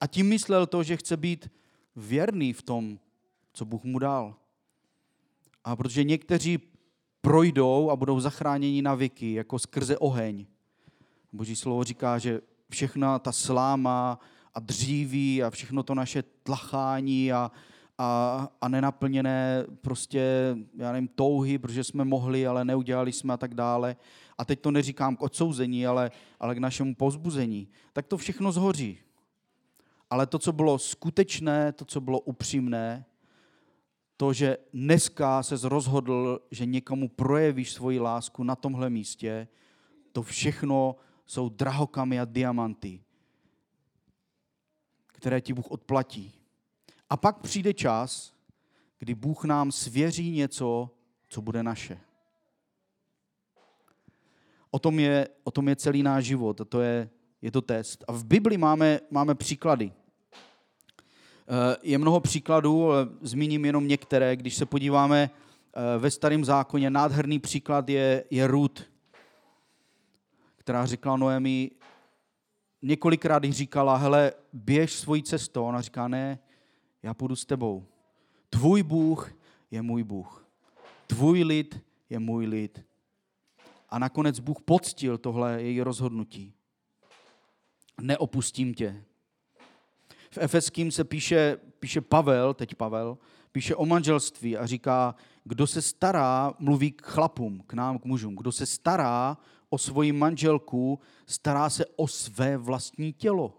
A 0.00 0.06
tím 0.06 0.28
myslel 0.28 0.66
to, 0.66 0.82
že 0.82 0.96
chce 0.96 1.16
být 1.16 1.50
věrný 1.96 2.52
v 2.52 2.62
tom, 2.62 2.98
co 3.52 3.64
Bůh 3.64 3.84
mu 3.84 3.98
dal. 3.98 4.34
A 5.64 5.76
protože 5.76 6.04
někteří 6.04 6.58
projdou 7.20 7.90
a 7.90 7.96
budou 7.96 8.20
zachráněni 8.20 8.82
na 8.82 8.94
věky, 8.94 9.32
jako 9.32 9.58
skrze 9.58 9.98
oheň. 9.98 10.46
Boží 11.32 11.56
slovo 11.56 11.84
říká, 11.84 12.18
že 12.18 12.40
všechna 12.70 13.18
ta 13.18 13.32
sláma 13.32 14.18
a 14.54 14.60
dříví 14.60 15.42
a 15.42 15.50
všechno 15.50 15.82
to 15.82 15.94
naše 15.94 16.22
tlachání 16.22 17.32
a, 17.32 17.50
a, 17.98 18.48
a 18.60 18.68
nenaplněné 18.68 19.64
prostě, 19.80 20.56
já 20.76 20.92
nevím, 20.92 21.08
touhy, 21.08 21.58
protože 21.58 21.84
jsme 21.84 22.04
mohli, 22.04 22.46
ale 22.46 22.64
neudělali 22.64 23.12
jsme 23.12 23.34
a 23.34 23.36
tak 23.36 23.54
dále. 23.54 23.96
A 24.38 24.44
teď 24.44 24.60
to 24.60 24.70
neříkám 24.70 25.16
k 25.16 25.22
odsouzení, 25.22 25.86
ale, 25.86 26.10
ale 26.40 26.54
k 26.54 26.58
našemu 26.58 26.94
pozbuzení. 26.94 27.68
Tak 27.92 28.06
to 28.06 28.16
všechno 28.16 28.52
zhoří. 28.52 28.98
Ale 30.10 30.26
to, 30.26 30.38
co 30.38 30.52
bylo 30.52 30.78
skutečné, 30.78 31.72
to, 31.72 31.84
co 31.84 32.00
bylo 32.00 32.20
upřímné, 32.20 33.04
to, 34.16 34.32
že 34.32 34.56
dneska 34.72 35.42
se 35.42 35.68
rozhodl, 35.68 36.40
že 36.50 36.66
někomu 36.66 37.08
projevíš 37.08 37.72
svoji 37.72 38.00
lásku 38.00 38.44
na 38.44 38.56
tomhle 38.56 38.90
místě, 38.90 39.48
to 40.12 40.22
všechno 40.22 40.96
jsou 41.26 41.48
drahokamy 41.48 42.20
a 42.20 42.24
diamanty, 42.24 43.00
které 45.06 45.40
ti 45.40 45.52
Bůh 45.52 45.70
odplatí. 45.70 46.32
A 47.10 47.16
pak 47.16 47.38
přijde 47.38 47.74
čas, 47.74 48.34
kdy 48.98 49.14
Bůh 49.14 49.44
nám 49.44 49.72
svěří 49.72 50.30
něco, 50.30 50.90
co 51.28 51.42
bude 51.42 51.62
naše. 51.62 52.00
O 54.74 54.78
tom 54.78 55.00
je, 55.00 55.28
o 55.44 55.50
tom 55.50 55.68
je 55.68 55.76
celý 55.76 56.02
náš 56.02 56.24
život 56.24 56.60
a 56.60 56.64
to 56.64 56.80
je, 56.80 57.08
je 57.42 57.50
to 57.50 57.60
test. 57.60 58.04
A 58.08 58.12
v 58.12 58.24
Bibli 58.24 58.56
máme, 58.58 59.00
máme 59.10 59.34
příklady. 59.34 59.92
Eh, 59.92 61.76
je 61.82 61.98
mnoho 61.98 62.20
příkladů, 62.20 62.90
zmíním 63.20 63.64
jenom 63.64 63.88
některé. 63.88 64.36
Když 64.36 64.54
se 64.54 64.66
podíváme 64.66 65.30
eh, 65.30 65.98
ve 65.98 66.10
starém 66.10 66.44
zákoně, 66.44 66.90
nádherný 66.90 67.38
příklad 67.38 67.88
je, 67.88 68.24
je 68.30 68.46
Ruth, 68.46 68.82
která 70.56 70.86
řekla 70.86 71.16
Noemi, 71.16 71.70
několikrát 72.82 73.44
jí 73.44 73.52
říkala, 73.52 73.96
hele, 73.96 74.32
běž 74.52 74.92
svojí 74.92 75.22
cestou. 75.22 75.64
Ona 75.64 75.80
říká, 75.80 76.08
ne, 76.08 76.38
já 77.02 77.14
půjdu 77.14 77.36
s 77.36 77.44
tebou. 77.44 77.84
Tvůj 78.50 78.82
Bůh 78.82 79.32
je 79.70 79.82
můj 79.82 80.02
Bůh. 80.02 80.46
Tvůj 81.06 81.42
lid 81.42 81.80
je 82.10 82.18
můj 82.18 82.46
lid. 82.46 82.84
A 83.92 83.98
nakonec 83.98 84.40
Bůh 84.40 84.62
poctil 84.62 85.18
tohle 85.18 85.62
její 85.62 85.82
rozhodnutí. 85.82 86.54
Neopustím 88.00 88.74
tě. 88.74 89.04
V 90.30 90.38
Efeským 90.38 90.90
se 90.90 91.04
píše, 91.04 91.56
píše 91.80 92.00
Pavel, 92.00 92.54
teď 92.54 92.74
Pavel, 92.74 93.18
píše 93.52 93.74
o 93.74 93.86
manželství 93.86 94.56
a 94.56 94.66
říká, 94.66 95.14
kdo 95.44 95.66
se 95.66 95.82
stará, 95.82 96.54
mluví 96.58 96.92
k 96.92 97.02
chlapům, 97.02 97.62
k 97.66 97.72
nám, 97.72 97.98
k 97.98 98.04
mužům, 98.04 98.36
kdo 98.36 98.52
se 98.52 98.66
stará 98.66 99.38
o 99.70 99.78
svoji 99.78 100.12
manželku, 100.12 101.00
stará 101.26 101.70
se 101.70 101.86
o 101.96 102.08
své 102.08 102.56
vlastní 102.56 103.12
tělo. 103.12 103.58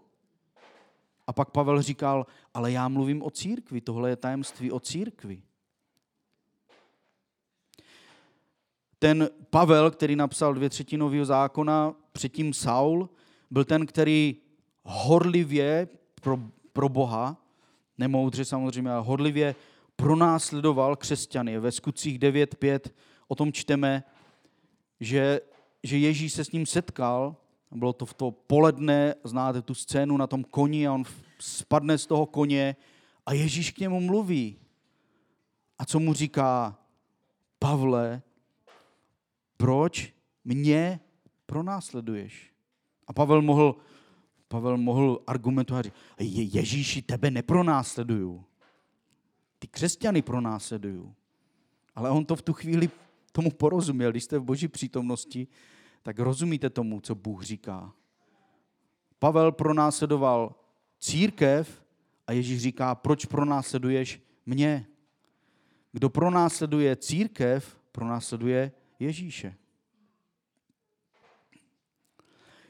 A 1.26 1.32
pak 1.32 1.50
Pavel 1.50 1.82
říkal, 1.82 2.26
ale 2.54 2.72
já 2.72 2.88
mluvím 2.88 3.22
o 3.22 3.30
církvi, 3.30 3.80
tohle 3.80 4.10
je 4.10 4.16
tajemství 4.16 4.72
o 4.72 4.80
církvi. 4.80 5.42
Ten 9.04 9.28
Pavel, 9.50 9.90
který 9.90 10.16
napsal 10.16 10.54
dvě 10.54 10.70
nového 10.96 11.24
zákona, 11.24 11.94
předtím 12.12 12.54
Saul, 12.54 13.10
byl 13.50 13.64
ten, 13.64 13.86
který 13.86 14.36
horlivě 14.82 15.88
pro, 16.20 16.38
pro 16.72 16.88
Boha, 16.88 17.36
nemoudře 17.98 18.44
samozřejmě, 18.44 18.90
ale 18.90 19.02
horlivě 19.06 19.54
pronásledoval 19.96 20.96
křesťany. 20.96 21.58
Ve 21.58 21.72
skutcích 21.72 22.18
9.5 22.18 22.80
o 23.28 23.34
tom 23.34 23.52
čteme, 23.52 24.04
že, 25.00 25.40
že 25.82 25.98
Ježíš 25.98 26.32
se 26.32 26.44
s 26.44 26.52
ním 26.52 26.66
setkal 26.66 27.36
bylo 27.70 27.92
to 27.92 28.06
v 28.06 28.14
to 28.14 28.30
poledne, 28.30 29.14
znáte 29.24 29.62
tu 29.62 29.74
scénu 29.74 30.16
na 30.16 30.26
tom 30.26 30.44
koni 30.44 30.88
a 30.88 30.92
on 30.92 31.04
spadne 31.38 31.98
z 31.98 32.06
toho 32.06 32.26
koně 32.26 32.76
a 33.26 33.32
Ježíš 33.32 33.70
k 33.70 33.78
němu 33.78 34.00
mluví. 34.00 34.58
A 35.78 35.84
co 35.84 36.00
mu 36.00 36.12
říká? 36.12 36.78
Pavle, 37.58 38.22
proč 39.64 40.12
mě 40.44 41.00
pronásleduješ? 41.46 42.52
A 43.06 43.12
Pavel 43.12 43.42
mohl, 43.42 43.76
Pavel 44.48 44.76
mohl 44.76 45.22
argumentovat, 45.26 45.86
Je, 46.20 46.42
Ježíši, 46.42 47.02
tebe 47.02 47.30
nepronásleduju. 47.30 48.44
Ty 49.58 49.66
křesťany 49.66 50.22
pronásleduju. 50.22 51.14
Ale 51.94 52.10
on 52.10 52.24
to 52.24 52.36
v 52.36 52.42
tu 52.42 52.52
chvíli 52.52 52.90
tomu 53.32 53.50
porozuměl, 53.50 54.10
když 54.10 54.24
jste 54.24 54.38
v 54.38 54.44
boží 54.44 54.68
přítomnosti, 54.68 55.46
tak 56.02 56.18
rozumíte 56.18 56.70
tomu, 56.70 57.00
co 57.00 57.14
Bůh 57.14 57.42
říká. 57.42 57.92
Pavel 59.18 59.52
pronásledoval 59.52 60.54
církev 60.98 61.84
a 62.26 62.32
Ježíš 62.32 62.62
říká, 62.62 62.94
proč 62.94 63.24
pronásleduješ 63.24 64.22
mě? 64.46 64.86
Kdo 65.92 66.10
pronásleduje 66.10 66.96
církev, 66.96 67.80
pronásleduje 67.92 68.72
Ježíše. 68.98 69.56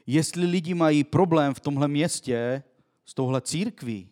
Jestli 0.06 0.46
lidi 0.46 0.74
mají 0.74 1.04
problém 1.04 1.54
v 1.54 1.60
tomhle 1.60 1.88
městě 1.88 2.62
s 3.04 3.14
touhle 3.14 3.40
církví, 3.40 4.08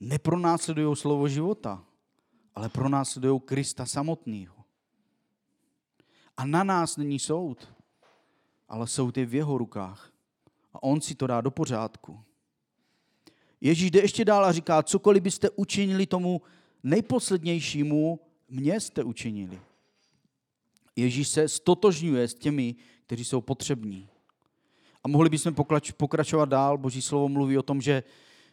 nepronásledují 0.00 0.96
slovo 0.96 1.28
života, 1.28 1.84
ale 2.54 2.68
pronásledují 2.68 3.40
Krista 3.40 3.86
samotného. 3.86 4.54
A 6.36 6.46
na 6.46 6.64
nás 6.64 6.96
není 6.96 7.18
soud 7.18 7.76
ale 8.68 8.86
jsou 8.86 9.10
ty 9.10 9.24
v 9.24 9.34
jeho 9.34 9.58
rukách. 9.58 10.12
A 10.74 10.82
on 10.82 11.00
si 11.00 11.14
to 11.14 11.26
dá 11.26 11.40
do 11.40 11.50
pořádku. 11.50 12.20
Ježíš 13.60 13.90
jde 13.90 14.00
ještě 14.00 14.24
dál 14.24 14.44
a 14.44 14.52
říká, 14.52 14.82
cokoliv 14.82 15.22
byste 15.22 15.50
učinili 15.50 16.06
tomu 16.06 16.42
nejposlednějšímu, 16.82 18.20
mě 18.48 18.80
jste 18.80 19.04
učinili. 19.04 19.60
Ježíš 20.96 21.28
se 21.28 21.48
stotožňuje 21.48 22.28
s 22.28 22.34
těmi, 22.34 22.74
kteří 23.06 23.24
jsou 23.24 23.40
potřební. 23.40 24.08
A 25.04 25.08
mohli 25.08 25.30
bychom 25.30 25.54
pokračovat 25.96 26.48
dál. 26.48 26.78
Boží 26.78 27.02
slovo 27.02 27.28
mluví 27.28 27.58
o 27.58 27.62
tom, 27.62 27.80
že, 27.80 28.02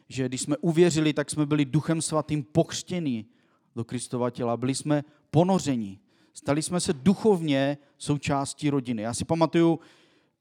že 0.09 0.25
když 0.25 0.41
jsme 0.41 0.57
uvěřili, 0.57 1.13
tak 1.13 1.29
jsme 1.29 1.45
byli 1.45 1.65
duchem 1.65 2.01
svatým 2.01 2.43
pokřtěni 2.43 3.25
do 3.75 3.83
Kristova 3.83 4.29
těla. 4.29 4.57
Byli 4.57 4.75
jsme 4.75 5.03
ponořeni. 5.31 5.99
Stali 6.33 6.61
jsme 6.61 6.79
se 6.79 6.93
duchovně 6.93 7.77
součástí 7.97 8.69
rodiny. 8.69 9.01
Já 9.01 9.13
si 9.13 9.25
pamatuju, 9.25 9.79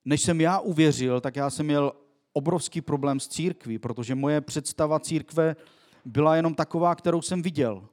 než 0.04 0.20
jsem 0.22 0.40
já 0.40 0.58
uvěřil, 0.58 1.20
tak 1.20 1.36
já 1.36 1.50
jsem 1.50 1.66
měl 1.66 1.92
obrovský 2.32 2.80
problém 2.80 3.20
s 3.20 3.28
církví, 3.28 3.78
protože 3.78 4.14
moje 4.14 4.40
představa 4.40 5.00
církve 5.00 5.56
byla 6.04 6.36
jenom 6.36 6.54
taková, 6.54 6.94
kterou 6.94 7.22
jsem 7.22 7.42
viděl. 7.42 7.88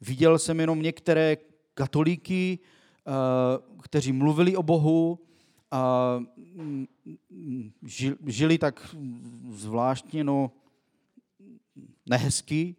Viděl 0.00 0.38
jsem 0.38 0.60
jenom 0.60 0.82
některé 0.82 1.36
katolíky, 1.74 2.58
kteří 3.82 4.12
mluvili 4.12 4.56
o 4.56 4.62
Bohu, 4.62 5.18
a 5.70 6.20
žili 8.26 8.58
tak 8.58 8.96
zvláštně, 9.50 10.24
no, 10.24 10.50
nehezky 12.06 12.76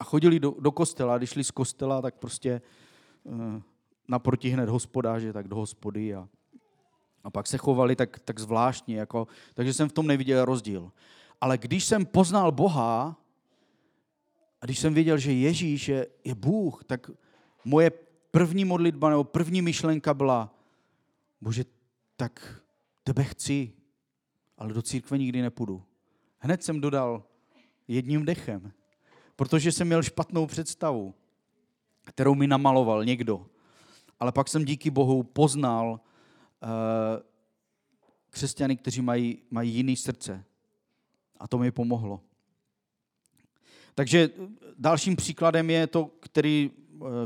a 0.00 0.04
chodili 0.04 0.40
do, 0.40 0.54
do 0.60 0.72
kostela. 0.72 1.18
Když 1.18 1.30
šli 1.30 1.44
z 1.44 1.50
kostela, 1.50 2.02
tak 2.02 2.14
prostě 2.14 2.50
eh, 3.26 3.62
naproti 4.08 4.48
hned 4.48 4.68
hospodáže, 4.68 5.32
tak 5.32 5.48
do 5.48 5.56
hospody 5.56 6.14
a 6.14 6.28
a 7.24 7.30
pak 7.30 7.46
se 7.46 7.58
chovali 7.58 7.96
tak, 7.96 8.18
tak 8.18 8.38
zvláštně, 8.38 8.96
jako, 8.98 9.26
takže 9.54 9.72
jsem 9.72 9.88
v 9.88 9.92
tom 9.92 10.06
neviděl 10.06 10.44
rozdíl. 10.44 10.92
Ale 11.40 11.58
když 11.58 11.84
jsem 11.84 12.06
poznal 12.06 12.52
Boha 12.52 13.16
a 14.60 14.66
když 14.66 14.78
jsem 14.78 14.94
věděl, 14.94 15.18
že 15.18 15.32
Ježíš 15.32 15.88
je, 15.88 16.06
je 16.24 16.34
Bůh, 16.34 16.84
tak 16.84 17.10
moje 17.64 17.90
první 18.30 18.64
modlitba 18.64 19.10
nebo 19.10 19.24
první 19.24 19.62
myšlenka 19.62 20.14
byla, 20.14 20.54
bože, 21.40 21.64
tak 22.16 22.62
tebe 23.04 23.24
chci, 23.24 23.72
ale 24.58 24.74
do 24.74 24.82
církve 24.82 25.18
nikdy 25.18 25.42
nepůjdu. 25.42 25.82
Hned 26.38 26.62
jsem 26.62 26.80
dodal 26.80 27.24
jedním 27.88 28.24
dechem, 28.24 28.72
protože 29.36 29.72
jsem 29.72 29.86
měl 29.86 30.02
špatnou 30.02 30.46
představu, 30.46 31.14
kterou 32.04 32.34
mi 32.34 32.46
namaloval 32.46 33.04
někdo. 33.04 33.46
Ale 34.20 34.32
pak 34.32 34.48
jsem 34.48 34.64
díky 34.64 34.90
Bohu 34.90 35.22
poznal, 35.22 36.00
Eh, 36.62 37.22
křesťany, 38.30 38.76
kteří 38.76 39.02
mají, 39.02 39.38
mají 39.50 39.74
jiný 39.74 39.96
srdce. 39.96 40.44
A 41.36 41.48
to 41.48 41.58
mi 41.58 41.70
pomohlo. 41.70 42.20
Takže 43.94 44.30
dalším 44.78 45.16
příkladem 45.16 45.70
je 45.70 45.86
to, 45.86 46.04
který, 46.06 46.70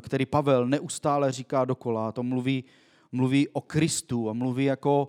který 0.01 0.27
Pavel 0.27 0.67
neustále 0.67 1.33
říká 1.33 1.65
dokola. 1.65 2.13
To 2.13 2.23
mluví 2.23 2.65
mluví 3.15 3.49
o 3.49 3.61
Kristu 3.61 4.31
a 4.31 4.33
mluví 4.33 4.65
jako, 4.65 5.09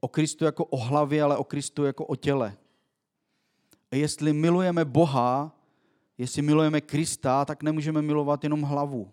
o 0.00 0.08
Kristu 0.08 0.44
jako 0.44 0.64
o 0.64 0.76
hlavě, 0.76 1.22
ale 1.22 1.36
o 1.36 1.44
Kristu 1.44 1.84
jako 1.84 2.06
o 2.06 2.16
těle. 2.16 2.56
A 3.90 3.96
jestli 3.96 4.32
milujeme 4.32 4.84
Boha, 4.84 5.58
jestli 6.18 6.42
milujeme 6.42 6.80
Krista, 6.80 7.44
tak 7.44 7.62
nemůžeme 7.62 8.02
milovat 8.02 8.44
jenom 8.44 8.62
hlavu. 8.62 9.12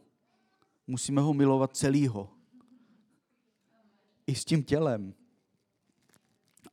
Musíme 0.88 1.21
ho 1.21 1.34
milovat 1.34 1.75
celýho. 1.75 2.29
I 4.27 4.36
s 4.36 4.45
tím 4.45 4.63
tělem. 4.63 5.13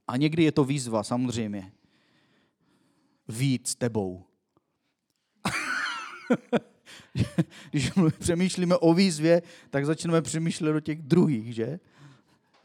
A 0.08 0.16
někdy 0.16 0.42
je 0.42 0.52
to 0.52 0.64
výzva, 0.64 1.02
samozřejmě. 1.02 1.72
Víc 3.28 3.74
tebou. 3.74 4.24
Když 7.70 7.90
přemýšlíme 8.18 8.76
o 8.76 8.94
výzvě, 8.94 9.42
tak 9.70 9.86
začneme 9.86 10.22
přemýšlet 10.22 10.76
o 10.76 10.80
těch 10.80 11.02
druhých, 11.02 11.54
že? 11.54 11.80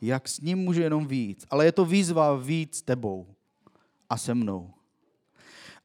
Jak 0.01 0.27
s 0.27 0.41
ním 0.41 0.57
může 0.57 0.83
jenom 0.83 1.07
víc. 1.07 1.45
Ale 1.49 1.65
je 1.65 1.71
to 1.71 1.85
výzva 1.85 2.35
víc 2.35 2.81
tebou 2.81 3.27
a 4.09 4.17
se 4.17 4.33
mnou. 4.33 4.73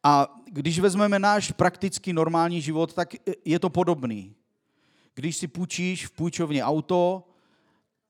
A 0.02 0.40
když 0.46 0.78
vezmeme 0.78 1.18
náš 1.18 1.52
praktický 1.52 2.12
normální 2.12 2.60
život, 2.60 2.94
tak 2.94 3.14
je 3.44 3.58
to 3.58 3.70
podobný. 3.70 4.34
Když 5.14 5.36
si 5.36 5.48
půjčíš 5.48 6.06
v 6.06 6.10
půjčovně 6.10 6.64
auto, 6.64 7.28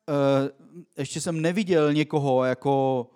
eh, 0.08 0.50
ještě 0.98 1.20
jsem 1.20 1.40
neviděl 1.40 1.92
někoho, 1.92 2.44
jako 2.44 3.06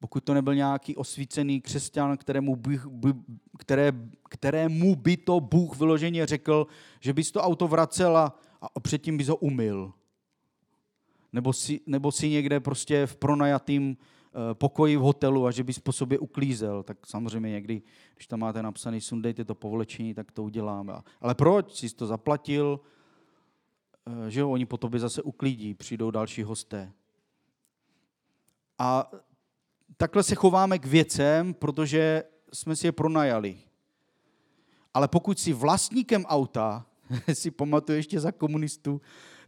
pokud 0.00 0.24
to 0.24 0.34
nebyl 0.34 0.54
nějaký 0.54 0.96
osvícený 0.96 1.60
křesťan, 1.60 2.16
kterému, 2.16 2.56
by, 2.56 2.80
by, 2.88 3.12
které, 3.58 3.92
kterému 4.28 4.96
by 4.96 5.16
to 5.16 5.40
Bůh 5.40 5.78
vyloženě 5.78 6.26
řekl, 6.26 6.66
že 7.00 7.12
bys 7.12 7.32
to 7.32 7.42
auto 7.42 7.68
vracel 7.68 8.16
a, 8.16 8.38
a 8.74 8.80
předtím 8.80 9.16
bys 9.16 9.28
ho 9.28 9.36
umyl. 9.36 9.92
Nebo 11.32 11.52
si, 11.52 11.80
nebo 11.86 12.12
si 12.12 12.28
někde 12.28 12.60
prostě 12.60 13.06
v 13.06 13.16
pronajatým 13.16 13.96
eh, 13.96 14.54
pokoji 14.54 14.96
v 14.96 15.00
hotelu 15.00 15.46
a 15.46 15.50
že 15.50 15.64
bys 15.64 15.78
po 15.78 15.92
sobě 15.92 16.18
uklízel. 16.18 16.82
Tak 16.82 17.06
samozřejmě 17.06 17.50
někdy, 17.50 17.82
když 18.14 18.26
tam 18.26 18.40
máte 18.40 18.62
napsaný 18.62 19.00
sundejte 19.00 19.44
to 19.44 19.54
povlečení, 19.54 20.14
tak 20.14 20.32
to 20.32 20.44
uděláme. 20.44 20.92
Ale 21.20 21.34
proč? 21.34 21.72
Jsi 21.72 21.94
to 21.94 22.06
zaplatil, 22.06 22.80
eh, 24.06 24.30
že 24.30 24.40
jo, 24.40 24.50
oni 24.50 24.66
po 24.66 24.76
tobě 24.76 25.00
zase 25.00 25.22
uklídí, 25.22 25.74
přijdou 25.74 26.10
další 26.10 26.42
hosté. 26.42 26.92
A 28.78 29.10
takhle 29.96 30.22
se 30.22 30.34
chováme 30.34 30.78
k 30.78 30.86
věcem, 30.86 31.54
protože 31.54 32.24
jsme 32.52 32.76
si 32.76 32.86
je 32.86 32.92
pronajali. 32.92 33.58
Ale 34.94 35.08
pokud 35.08 35.38
si 35.38 35.52
vlastníkem 35.52 36.24
auta, 36.24 36.86
si 37.32 37.50
pamatuju 37.50 37.96
ještě 37.96 38.20
za 38.20 38.32
komunistů, 38.32 39.00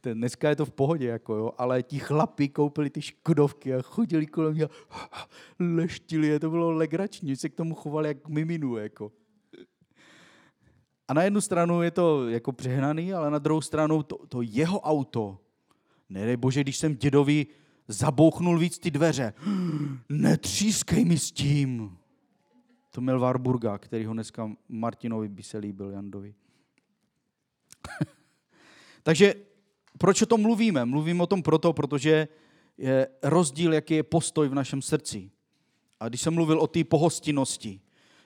dneska 0.03 0.49
je 0.49 0.57
to 0.57 0.67
v 0.67 0.71
pohodě, 0.71 1.07
jako 1.07 1.35
jo, 1.35 1.53
ale 1.59 1.83
ti 1.83 1.99
chlapi 1.99 2.49
koupili 2.49 2.91
ty 2.91 3.03
škodovky 3.03 3.75
a 3.75 3.83
chodili 3.83 4.27
kolem 4.27 4.55
mě 4.55 4.69
a 4.91 5.27
leštili 5.59 6.27
je, 6.27 6.41
to 6.41 6.51
bylo 6.51 6.71
legrační, 6.71 7.37
se 7.37 7.49
k 7.49 7.55
tomu 7.55 7.75
chovali 7.75 8.09
jak 8.09 8.29
miminu, 8.29 8.77
jako. 8.77 9.13
A 11.09 11.15
na 11.15 11.23
jednu 11.23 11.41
stranu 11.41 11.83
je 11.83 11.91
to 11.91 12.29
jako 12.29 12.53
přehnaný, 12.53 13.13
ale 13.13 13.31
na 13.31 13.39
druhou 13.39 13.61
stranu 13.61 14.03
to, 14.03 14.27
to 14.27 14.43
jeho 14.43 14.81
auto, 14.81 15.39
nedej 16.09 16.37
bože, 16.37 16.61
když 16.61 16.77
jsem 16.77 16.97
dědovi 16.97 17.47
zabouchnul 17.93 18.59
víc 18.59 18.79
ty 18.79 18.91
dveře. 18.91 19.33
Netřískej 20.09 21.05
mi 21.05 21.19
s 21.19 21.33
tím. 21.33 21.97
To 22.91 23.01
měl 23.01 23.21
Warburga, 23.21 23.79
který 23.79 24.05
ho 24.05 24.13
dneska 24.13 24.51
Martinovi 24.69 25.29
by 25.29 25.43
se 25.43 25.59
líbil, 25.59 25.91
Jandovi. 25.91 26.35
Takže 29.03 29.35
proč 29.99 30.23
o 30.23 30.27
tom 30.27 30.41
mluvíme? 30.41 30.85
Mluvím 30.85 31.21
o 31.21 31.27
tom 31.27 31.43
proto, 31.43 31.73
protože 31.73 32.29
je 32.79 33.09
rozdíl, 33.23 33.73
jaký 33.73 33.95
je 33.95 34.03
postoj 34.03 34.49
v 34.49 34.55
našem 34.55 34.83
srdci. 34.83 35.31
A 36.01 36.09
když 36.09 36.21
jsem 36.21 36.35
mluvil 36.35 36.61
o 36.61 36.67
té 36.67 36.85
pohostinnosti, 36.85 37.81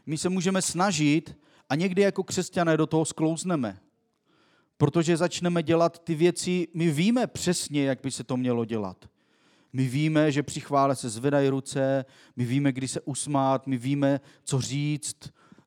my 0.07 0.19
se 0.19 0.29
můžeme 0.29 0.63
snažit 0.63 1.39
a 1.69 1.75
někdy 1.75 2.03
jako 2.03 2.25
křesťané 2.25 2.77
do 2.77 2.87
toho 2.87 3.05
sklouzneme. 3.05 3.81
Protože 4.77 5.17
začneme 5.17 5.63
dělat 5.63 6.05
ty 6.05 6.15
věci, 6.15 6.69
my 6.75 6.91
víme 6.91 7.27
přesně, 7.27 7.85
jak 7.85 8.01
by 8.03 8.11
se 8.11 8.25
to 8.25 8.37
mělo 8.37 8.65
dělat. 8.65 9.09
My 9.77 9.87
víme, 9.89 10.33
že 10.33 10.43
při 10.43 10.61
chvále 10.61 10.97
se 10.97 11.11
zvedají 11.11 11.49
ruce, 11.49 12.05
my 12.37 12.45
víme, 12.45 12.73
kdy 12.73 12.89
se 12.89 13.01
usmát, 13.01 13.67
my 13.67 13.77
víme, 13.77 14.21
co 14.45 14.61
říct, 14.61 15.17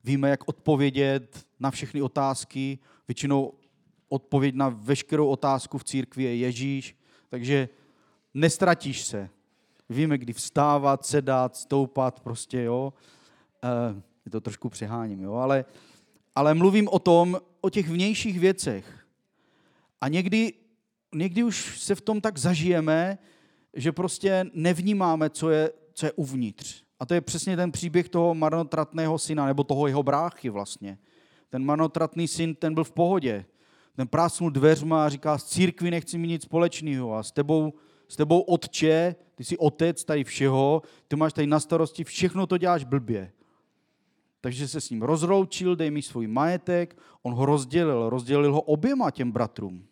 víme, 0.04 0.30
jak 0.30 0.48
odpovědět 0.48 1.46
na 1.60 1.70
všechny 1.70 2.02
otázky. 2.02 2.78
Většinou 3.08 3.52
odpověď 4.08 4.54
na 4.54 4.68
veškerou 4.68 5.28
otázku 5.28 5.78
v 5.78 5.84
církvi 5.84 6.22
je 6.22 6.36
Ježíš, 6.36 6.96
takže 7.28 7.68
nestratíš 8.34 9.02
se. 9.02 9.30
Víme, 9.88 10.18
kdy 10.18 10.32
vstávat, 10.32 11.06
sedat, 11.06 11.56
stoupat, 11.56 12.20
prostě, 12.20 12.62
jo. 12.62 12.92
E, 13.62 14.02
je 14.24 14.30
to 14.30 14.40
trošku 14.40 14.68
přeháním, 14.68 15.20
jo, 15.22 15.34
ale, 15.34 15.64
ale 16.34 16.54
mluvím 16.54 16.88
o 16.88 16.98
tom, 16.98 17.40
o 17.60 17.70
těch 17.70 17.88
vnějších 17.88 18.40
věcech. 18.40 19.06
A 20.00 20.08
někdy, 20.08 20.52
někdy 21.14 21.42
už 21.42 21.80
se 21.80 21.94
v 21.94 22.00
tom 22.00 22.20
tak 22.20 22.38
zažijeme, 22.38 23.18
že 23.74 23.92
prostě 23.92 24.46
nevnímáme, 24.54 25.30
co 25.30 25.50
je, 25.50 25.72
co 25.92 26.06
je 26.06 26.12
uvnitř. 26.12 26.82
A 27.00 27.06
to 27.06 27.14
je 27.14 27.20
přesně 27.20 27.56
ten 27.56 27.72
příběh 27.72 28.08
toho 28.08 28.34
marnotratného 28.34 29.18
syna, 29.18 29.46
nebo 29.46 29.64
toho 29.64 29.86
jeho 29.86 30.02
bráchy 30.02 30.50
vlastně. 30.50 30.98
Ten 31.48 31.64
marnotratný 31.64 32.28
syn, 32.28 32.54
ten 32.54 32.74
byl 32.74 32.84
v 32.84 32.92
pohodě. 32.92 33.44
Ten 33.96 34.08
prásnul 34.08 34.50
dveřma 34.50 35.06
a 35.06 35.08
říká, 35.08 35.38
z 35.38 35.44
církvy 35.44 35.90
nechci 35.90 36.18
mít 36.18 36.28
nic 36.28 36.42
společného 36.42 37.14
a 37.14 37.22
s 37.22 37.32
tebou, 37.32 37.72
s 38.08 38.16
tebou 38.16 38.40
otče, 38.40 39.14
ty 39.34 39.44
jsi 39.44 39.58
otec 39.58 40.04
tady 40.04 40.24
všeho, 40.24 40.82
ty 41.08 41.16
máš 41.16 41.32
tady 41.32 41.46
na 41.46 41.60
starosti, 41.60 42.04
všechno 42.04 42.46
to 42.46 42.58
děláš 42.58 42.84
blbě. 42.84 43.32
Takže 44.40 44.68
se 44.68 44.80
s 44.80 44.90
ním 44.90 45.02
rozroučil, 45.02 45.76
dej 45.76 45.90
mi 45.90 46.02
svůj 46.02 46.26
majetek, 46.26 46.98
on 47.22 47.34
ho 47.34 47.46
rozdělil, 47.46 48.10
rozdělil 48.10 48.52
ho 48.52 48.60
oběma 48.60 49.10
těm 49.10 49.32
bratrům. 49.32 49.86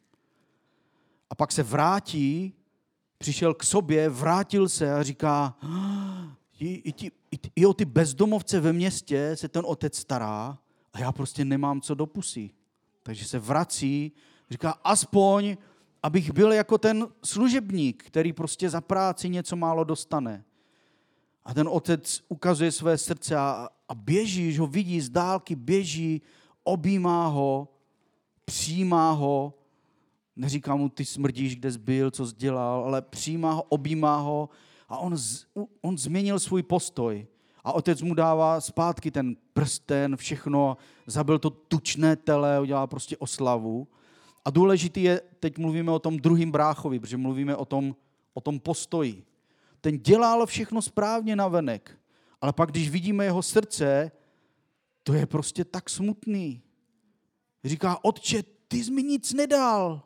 A 1.30 1.34
pak 1.34 1.52
se 1.52 1.62
vrátí 1.62 2.54
přišel 3.18 3.54
k 3.54 3.62
sobě, 3.62 4.08
vrátil 4.08 4.68
se 4.68 4.94
a 4.94 5.02
říká, 5.02 5.56
i, 6.58 6.74
i, 6.74 6.92
ti, 6.92 7.10
i, 7.30 7.38
i 7.56 7.66
o 7.66 7.74
ty 7.74 7.84
bezdomovce 7.84 8.60
ve 8.60 8.72
městě 8.72 9.30
se 9.34 9.48
ten 9.48 9.62
otec 9.66 9.96
stará 9.96 10.58
a 10.92 11.00
já 11.00 11.12
prostě 11.12 11.44
nemám 11.44 11.80
co 11.80 11.94
do 11.94 12.06
pusy. 12.06 12.50
Takže 13.02 13.24
se 13.24 13.38
vrací, 13.38 14.12
říká, 14.50 14.70
aspoň, 14.84 15.56
abych 16.02 16.32
byl 16.32 16.52
jako 16.52 16.78
ten 16.78 17.06
služebník, 17.24 18.04
který 18.06 18.32
prostě 18.32 18.70
za 18.70 18.80
práci 18.80 19.28
něco 19.28 19.56
málo 19.56 19.84
dostane. 19.84 20.44
A 21.44 21.54
ten 21.54 21.68
otec 21.70 22.22
ukazuje 22.28 22.72
své 22.72 22.98
srdce 22.98 23.36
a, 23.36 23.68
a 23.88 23.94
běží, 23.94 24.52
že 24.52 24.60
ho 24.60 24.66
vidí 24.66 25.00
z 25.00 25.08
dálky, 25.08 25.54
běží, 25.54 26.22
objímá 26.64 27.26
ho, 27.26 27.68
přijímá 28.44 29.10
ho 29.10 29.55
Neříká 30.36 30.76
mu, 30.76 30.88
ty 30.88 31.04
smrdíš, 31.04 31.56
kde 31.56 31.72
jsi 31.72 31.78
byl, 31.78 32.10
co 32.10 32.26
jsi 32.26 32.34
dělal, 32.36 32.84
ale 32.84 33.02
přijímá 33.02 33.52
ho, 33.52 33.62
objímá 33.62 34.16
ho 34.16 34.48
a 34.88 34.98
on, 34.98 35.16
z, 35.16 35.46
on 35.80 35.98
změnil 35.98 36.40
svůj 36.40 36.62
postoj. 36.62 37.26
A 37.64 37.72
otec 37.72 38.02
mu 38.02 38.14
dává 38.14 38.60
zpátky 38.60 39.10
ten 39.10 39.36
prsten, 39.52 40.16
všechno, 40.16 40.76
zabil 41.06 41.38
to 41.38 41.50
tučné 41.50 42.16
tele, 42.16 42.60
udělá 42.60 42.86
prostě 42.86 43.16
oslavu. 43.16 43.88
A 44.44 44.50
důležitý 44.50 45.02
je, 45.02 45.20
teď 45.40 45.58
mluvíme 45.58 45.92
o 45.92 45.98
tom 45.98 46.16
druhým 46.16 46.50
bráchovi, 46.50 47.00
protože 47.00 47.16
mluvíme 47.16 47.56
o 47.56 47.64
tom, 47.64 47.96
o 48.34 48.40
tom 48.40 48.60
postoji. 48.60 49.24
Ten 49.80 49.98
dělal 49.98 50.46
všechno 50.46 50.82
správně 50.82 51.36
na 51.36 51.48
venek, 51.48 51.98
ale 52.40 52.52
pak, 52.52 52.70
když 52.70 52.90
vidíme 52.90 53.24
jeho 53.24 53.42
srdce, 53.42 54.10
to 55.02 55.12
je 55.12 55.26
prostě 55.26 55.64
tak 55.64 55.90
smutný. 55.90 56.62
Říká, 57.64 58.04
otče, 58.04 58.42
ty 58.68 58.84
jsi 58.84 58.90
mi 58.90 59.02
nic 59.02 59.32
nedal 59.32 60.05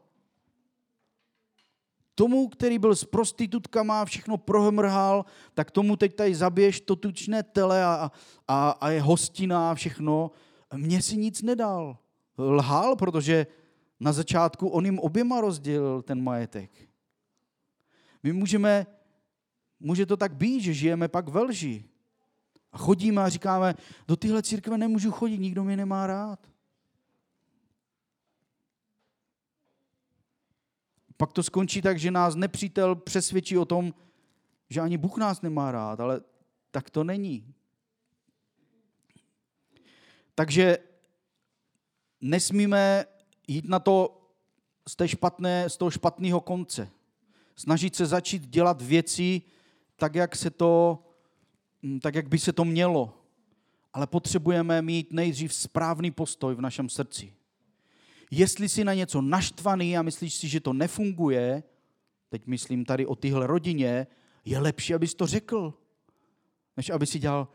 tomu, 2.21 2.49
který 2.49 2.79
byl 2.79 2.97
s 2.97 3.05
prostitutkama 3.05 4.03
a 4.03 4.05
všechno 4.05 4.37
prohmrhal, 4.37 5.25
tak 5.55 5.71
tomu 5.71 5.97
teď 5.97 6.15
tady 6.15 6.35
zabiješ 6.35 6.81
to 6.81 6.97
tučné 6.97 7.43
tele 7.43 7.85
a, 7.85 8.13
a, 8.49 8.71
a 8.71 8.91
je 8.91 9.01
hostina 9.01 9.71
a 9.71 9.75
všechno. 9.75 10.31
Mně 10.75 11.03
si 11.03 11.17
nic 11.17 11.43
nedal. 11.43 11.97
Lhal, 12.39 12.97
protože 12.97 13.47
na 14.01 14.13
začátku 14.13 14.69
on 14.69 14.85
jim 14.85 14.99
oběma 14.99 15.41
rozdělil 15.41 16.03
ten 16.03 16.23
majetek. 16.23 16.71
My 18.23 18.33
můžeme, 18.33 18.87
může 19.81 20.07
to 20.07 20.17
tak 20.17 20.37
být, 20.37 20.61
že 20.61 20.75
žijeme 20.75 21.09
pak 21.09 21.29
ve 21.29 21.41
lži. 21.41 21.85
A 22.73 22.79
chodíme 22.79 23.23
a 23.23 23.29
říkáme, 23.29 23.75
do 24.09 24.17
tyhle 24.17 24.43
církve 24.43 24.79
nemůžu 24.79 25.11
chodit, 25.11 25.39
nikdo 25.39 25.65
mě 25.65 25.77
nemá 25.77 26.07
rád. 26.07 26.41
Pak 31.21 31.33
to 31.33 31.43
skončí 31.43 31.83
tak, 31.83 31.99
že 31.99 32.11
nás 32.11 32.35
nepřítel 32.35 32.95
přesvědčí 32.95 33.59
o 33.59 33.65
tom, 33.65 33.95
že 34.71 34.81
ani 34.81 34.99
Bůh 34.99 35.17
nás 35.17 35.43
nemá 35.43 35.73
rád, 35.73 36.01
ale 36.01 36.21
tak 36.71 36.91
to 36.91 37.05
není. 37.05 37.55
Takže 40.35 40.79
nesmíme 42.21 43.05
jít 43.49 43.69
na 43.69 43.79
to 43.79 44.21
z, 44.89 44.97
té 44.97 45.09
špatné, 45.09 45.71
z 45.71 45.77
toho 45.77 45.91
špatného 45.91 46.41
konce. 46.41 46.91
snažit 47.57 47.97
se 47.97 48.07
začít 48.07 48.47
dělat 48.47 48.83
věci 48.83 49.43
tak, 49.97 50.15
jak, 50.15 50.37
se 50.37 50.51
to, 50.51 50.99
hm, 51.83 52.01
tak, 52.01 52.15
jak 52.15 52.29
by 52.29 52.39
se 52.39 52.53
to 52.53 52.65
mělo. 52.65 53.15
Ale 53.93 54.07
potřebujeme 54.07 54.83
mít 54.83 55.13
nejdřív 55.13 55.55
správný 55.55 56.11
postoj 56.11 56.55
v 56.55 56.61
našem 56.61 56.89
srdci. 56.89 57.40
Jestli 58.31 58.69
jsi 58.69 58.85
na 58.85 58.95
něco 58.95 59.23
naštvaný 59.23 59.97
a 59.97 60.03
myslíš 60.03 60.35
si, 60.35 60.49
že 60.49 60.61
to 60.61 60.73
nefunguje, 60.73 61.63
teď 62.29 62.47
myslím 62.47 62.85
tady 62.85 63.07
o 63.07 63.17
tyhle 63.17 63.47
rodině, 63.47 64.07
je 64.45 64.59
lepší, 64.59 64.95
abys 64.95 65.15
to 65.15 65.27
řekl, 65.27 65.75
než 66.77 66.91
aby 66.91 67.07
si 67.07 67.19
dělal 67.19 67.49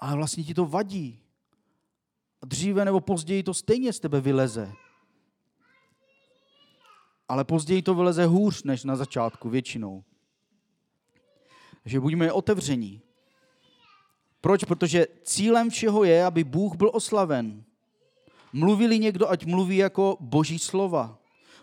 ale 0.00 0.16
vlastně 0.16 0.44
ti 0.44 0.54
to 0.54 0.66
vadí. 0.66 1.20
Dříve 2.44 2.84
nebo 2.84 3.00
později 3.00 3.42
to 3.42 3.54
stejně 3.54 3.92
z 3.92 4.00
tebe 4.00 4.20
vyleze. 4.20 4.72
Ale 7.28 7.44
později 7.44 7.82
to 7.82 7.94
vyleze 7.94 8.26
hůř 8.26 8.62
než 8.62 8.84
na 8.84 8.96
začátku 8.96 9.50
většinou. 9.50 10.04
Takže 11.82 12.00
buďme 12.00 12.32
otevření. 12.32 13.02
Proč? 14.40 14.64
Protože 14.64 15.06
cílem 15.22 15.70
všeho 15.70 16.04
je, 16.04 16.24
aby 16.24 16.44
Bůh 16.44 16.76
byl 16.76 16.90
oslaven. 16.94 17.64
Mluvili 18.52 18.98
někdo, 18.98 19.30
ať 19.30 19.46
mluví 19.46 19.76
jako 19.76 20.16
boží 20.20 20.58
slova. 20.58 21.18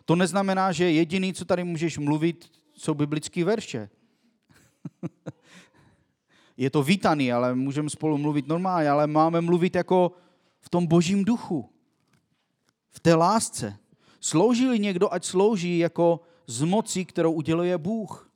To 0.06 0.16
neznamená, 0.16 0.72
že 0.72 0.92
jediný, 0.92 1.34
co 1.34 1.46
tady 1.46 1.64
můžeš 1.64 1.98
mluvit, 1.98 2.52
jsou 2.74 2.94
biblické 2.94 3.44
verše. 3.44 3.90
je 6.58 6.70
to 6.70 6.84
vítaný, 6.84 7.34
ale 7.34 7.56
můžeme 7.56 7.90
spolu 7.90 8.18
mluvit 8.18 8.48
normálně, 8.48 8.90
ale 8.90 9.08
máme 9.08 9.42
mluvit 9.42 9.76
jako 9.76 10.12
v 10.60 10.70
tom 10.70 10.88
božím 10.88 11.26
duchu, 11.26 11.70
v 12.90 13.00
té 13.00 13.16
lásce. 13.16 13.78
Slouží 14.20 14.80
někdo, 14.80 15.14
ať 15.14 15.26
slouží 15.26 15.78
jako 15.78 16.20
z 16.48 16.64
moci, 16.64 17.06
kterou 17.06 17.32
uděluje 17.32 17.78
Bůh. 17.78 18.32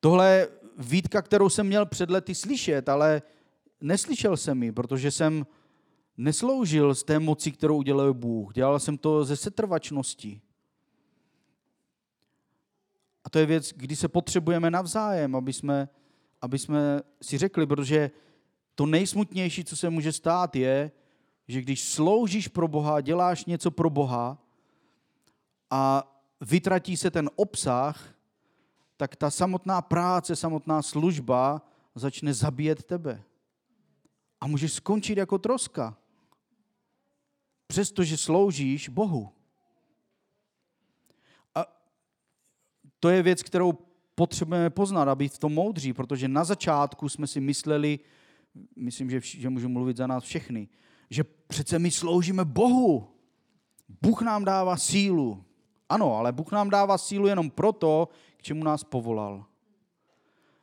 Tohle 0.00 0.30
je 0.30 0.48
výtka, 0.78 1.22
kterou 1.22 1.48
jsem 1.48 1.66
měl 1.66 1.86
před 1.86 2.10
lety 2.10 2.34
slyšet, 2.34 2.88
ale 2.88 3.22
neslyšel 3.80 4.36
jsem 4.36 4.62
ji, 4.62 4.72
protože 4.72 5.10
jsem 5.10 5.46
nesloužil 6.16 6.94
z 6.94 7.04
té 7.04 7.18
moci, 7.18 7.52
kterou 7.52 7.76
uděluje 7.76 8.12
Bůh. 8.12 8.54
Dělal 8.54 8.80
jsem 8.80 8.98
to 8.98 9.24
ze 9.24 9.36
setrvačnosti. 9.36 10.40
A 13.24 13.30
to 13.30 13.38
je 13.38 13.46
věc, 13.46 13.72
kdy 13.76 13.96
se 13.96 14.08
potřebujeme 14.08 14.70
navzájem, 14.70 15.36
aby 15.36 15.52
jsme, 15.52 15.88
aby 16.40 16.58
jsme 16.58 17.00
si 17.22 17.38
řekli, 17.38 17.66
protože 17.66 18.10
to 18.74 18.86
nejsmutnější, 18.86 19.64
co 19.64 19.76
se 19.76 19.90
může 19.90 20.12
stát, 20.12 20.56
je, 20.56 20.90
že 21.48 21.62
když 21.62 21.84
sloužíš 21.84 22.48
pro 22.48 22.68
Boha, 22.68 23.00
děláš 23.00 23.44
něco 23.44 23.70
pro 23.70 23.90
Boha 23.90 24.38
a 25.70 26.12
vytratí 26.40 26.96
se 26.96 27.10
ten 27.10 27.30
obsah, 27.36 28.14
tak 28.96 29.16
ta 29.16 29.30
samotná 29.30 29.82
práce, 29.82 30.36
samotná 30.36 30.82
služba 30.82 31.62
začne 31.94 32.34
zabíjet 32.34 32.84
tebe. 32.84 33.22
A 34.40 34.46
můžeš 34.46 34.72
skončit 34.72 35.18
jako 35.18 35.38
troska. 35.38 35.96
Přestože 37.66 38.16
sloužíš 38.16 38.88
Bohu. 38.88 39.36
to 43.00 43.08
je 43.08 43.22
věc, 43.22 43.42
kterou 43.42 43.72
potřebujeme 44.14 44.70
poznat 44.70 45.08
a 45.08 45.14
být 45.14 45.32
v 45.32 45.38
tom 45.38 45.52
moudří, 45.54 45.92
protože 45.92 46.28
na 46.28 46.44
začátku 46.44 47.08
jsme 47.08 47.26
si 47.26 47.40
mysleli, 47.40 47.98
myslím, 48.76 49.10
že, 49.10 49.20
že 49.20 49.50
můžu 49.50 49.68
mluvit 49.68 49.96
za 49.96 50.06
nás 50.06 50.24
všechny, 50.24 50.68
že 51.10 51.24
přece 51.24 51.78
my 51.78 51.90
sloužíme 51.90 52.44
Bohu. 52.44 53.08
Bůh 54.02 54.22
nám 54.22 54.44
dává 54.44 54.76
sílu. 54.76 55.44
Ano, 55.88 56.16
ale 56.16 56.32
Bůh 56.32 56.52
nám 56.52 56.70
dává 56.70 56.98
sílu 56.98 57.26
jenom 57.26 57.50
proto, 57.50 58.08
k 58.36 58.42
čemu 58.42 58.64
nás 58.64 58.84
povolal. 58.84 59.46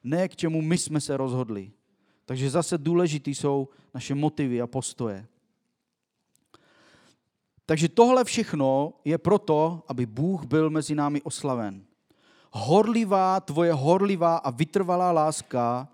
Ne 0.03 0.27
k 0.27 0.35
čemu 0.35 0.61
my 0.61 0.77
jsme 0.77 1.01
se 1.01 1.17
rozhodli. 1.17 1.71
Takže 2.25 2.49
zase 2.49 2.77
důležitý 2.77 3.35
jsou 3.35 3.67
naše 3.93 4.15
motivy 4.15 4.61
a 4.61 4.67
postoje. 4.67 5.25
Takže 7.65 7.89
tohle 7.89 8.23
všechno 8.23 8.93
je 9.05 9.17
proto, 9.17 9.83
aby 9.87 10.05
Bůh 10.05 10.45
byl 10.45 10.69
mezi 10.69 10.95
námi 10.95 11.21
oslaven 11.21 11.85
horlivá, 12.53 13.39
tvoje 13.39 13.73
horlivá 13.73 14.37
a 14.37 14.49
vytrvalá 14.49 15.11
láska 15.11 15.87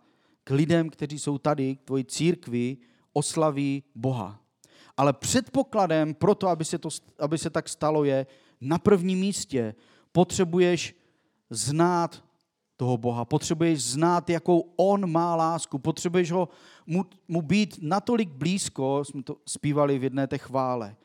k 0.43 0.49
lidem, 0.49 0.89
kteří 0.89 1.19
jsou 1.19 1.37
tady, 1.37 1.75
k 1.75 1.81
tvoji 1.81 2.03
církvi, 2.03 2.77
oslaví 3.13 3.83
Boha. 3.95 4.39
Ale 4.97 5.13
předpokladem 5.13 6.13
pro 6.13 6.35
to, 6.35 6.47
aby 6.47 6.65
se, 6.65 6.77
to, 6.77 6.89
aby 7.19 7.37
se 7.37 7.49
tak 7.49 7.69
stalo, 7.69 8.03
je 8.03 8.25
na 8.61 8.77
prvním 8.77 9.19
místě 9.19 9.75
potřebuješ 10.11 10.95
znát 11.49 12.23
toho 12.79 12.97
Boha, 12.97 13.25
potřebuješ 13.25 13.83
znát, 13.83 14.29
jakou 14.29 14.73
On 14.75 15.11
má 15.11 15.35
lásku, 15.35 15.79
potřebuješ 15.79 16.31
ho, 16.31 16.49
mu, 16.87 17.05
mu 17.27 17.41
být 17.41 17.79
natolik 17.81 18.29
blízko, 18.29 19.05
jsme 19.05 19.23
to 19.23 19.37
zpívali 19.45 19.99
v 19.99 20.03
jedné 20.03 20.27
té 20.27 20.37
chvále, 20.37 20.95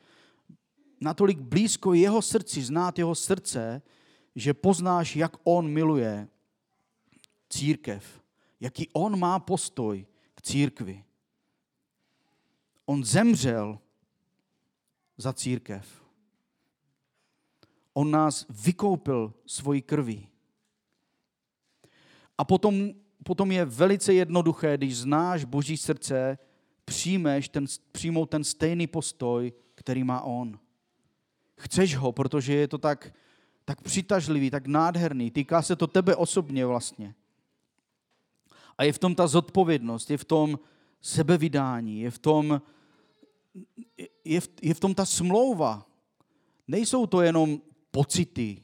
natolik 1.01 1.39
blízko 1.39 1.93
jeho 1.93 2.21
srdci, 2.21 2.63
znát 2.63 2.99
jeho 2.99 3.15
srdce, 3.15 3.81
že 4.35 4.53
poznáš, 4.53 5.15
jak 5.15 5.37
on 5.43 5.67
miluje 5.67 6.27
církev, 7.49 8.21
jaký 8.59 8.89
on 8.93 9.19
má 9.19 9.39
postoj 9.39 10.05
k 10.35 10.41
církvi. 10.41 11.03
On 12.85 13.03
zemřel 13.03 13.79
za 15.17 15.33
církev. 15.33 16.05
On 17.93 18.11
nás 18.11 18.45
vykoupil 18.49 19.33
svojí 19.45 19.81
krví. 19.81 20.34
A 22.37 22.43
potom, 22.43 22.89
potom 23.23 23.51
je 23.51 23.65
velice 23.65 24.13
jednoduché, 24.13 24.77
když 24.77 24.97
znáš 24.97 25.45
Boží 25.45 25.77
srdce, 25.77 26.37
přijmeš 26.85 27.49
ten, 27.49 27.65
přijmout 27.91 28.29
ten 28.29 28.43
stejný 28.43 28.87
postoj, 28.87 29.53
který 29.75 30.03
má 30.03 30.21
on. 30.21 30.59
Chceš 31.57 31.95
ho, 31.95 32.11
protože 32.11 32.53
je 32.53 32.67
to 32.67 32.77
tak 32.77 33.13
tak 33.65 33.81
přitažlivý, 33.81 34.49
tak 34.49 34.67
nádherný. 34.67 35.31
Týká 35.31 35.61
se 35.61 35.75
to 35.75 35.87
tebe 35.87 36.15
osobně 36.15 36.65
vlastně. 36.65 37.15
A 38.77 38.83
je 38.83 38.93
v 38.93 38.99
tom 38.99 39.15
ta 39.15 39.27
zodpovědnost, 39.27 40.11
je 40.11 40.17
v 40.17 40.25
tom 40.25 40.59
sebevydání, 41.01 42.01
je 42.01 42.11
v 42.11 42.19
tom, 42.19 42.61
je 44.25 44.41
v, 44.41 44.49
je 44.61 44.73
v 44.73 44.79
tom 44.79 44.95
ta 44.95 45.05
smlouva. 45.05 45.87
Nejsou 46.67 47.05
to 47.05 47.21
jenom 47.21 47.61
pocity. 47.91 48.61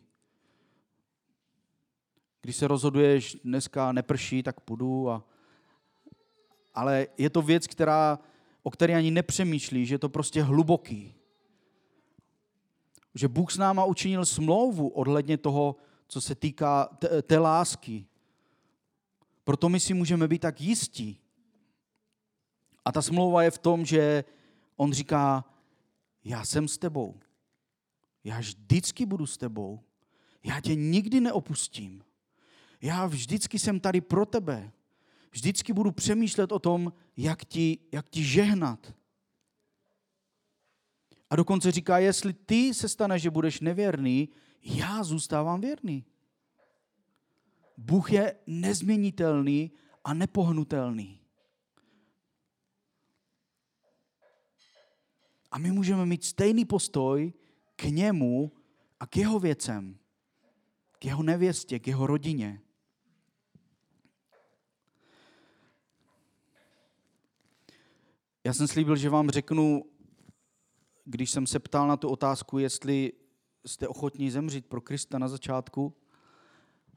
Když 2.41 2.55
se 2.55 2.67
rozhoduješ, 2.67 3.37
dneska 3.43 3.91
neprší, 3.91 4.43
tak 4.43 4.59
půjdu. 4.59 5.09
A, 5.09 5.23
ale 6.73 7.07
je 7.17 7.29
to 7.29 7.41
věc, 7.41 7.67
která, 7.67 8.19
o 8.63 8.71
které 8.71 8.95
ani 8.95 9.11
nepřemýšlí, 9.11 9.85
že 9.85 9.95
je 9.95 9.99
to 9.99 10.09
prostě 10.09 10.43
hluboký 10.43 11.15
že 13.15 13.27
Bůh 13.27 13.51
s 13.51 13.57
náma 13.57 13.85
učinil 13.85 14.25
smlouvu 14.25 14.87
odhledně 14.87 15.37
toho, 15.37 15.75
co 16.07 16.21
se 16.21 16.35
týká 16.35 16.85
té, 16.85 17.21
té 17.21 17.37
lásky. 17.37 18.05
Proto 19.43 19.69
my 19.69 19.79
si 19.79 19.93
můžeme 19.93 20.27
být 20.27 20.39
tak 20.39 20.61
jistí. 20.61 21.19
A 22.85 22.91
ta 22.91 23.01
smlouva 23.01 23.43
je 23.43 23.51
v 23.51 23.57
tom, 23.57 23.85
že 23.85 24.23
on 24.75 24.93
říká, 24.93 25.45
já 26.23 26.45
jsem 26.45 26.67
s 26.67 26.77
tebou. 26.77 27.19
Já 28.23 28.39
vždycky 28.39 29.05
budu 29.05 29.25
s 29.25 29.37
tebou. 29.37 29.79
Já 30.43 30.61
tě 30.61 30.75
nikdy 30.75 31.19
neopustím. 31.19 32.03
Já 32.81 33.05
vždycky 33.05 33.59
jsem 33.59 33.79
tady 33.79 34.01
pro 34.01 34.25
tebe. 34.25 34.71
Vždycky 35.31 35.73
budu 35.73 35.91
přemýšlet 35.91 36.51
o 36.51 36.59
tom, 36.59 36.93
jak 37.17 37.45
ti, 37.45 37.79
jak 37.91 38.09
ti 38.09 38.23
žehnat. 38.23 38.93
A 41.29 41.35
dokonce 41.35 41.71
říká, 41.71 41.97
jestli 41.97 42.33
ty 42.33 42.73
se 42.73 42.89
stane, 42.89 43.19
že 43.19 43.29
budeš 43.29 43.59
nevěrný, 43.59 44.29
já 44.61 45.03
zůstávám 45.03 45.61
věrný. 45.61 46.05
Bůh 47.77 48.11
je 48.11 48.35
nezměnitelný 48.47 49.71
a 50.03 50.13
nepohnutelný. 50.13 51.19
A 55.51 55.57
my 55.57 55.71
můžeme 55.71 56.05
mít 56.05 56.23
stejný 56.23 56.65
postoj 56.65 57.33
k 57.75 57.83
němu 57.83 58.51
a 58.99 59.07
k 59.07 59.17
jeho 59.17 59.39
věcem, 59.39 59.97
k 60.99 61.05
jeho 61.05 61.23
nevěstě, 61.23 61.79
k 61.79 61.87
jeho 61.87 62.07
rodině. 62.07 62.61
Já 68.43 68.53
jsem 68.53 68.67
slíbil, 68.67 68.95
že 68.95 69.09
vám 69.09 69.29
řeknu 69.29 69.83
když 71.05 71.31
jsem 71.31 71.47
se 71.47 71.59
ptal 71.59 71.87
na 71.87 71.97
tu 71.97 72.09
otázku, 72.09 72.57
jestli 72.57 73.13
jste 73.65 73.87
ochotní 73.87 74.31
zemřít 74.31 74.65
pro 74.65 74.81
Krista 74.81 75.19
na 75.19 75.27
začátku, 75.27 75.93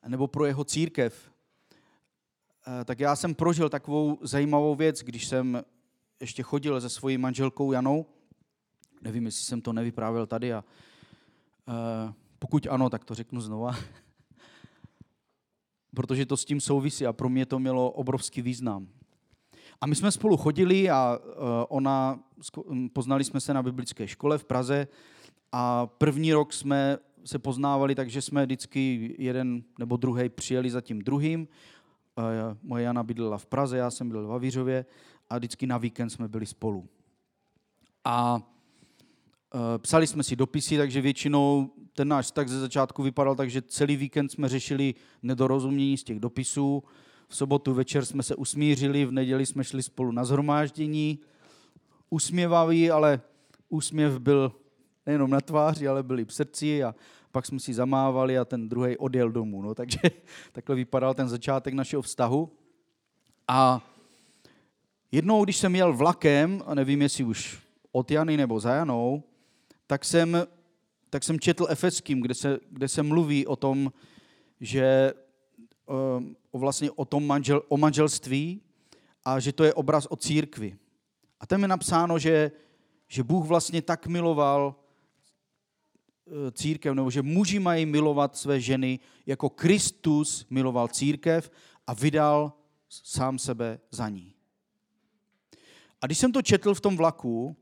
nebo 0.06 0.28
pro 0.28 0.44
jeho 0.44 0.64
církev, 0.64 1.32
eh, 2.80 2.84
tak 2.84 3.00
já 3.00 3.16
jsem 3.16 3.34
prožil 3.34 3.68
takovou 3.68 4.18
zajímavou 4.22 4.74
věc, 4.74 5.00
když 5.00 5.26
jsem 5.26 5.62
ještě 6.20 6.42
chodil 6.42 6.80
se 6.80 6.88
svojí 6.88 7.18
manželkou 7.18 7.72
Janou 7.72 8.06
Nevím, 9.04 9.26
jestli 9.26 9.44
jsem 9.44 9.60
to 9.60 9.72
nevyprávěl 9.72 10.26
tady 10.26 10.52
a 10.52 10.64
uh, 11.68 12.12
pokud 12.38 12.66
ano, 12.70 12.90
tak 12.90 13.04
to 13.04 13.14
řeknu 13.14 13.40
znova. 13.40 13.76
Protože 15.94 16.26
to 16.26 16.36
s 16.36 16.44
tím 16.44 16.60
souvisí 16.60 17.06
a 17.06 17.12
pro 17.12 17.28
mě 17.28 17.46
to 17.46 17.58
mělo 17.58 17.90
obrovský 17.90 18.42
význam. 18.42 18.88
A 19.80 19.86
my 19.86 19.94
jsme 19.94 20.12
spolu 20.12 20.36
chodili 20.36 20.90
a 20.90 21.18
uh, 21.18 21.44
ona, 21.68 22.20
poznali 22.92 23.24
jsme 23.24 23.40
se 23.40 23.54
na 23.54 23.62
biblické 23.62 24.08
škole 24.08 24.38
v 24.38 24.44
Praze 24.44 24.88
a 25.52 25.86
první 25.86 26.32
rok 26.32 26.52
jsme 26.52 26.98
se 27.24 27.38
poznávali, 27.38 27.94
takže 27.94 28.22
jsme 28.22 28.46
vždycky 28.46 29.14
jeden 29.18 29.62
nebo 29.78 29.96
druhý 29.96 30.28
přijeli 30.28 30.70
za 30.70 30.80
tím 30.80 31.02
druhým. 31.02 31.48
Uh, 32.18 32.24
moje 32.62 32.84
Jana 32.84 33.02
bydlela 33.02 33.38
v 33.38 33.46
Praze, 33.46 33.76
já 33.76 33.90
jsem 33.90 34.08
byl 34.08 34.26
v 34.26 34.32
Avířově 34.32 34.86
a 35.30 35.38
vždycky 35.38 35.66
na 35.66 35.78
víkend 35.78 36.10
jsme 36.10 36.28
byli 36.28 36.46
spolu. 36.46 36.88
A 38.04 38.34
uh, 38.34 39.60
psali 39.78 40.06
jsme 40.06 40.22
si 40.22 40.36
dopisy, 40.36 40.76
takže 40.76 41.00
většinou 41.00 41.70
ten 41.92 42.08
náš 42.08 42.30
tak 42.30 42.48
ze 42.48 42.60
začátku 42.60 43.02
vypadal 43.02 43.34
tak, 43.34 43.50
že 43.50 43.62
celý 43.62 43.96
víkend 43.96 44.32
jsme 44.32 44.48
řešili 44.48 44.94
nedorozumění 45.22 45.96
z 45.96 46.04
těch 46.04 46.20
dopisů. 46.20 46.82
V 47.34 47.36
sobotu 47.36 47.74
večer 47.74 48.04
jsme 48.04 48.22
se 48.22 48.34
usmířili, 48.36 49.04
v 49.04 49.12
neděli 49.12 49.46
jsme 49.46 49.64
šli 49.64 49.82
spolu 49.82 50.12
na 50.12 50.24
zhromáždění. 50.24 51.18
Usměvavý, 52.10 52.90
ale 52.90 53.20
úsměv 53.68 54.18
byl 54.18 54.52
nejenom 55.06 55.30
na 55.30 55.40
tváři, 55.40 55.88
ale 55.88 56.02
byl 56.02 56.20
i 56.20 56.24
v 56.24 56.34
srdci 56.34 56.84
a 56.84 56.94
pak 57.32 57.46
jsme 57.46 57.60
si 57.60 57.74
zamávali 57.74 58.38
a 58.38 58.44
ten 58.44 58.68
druhý 58.68 58.96
odjel 58.96 59.30
domů. 59.30 59.62
No, 59.62 59.74
takže 59.74 59.98
takhle 60.52 60.76
vypadal 60.76 61.14
ten 61.14 61.28
začátek 61.28 61.74
našeho 61.74 62.02
vztahu. 62.02 62.52
A 63.48 63.90
jednou, 65.12 65.44
když 65.44 65.56
jsem 65.56 65.76
jel 65.76 65.92
vlakem, 65.92 66.62
a 66.66 66.74
nevím, 66.74 67.02
jestli 67.02 67.24
už 67.24 67.58
od 67.92 68.10
Jany 68.10 68.36
nebo 68.36 68.60
za 68.60 68.74
Janou, 68.74 69.22
tak 69.86 70.04
jsem, 70.04 70.46
tak 71.10 71.24
jsem 71.24 71.40
četl 71.40 71.66
Efeským, 71.68 72.20
kde 72.20 72.34
se, 72.34 72.58
kde 72.70 72.88
se 72.88 73.02
mluví 73.02 73.46
o 73.46 73.56
tom, 73.56 73.92
že 74.60 75.12
o 76.50 76.58
vlastně 76.58 76.90
o 76.90 77.04
tom 77.04 77.26
manžel, 77.26 77.62
o 77.68 77.76
manželství 77.76 78.60
a 79.24 79.40
že 79.40 79.52
to 79.52 79.64
je 79.64 79.74
obraz 79.74 80.06
o 80.10 80.16
církvi. 80.16 80.76
A 81.40 81.46
tam 81.46 81.62
je 81.62 81.68
napsáno, 81.68 82.18
že, 82.18 82.52
že 83.08 83.22
Bůh 83.22 83.46
vlastně 83.46 83.82
tak 83.82 84.06
miloval 84.06 84.74
e, 86.26 86.52
církev, 86.52 86.94
nebo 86.94 87.10
že 87.10 87.22
muži 87.22 87.58
mají 87.58 87.86
milovat 87.86 88.36
své 88.36 88.60
ženy, 88.60 88.98
jako 89.26 89.50
Kristus 89.50 90.46
miloval 90.50 90.88
církev 90.88 91.50
a 91.86 91.94
vydal 91.94 92.52
sám 92.88 93.38
sebe 93.38 93.80
za 93.90 94.08
ní. 94.08 94.34
A 96.00 96.06
když 96.06 96.18
jsem 96.18 96.32
to 96.32 96.42
četl 96.42 96.74
v 96.74 96.80
tom 96.80 96.96
vlaku, 96.96 97.56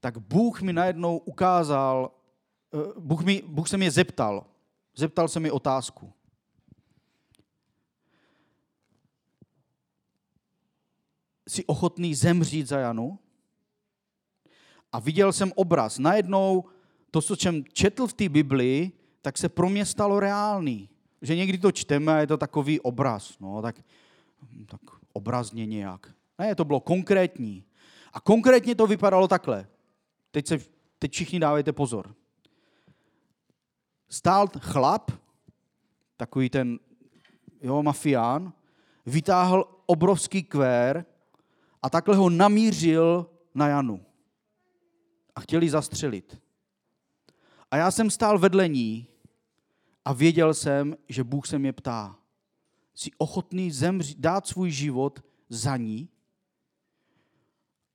tak 0.00 0.18
Bůh 0.18 0.62
mi 0.62 0.72
najednou 0.72 1.18
ukázal, 1.18 2.10
e, 2.74 3.00
Bůh, 3.00 3.24
mi, 3.24 3.42
Bůh 3.46 3.68
se 3.68 3.76
mě 3.76 3.90
zeptal, 3.90 4.46
zeptal 4.96 5.28
se 5.28 5.40
mi 5.40 5.50
otázku. 5.50 6.12
Jsi 11.48 11.64
ochotný 11.64 12.14
zemřít 12.14 12.68
za 12.68 12.78
Janu? 12.78 13.18
A 14.92 15.00
viděl 15.00 15.32
jsem 15.32 15.52
obraz. 15.54 15.98
Najednou 15.98 16.64
to, 17.10 17.22
co 17.22 17.36
jsem 17.36 17.64
četl 17.72 18.06
v 18.06 18.12
té 18.12 18.28
Biblii, 18.28 18.92
tak 19.22 19.38
se 19.38 19.48
pro 19.48 19.68
mě 19.68 19.86
stalo 19.86 20.20
reálný. 20.20 20.88
Že 21.22 21.36
někdy 21.36 21.58
to 21.58 21.72
čteme 21.72 22.12
a 22.14 22.18
je 22.18 22.26
to 22.26 22.36
takový 22.36 22.80
obraz. 22.80 23.38
No, 23.40 23.62
tak, 23.62 23.76
tak 24.66 24.80
obrazně 25.12 25.66
nějak. 25.66 26.14
Ne, 26.38 26.54
to 26.54 26.64
bylo 26.64 26.80
konkrétní. 26.80 27.64
A 28.12 28.20
konkrétně 28.20 28.74
to 28.74 28.86
vypadalo 28.86 29.28
takhle. 29.28 29.66
Teď, 30.30 30.46
se, 30.46 30.58
teď 30.98 31.12
všichni 31.12 31.40
dávejte 31.40 31.72
pozor. 31.72 32.14
Stál 34.08 34.48
chlap, 34.60 35.10
takový 36.16 36.50
ten 36.50 36.78
jo, 37.62 37.82
mafián, 37.82 38.52
vytáhl 39.06 39.64
obrovský 39.86 40.42
kvér 40.42 41.04
a 41.82 41.90
takhle 41.90 42.16
ho 42.16 42.30
namířil 42.30 43.30
na 43.54 43.68
Janu. 43.68 44.04
A 45.34 45.40
chtěli 45.40 45.70
zastřelit. 45.70 46.40
A 47.70 47.76
já 47.76 47.90
jsem 47.90 48.10
stál 48.10 48.38
vedle 48.38 48.68
ní 48.68 49.06
a 50.04 50.12
věděl 50.12 50.54
jsem, 50.54 50.96
že 51.08 51.24
Bůh 51.24 51.46
se 51.46 51.58
mě 51.58 51.72
ptá. 51.72 52.18
Jsi 52.94 53.10
ochotný 53.18 53.70
zemřít, 53.70 54.18
dát 54.18 54.46
svůj 54.46 54.70
život 54.70 55.24
za 55.48 55.76
ní? 55.76 56.08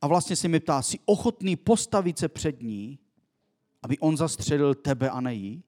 A 0.01 0.07
vlastně 0.07 0.35
se 0.35 0.47
mě 0.47 0.59
ptá, 0.59 0.81
jsi 0.81 0.99
ochotný 1.05 1.55
postavit 1.55 2.19
se 2.19 2.27
před 2.27 2.61
ní, 2.61 2.99
aby 3.81 3.99
on 3.99 4.17
zastřelil 4.17 4.75
tebe 4.75 5.09
a 5.09 5.21
ne 5.21 5.33
jí? 5.33 5.63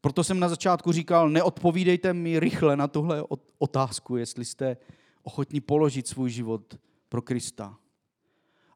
Proto 0.00 0.24
jsem 0.24 0.40
na 0.40 0.48
začátku 0.48 0.92
říkal, 0.92 1.30
neodpovídejte 1.30 2.14
mi 2.14 2.40
rychle 2.40 2.76
na 2.76 2.88
tuhle 2.88 3.24
otázku, 3.58 4.16
jestli 4.16 4.44
jste 4.44 4.76
ochotní 5.22 5.60
položit 5.60 6.08
svůj 6.08 6.30
život 6.30 6.78
pro 7.08 7.22
Krista. 7.22 7.78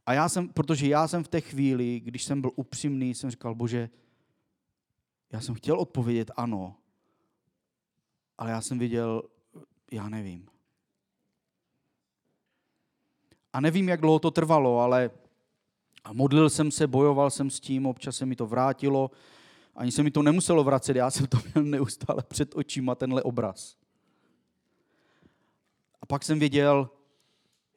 A 0.07 0.12
já 0.12 0.29
jsem, 0.29 0.49
protože 0.49 0.89
já 0.89 1.09
jsem 1.09 1.25
v 1.25 1.29
té 1.29 1.41
chvíli, 1.41 2.01
když 2.01 2.25
jsem 2.25 2.41
byl 2.41 2.51
upřímný, 2.57 3.14
jsem 3.14 3.31
říkal, 3.31 3.55
bože, 3.55 3.91
já 5.33 5.41
jsem 5.41 5.55
chtěl 5.55 5.81
odpovědět 5.81 6.31
ano, 6.37 6.77
ale 8.39 8.51
já 8.51 8.61
jsem 8.61 8.79
viděl, 8.79 9.22
já 9.91 10.09
nevím. 10.09 10.49
A 13.53 13.61
nevím, 13.61 13.89
jak 13.89 14.01
dlouho 14.01 14.18
to 14.18 14.31
trvalo, 14.31 14.81
ale 14.81 15.11
modlil 16.12 16.51
jsem 16.51 16.70
se, 16.70 16.87
bojoval 16.87 17.31
jsem 17.31 17.51
s 17.51 17.61
tím, 17.61 17.87
občas 17.87 18.16
se 18.16 18.27
mi 18.27 18.37
to 18.37 18.47
vrátilo, 18.47 19.11
ani 19.75 19.93
se 19.93 20.03
mi 20.03 20.11
to 20.11 20.22
nemuselo 20.22 20.64
vracet, 20.64 20.97
já 20.97 21.11
jsem 21.11 21.27
to 21.27 21.39
měl 21.55 21.64
neustále 21.64 22.22
před 22.29 22.57
očima, 22.57 22.95
tenhle 22.95 23.22
obraz. 23.22 23.77
A 26.01 26.07
pak 26.07 26.25
jsem 26.25 26.39
věděl, 26.39 26.91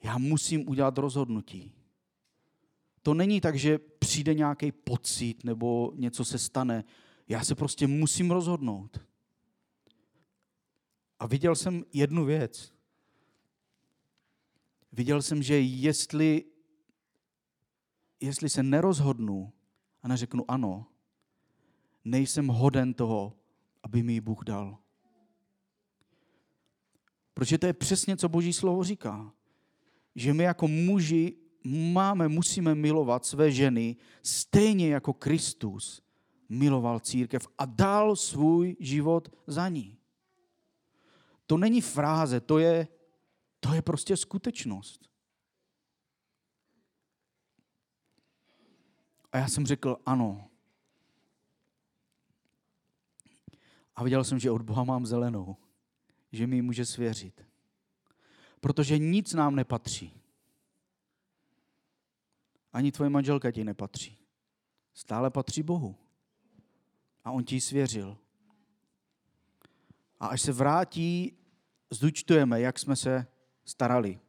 já 0.04 0.18
musím 0.18 0.70
udělat 0.70 0.98
rozhodnutí. 0.98 1.74
To 3.02 3.14
není 3.14 3.42
tak, 3.42 3.56
že 3.56 3.78
přijde 3.78 4.34
nějaký 4.34 4.72
pocit 4.72 5.44
nebo 5.44 5.92
něco 5.96 6.26
se 6.26 6.38
stane. 6.38 6.84
Já 7.28 7.44
se 7.44 7.56
prostě 7.56 7.88
musím 7.88 8.32
rozhodnout. 8.32 9.00
A 11.20 11.28
viděl 11.28 11.56
jsem 11.56 11.84
jednu 11.94 12.26
věc. 12.26 12.74
Viděl 14.92 15.22
jsem, 15.22 15.44
že 15.44 15.60
jestli, 15.60 16.46
jestli 18.20 18.50
se 18.50 18.64
nerozhodnu 18.64 19.54
a 20.04 20.08
neřeknu 20.08 20.52
ano, 20.52 20.86
nejsem 22.08 22.48
hoden 22.48 22.94
toho, 22.94 23.34
aby 23.84 24.04
mi 24.04 24.22
Bůh 24.22 24.44
dal. 24.44 24.78
Protože 27.34 27.58
to 27.58 27.66
je 27.66 27.74
přesně, 27.74 28.18
co 28.18 28.30
Boží 28.30 28.54
slovo 28.54 28.84
říká. 28.84 29.34
Že 30.16 30.34
my 30.34 30.44
jako 30.44 30.68
muži 30.68 31.38
máme, 31.94 32.28
musíme 32.28 32.76
milovat 32.76 33.26
své 33.26 33.52
ženy 33.52 33.96
stejně 34.24 34.90
jako 34.90 35.14
Kristus 35.14 36.02
miloval 36.50 37.00
církev 37.00 37.48
a 37.58 37.66
dal 37.66 38.16
svůj 38.16 38.76
život 38.80 39.28
za 39.48 39.70
ní. 39.70 39.98
To 41.46 41.58
není 41.58 41.82
fráze, 41.82 42.40
to 42.40 42.60
je, 42.60 42.88
to 43.60 43.74
je 43.74 43.82
prostě 43.82 44.18
skutečnost. 44.18 45.10
A 49.32 49.38
já 49.38 49.48
jsem 49.48 49.66
řekl, 49.66 49.98
ano, 50.06 50.50
A 53.98 54.04
viděl 54.04 54.24
jsem, 54.24 54.40
že 54.40 54.52
od 54.52 54.62
Boha 54.62 54.84
mám 54.84 55.06
zelenou, 55.06 55.58
že 56.32 56.48
mi 56.48 56.62
může 56.62 56.86
svěřit. 56.86 57.46
Protože 58.60 58.98
nic 58.98 59.34
nám 59.34 59.56
nepatří. 59.56 60.22
Ani 62.74 62.92
tvoje 62.92 63.10
manželka 63.10 63.52
ti 63.52 63.64
nepatří. 63.64 64.18
Stále 64.94 65.30
patří 65.30 65.64
Bohu. 65.64 65.96
A 67.24 67.32
on 67.32 67.44
ti 67.44 67.56
ji 67.56 67.62
svěřil. 67.62 68.18
A 70.20 70.28
až 70.28 70.42
se 70.42 70.52
vrátí, 70.52 71.38
zúčtujeme, 71.90 72.62
jak 72.62 72.80
jsme 72.80 72.96
se 72.96 73.28
starali 73.66 74.20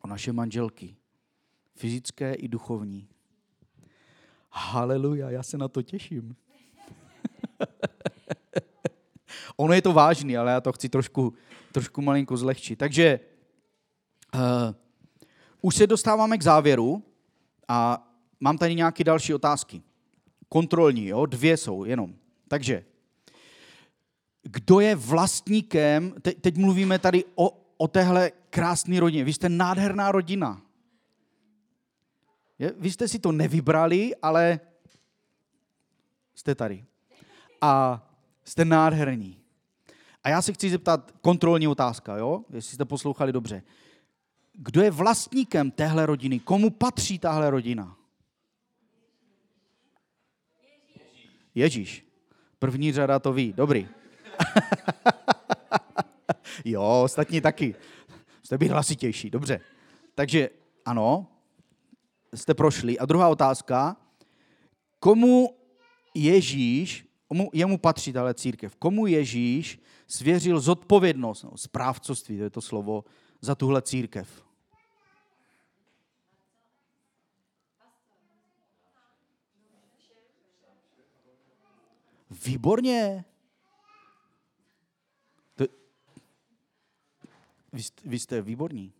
o 0.00 0.06
naše 0.06 0.32
manželky. 0.32 0.96
Fyzické 1.74 2.34
i 2.34 2.48
duchovní. 2.48 3.08
Haleluja, 4.50 5.30
já 5.30 5.42
se 5.42 5.58
na 5.58 5.68
to 5.68 5.82
těším. 5.82 6.36
Ono 9.56 9.72
je 9.74 9.82
to 9.82 9.92
vážný, 9.92 10.36
ale 10.36 10.52
já 10.52 10.60
to 10.60 10.72
chci 10.72 10.88
trošku, 10.88 11.34
trošku 11.72 12.02
malinko 12.02 12.36
zlehčit. 12.36 12.78
Takže 12.78 13.20
uh, 14.34 14.40
už 15.60 15.74
se 15.76 15.86
dostáváme 15.86 16.38
k 16.38 16.42
závěru 16.42 17.02
a 17.68 18.08
mám 18.40 18.58
tady 18.58 18.74
nějaké 18.74 19.04
další 19.04 19.34
otázky. 19.34 19.82
Kontrolní, 20.48 21.06
jo? 21.06 21.26
dvě 21.26 21.56
jsou 21.56 21.84
jenom. 21.84 22.14
Takže, 22.48 22.84
kdo 24.42 24.80
je 24.80 24.94
vlastníkem, 24.96 26.14
te, 26.22 26.32
teď 26.32 26.56
mluvíme 26.56 26.98
tady 26.98 27.24
o, 27.34 27.50
o 27.76 27.88
téhle 27.88 28.30
krásný 28.50 29.00
rodině, 29.00 29.24
vy 29.24 29.32
jste 29.32 29.48
nádherná 29.48 30.12
rodina. 30.12 30.62
Je, 32.58 32.72
vy 32.78 32.90
jste 32.90 33.08
si 33.08 33.18
to 33.18 33.32
nevybrali, 33.32 34.14
ale 34.22 34.60
jste 36.34 36.54
tady. 36.54 36.84
A 37.60 38.02
jste 38.44 38.64
nádherní. 38.64 39.41
A 40.24 40.28
já 40.28 40.42
se 40.42 40.52
chci 40.52 40.70
zeptat, 40.70 41.12
kontrolní 41.20 41.68
otázka, 41.68 42.16
jo? 42.16 42.44
jestli 42.50 42.74
jste 42.74 42.84
poslouchali 42.84 43.32
dobře. 43.32 43.62
Kdo 44.52 44.82
je 44.82 44.90
vlastníkem 44.90 45.70
téhle 45.70 46.06
rodiny? 46.06 46.40
Komu 46.40 46.70
patří 46.70 47.18
tahle 47.18 47.50
rodina? 47.50 47.96
Ježíš. 51.54 52.06
První 52.58 52.92
řada 52.92 53.18
to 53.18 53.32
ví. 53.32 53.52
Dobrý. 53.52 53.88
jo, 56.64 57.00
ostatní 57.04 57.40
taky. 57.40 57.74
Jste 58.42 58.58
být 58.58 58.70
hlasitější. 58.70 59.30
Dobře. 59.30 59.60
Takže 60.14 60.50
ano, 60.84 61.26
jste 62.34 62.54
prošli. 62.54 62.98
A 62.98 63.04
druhá 63.04 63.28
otázka. 63.28 63.96
Komu 64.98 65.56
Ježíš, 66.14 67.11
jemu 67.52 67.78
patří 67.78 68.12
tahle 68.12 68.34
církev, 68.34 68.76
komu 68.76 69.06
Ježíš 69.06 69.80
svěřil 70.06 70.60
zodpovědnost, 70.60 71.42
no, 71.42 71.50
správcovství, 71.56 72.36
to 72.36 72.42
je 72.42 72.50
to 72.50 72.60
slovo, 72.60 73.04
za 73.40 73.54
tuhle 73.54 73.82
církev? 73.82 74.44
Výborně. 82.44 83.24
To, 85.54 85.64
vy, 87.72 87.82
jste, 87.82 88.08
vy 88.08 88.18
jste 88.18 88.42
výborní. 88.42 88.92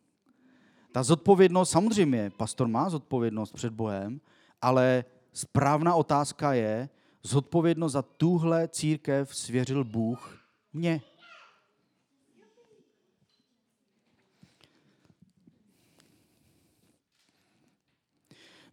Ta 0.93 1.03
zodpovědnost, 1.03 1.70
samozřejmě, 1.70 2.30
pastor 2.37 2.68
má 2.68 2.91
zodpovědnost 2.91 3.53
před 3.53 3.72
Bohem, 3.72 4.20
ale 4.62 5.05
správná 5.33 5.95
otázka 5.95 6.53
je, 6.53 6.89
zodpovědnost 7.23 7.93
za 7.93 8.03
tuhle 8.03 8.68
církev 8.68 9.37
svěřil 9.37 9.85
Bůh 9.85 10.39
mně. 10.73 11.03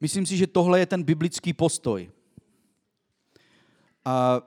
Myslím 0.01 0.25
si, 0.25 0.37
že 0.37 0.47
tohle 0.47 0.79
je 0.79 0.85
ten 0.85 1.03
biblický 1.03 1.53
postoj. 1.53 2.11
A, 4.05 4.41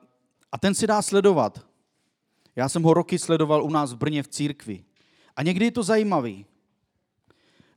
a 0.53 0.59
ten 0.59 0.75
se 0.75 0.87
dá 0.87 1.03
sledovat. 1.03 1.67
Já 2.57 2.69
jsem 2.69 2.83
ho 2.83 2.95
roky 2.95 3.19
sledoval 3.19 3.65
u 3.65 3.71
nás 3.71 3.93
v 3.93 3.97
Brně 3.97 4.23
v 4.23 4.29
církvi. 4.29 4.85
A 5.37 5.43
někdy 5.43 5.65
je 5.65 5.71
to 5.71 5.83
zajímavý. 5.83 6.47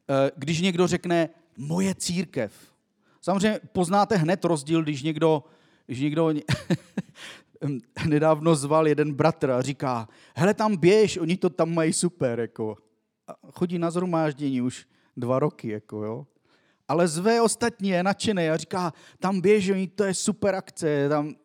Eh, 0.10 0.32
když 0.36 0.62
někdo 0.62 0.88
řekne 0.88 1.30
moje 1.58 1.96
církev. 1.96 2.74
Samozřejmě 3.22 3.60
poznáte 3.72 4.16
hned 4.16 4.46
rozdíl, 4.46 4.84
když 4.84 5.04
někdo, 5.04 5.44
když 5.86 6.00
někdo 6.00 6.34
nedávno 8.06 8.56
zval 8.56 8.88
jeden 8.88 9.14
bratr 9.14 9.52
a 9.52 9.62
říká, 9.62 10.08
hele 10.36 10.54
tam 10.54 10.78
běž, 10.78 11.18
oni 11.18 11.38
to 11.38 11.50
tam 11.50 11.74
mají 11.74 11.94
super, 11.94 12.40
jako. 12.40 12.78
A 13.28 13.52
chodí 13.52 13.80
na 13.80 13.92
zhromáždění 13.92 14.62
už 14.62 14.88
dva 15.18 15.40
roky, 15.40 15.70
jako 15.70 16.04
jo. 16.04 16.28
Ale 16.88 17.08
zve 17.08 17.42
ostatní 17.42 17.90
je 17.90 18.04
nadšený 18.04 18.50
a 18.50 18.58
říká, 18.58 18.94
tam 19.20 19.42
běž, 19.42 19.70
oni 19.70 19.88
to 19.88 20.04
je 20.04 20.14
super 20.14 20.56
akce, 20.56 21.10
tam... 21.10 21.36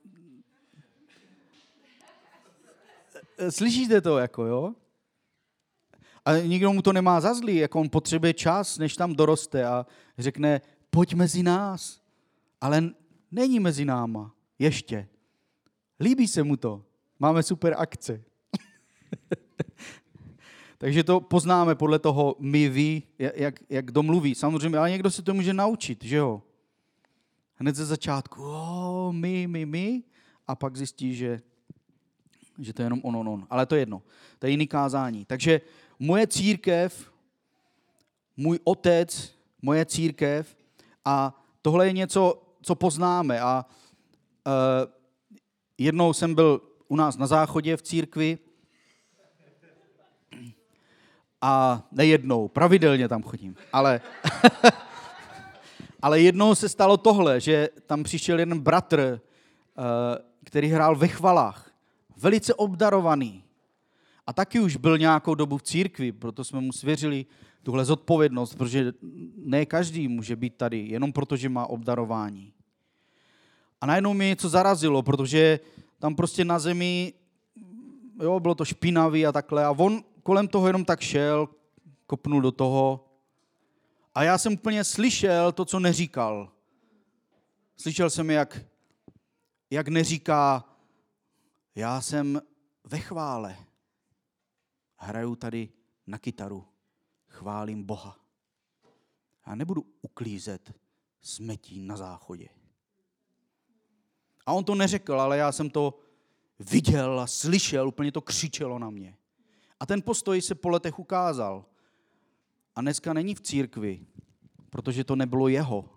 Slyšíte 3.51 4.01
to, 4.01 4.19
jako 4.19 4.45
jo? 4.45 4.75
A 6.25 6.37
nikdo 6.37 6.73
mu 6.73 6.83
to 6.83 6.93
nemá 6.93 7.21
za 7.21 7.35
zlý, 7.35 7.57
jako 7.57 7.81
on 7.81 7.89
potřebuje 7.89 8.35
čas, 8.35 8.79
než 8.79 8.97
tam 8.97 9.15
doroste 9.15 9.65
a 9.65 9.87
řekne, 10.19 10.61
pojď 10.91 11.15
mezi 11.15 11.43
nás. 11.43 12.01
Ale 12.61 12.91
není 13.33 13.61
mezi 13.61 13.85
náma. 13.85 14.35
Ještě. 14.59 15.09
Líbí 16.01 16.29
se 16.29 16.43
mu 16.43 16.57
to. 16.57 16.85
Máme 17.19 17.43
super 17.43 17.75
akce. 17.79 18.23
Takže 20.79 21.05
to 21.05 21.21
poznáme 21.21 21.75
podle 21.75 21.99
toho 21.99 22.37
my, 22.39 22.69
vy, 22.69 23.03
jak, 23.19 23.55
jak 23.69 23.91
domluví. 23.91 24.35
Samozřejmě, 24.35 24.79
ale 24.79 24.91
někdo 24.91 25.11
se 25.11 25.23
to 25.23 25.35
může 25.35 25.55
naučit, 25.55 26.05
že 26.05 26.17
jo? 26.17 26.43
Hned 27.55 27.77
ze 27.77 27.87
začátku, 27.87 28.43
oh, 28.43 29.13
my, 29.13 29.47
my, 29.47 29.67
my, 29.67 30.03
a 30.47 30.55
pak 30.55 30.77
zjistí, 30.77 31.15
že, 31.15 31.41
že 32.59 32.73
to 32.73 32.83
je 32.83 32.87
jenom 32.87 33.01
on, 33.03 33.17
on, 33.17 33.29
on. 33.29 33.47
Ale 33.51 33.67
to 33.67 33.75
je 33.75 33.81
jedno. 33.81 34.03
To 34.39 34.47
je 34.47 34.51
jiný 34.51 34.67
kázání. 34.67 35.25
Takže 35.25 35.61
moje 35.99 36.27
církev, 36.27 37.13
můj 38.37 38.59
otec, 38.65 39.35
moje 39.63 39.87
církev 39.87 40.57
a 41.05 41.45
tohle 41.63 41.87
je 41.87 41.93
něco, 41.93 42.43
co 42.63 42.75
poznáme. 42.75 43.41
A 43.41 43.65
uh, 44.47 44.53
jednou 45.79 46.13
jsem 46.13 46.35
byl 46.35 46.61
u 46.89 46.97
nás 46.97 47.17
na 47.17 47.27
záchodě 47.27 47.77
v 47.77 47.83
církvi 47.83 48.39
a 51.41 51.83
nejednou, 51.93 52.49
pravidelně 52.49 53.09
tam 53.09 53.23
chodím, 53.23 53.57
ale, 53.73 54.01
ale 56.03 56.21
jednou 56.21 56.55
se 56.55 56.69
stalo 56.69 56.97
tohle, 56.97 57.41
že 57.41 57.69
tam 57.87 58.03
přišel 58.03 58.39
jeden 58.39 58.61
bratr, 58.61 59.21
uh, 59.79 59.85
který 60.45 60.69
hrál 60.69 60.97
ve 60.97 61.09
chvalách, 61.09 61.71
velice 62.17 62.55
obdarovaný. 62.55 63.45
A 64.27 64.33
taky 64.33 64.61
už 64.61 64.77
byl 64.77 64.99
nějakou 64.99 65.35
dobu 65.35 65.59
v 65.59 65.63
církvi, 65.63 66.13
proto 66.13 66.45
jsme 66.45 66.61
mu 66.61 66.73
svěřili 66.73 67.27
tuhle 67.63 67.85
zodpovědnost, 67.85 68.55
protože 68.55 68.93
ne 69.37 69.67
každý 69.67 70.09
může 70.09 70.37
být 70.37 70.55
tady, 70.57 70.79
jenom 70.89 71.13
proto, 71.13 71.37
že 71.37 71.49
má 71.49 71.67
obdarování. 71.67 72.53
A 73.81 73.87
najednou 73.87 74.15
mě 74.15 74.27
něco 74.27 74.49
zarazilo, 74.49 75.03
protože 75.03 75.61
tam 75.99 76.17
prostě 76.17 76.45
na 76.45 76.59
zemi, 76.59 77.13
jo, 78.23 78.41
bylo 78.41 78.55
to 78.55 78.65
špinavý 78.65 79.27
a 79.27 79.33
takhle. 79.33 79.65
A 79.65 79.71
on 79.71 80.05
kolem 80.23 80.49
toho 80.49 80.67
jenom 80.67 80.85
tak 80.85 81.01
šel, 81.01 81.49
kopnul 82.07 82.41
do 82.41 82.53
toho. 82.53 83.09
A 84.15 84.23
já 84.23 84.39
jsem 84.39 84.53
úplně 84.53 84.85
slyšel 84.85 85.53
to, 85.53 85.65
co 85.65 85.81
neříkal. 85.81 86.53
Slyšel 87.77 88.11
jsem, 88.11 88.31
jak, 88.31 88.61
jak 89.71 89.89
neříká, 89.89 90.65
já 91.75 92.01
jsem 92.01 92.43
ve 92.85 92.99
chvále 92.99 93.57
hraju 94.97 95.37
tady 95.37 95.69
na 96.07 96.19
kytaru, 96.19 96.65
chválím 97.41 97.83
Boha. 97.83 98.17
Já 99.47 99.55
nebudu 99.55 99.87
uklízet 100.03 100.73
smetí 101.21 101.81
na 101.81 101.97
záchodě. 101.97 102.49
A 104.47 104.53
on 104.53 104.65
to 104.65 104.75
neřekl, 104.75 105.21
ale 105.21 105.39
já 105.39 105.53
jsem 105.53 105.71
to 105.71 105.99
viděl 106.59 107.21
a 107.21 107.27
slyšel, 107.27 107.89
úplně 107.89 108.13
to 108.13 108.21
křičelo 108.21 108.79
na 108.79 108.91
mě. 108.91 109.17
A 109.81 109.87
ten 109.87 110.03
postoj 110.03 110.43
se 110.43 110.55
po 110.55 110.69
letech 110.69 110.99
ukázal. 110.99 111.65
A 112.77 112.81
dneska 112.81 113.13
není 113.13 113.35
v 113.35 113.41
církvi, 113.41 114.07
protože 114.71 115.05
to 115.05 115.17
nebylo 115.17 115.49
jeho. 115.49 115.89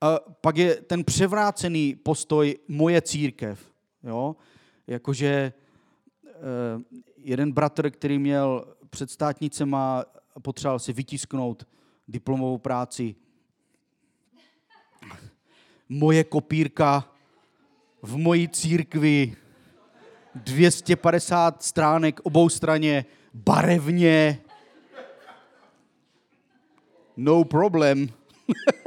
A 0.00 0.18
pak 0.18 0.56
je 0.56 0.76
ten 0.76 1.04
převrácený 1.04 1.94
postoj 1.94 2.58
moje 2.68 3.02
církev. 3.02 3.72
Jo? 4.02 4.36
Jakože 4.86 5.52
Eh, 6.38 6.98
jeden 7.22 7.52
bratr, 7.52 7.90
který 7.90 8.18
měl 8.18 8.74
před 8.90 9.10
státnicema, 9.10 10.04
potřeboval 10.42 10.78
si 10.78 10.92
vytisknout 10.92 11.68
diplomovou 12.08 12.58
práci. 12.58 13.14
Moje 15.88 16.24
kopírka 16.24 17.12
v 18.02 18.16
mojí 18.16 18.48
církvi 18.48 19.36
250 20.34 21.62
stránek 21.62 22.20
obou 22.22 22.48
straně, 22.48 23.04
barevně. 23.34 24.40
No 27.16 27.44
problem. 27.44 28.08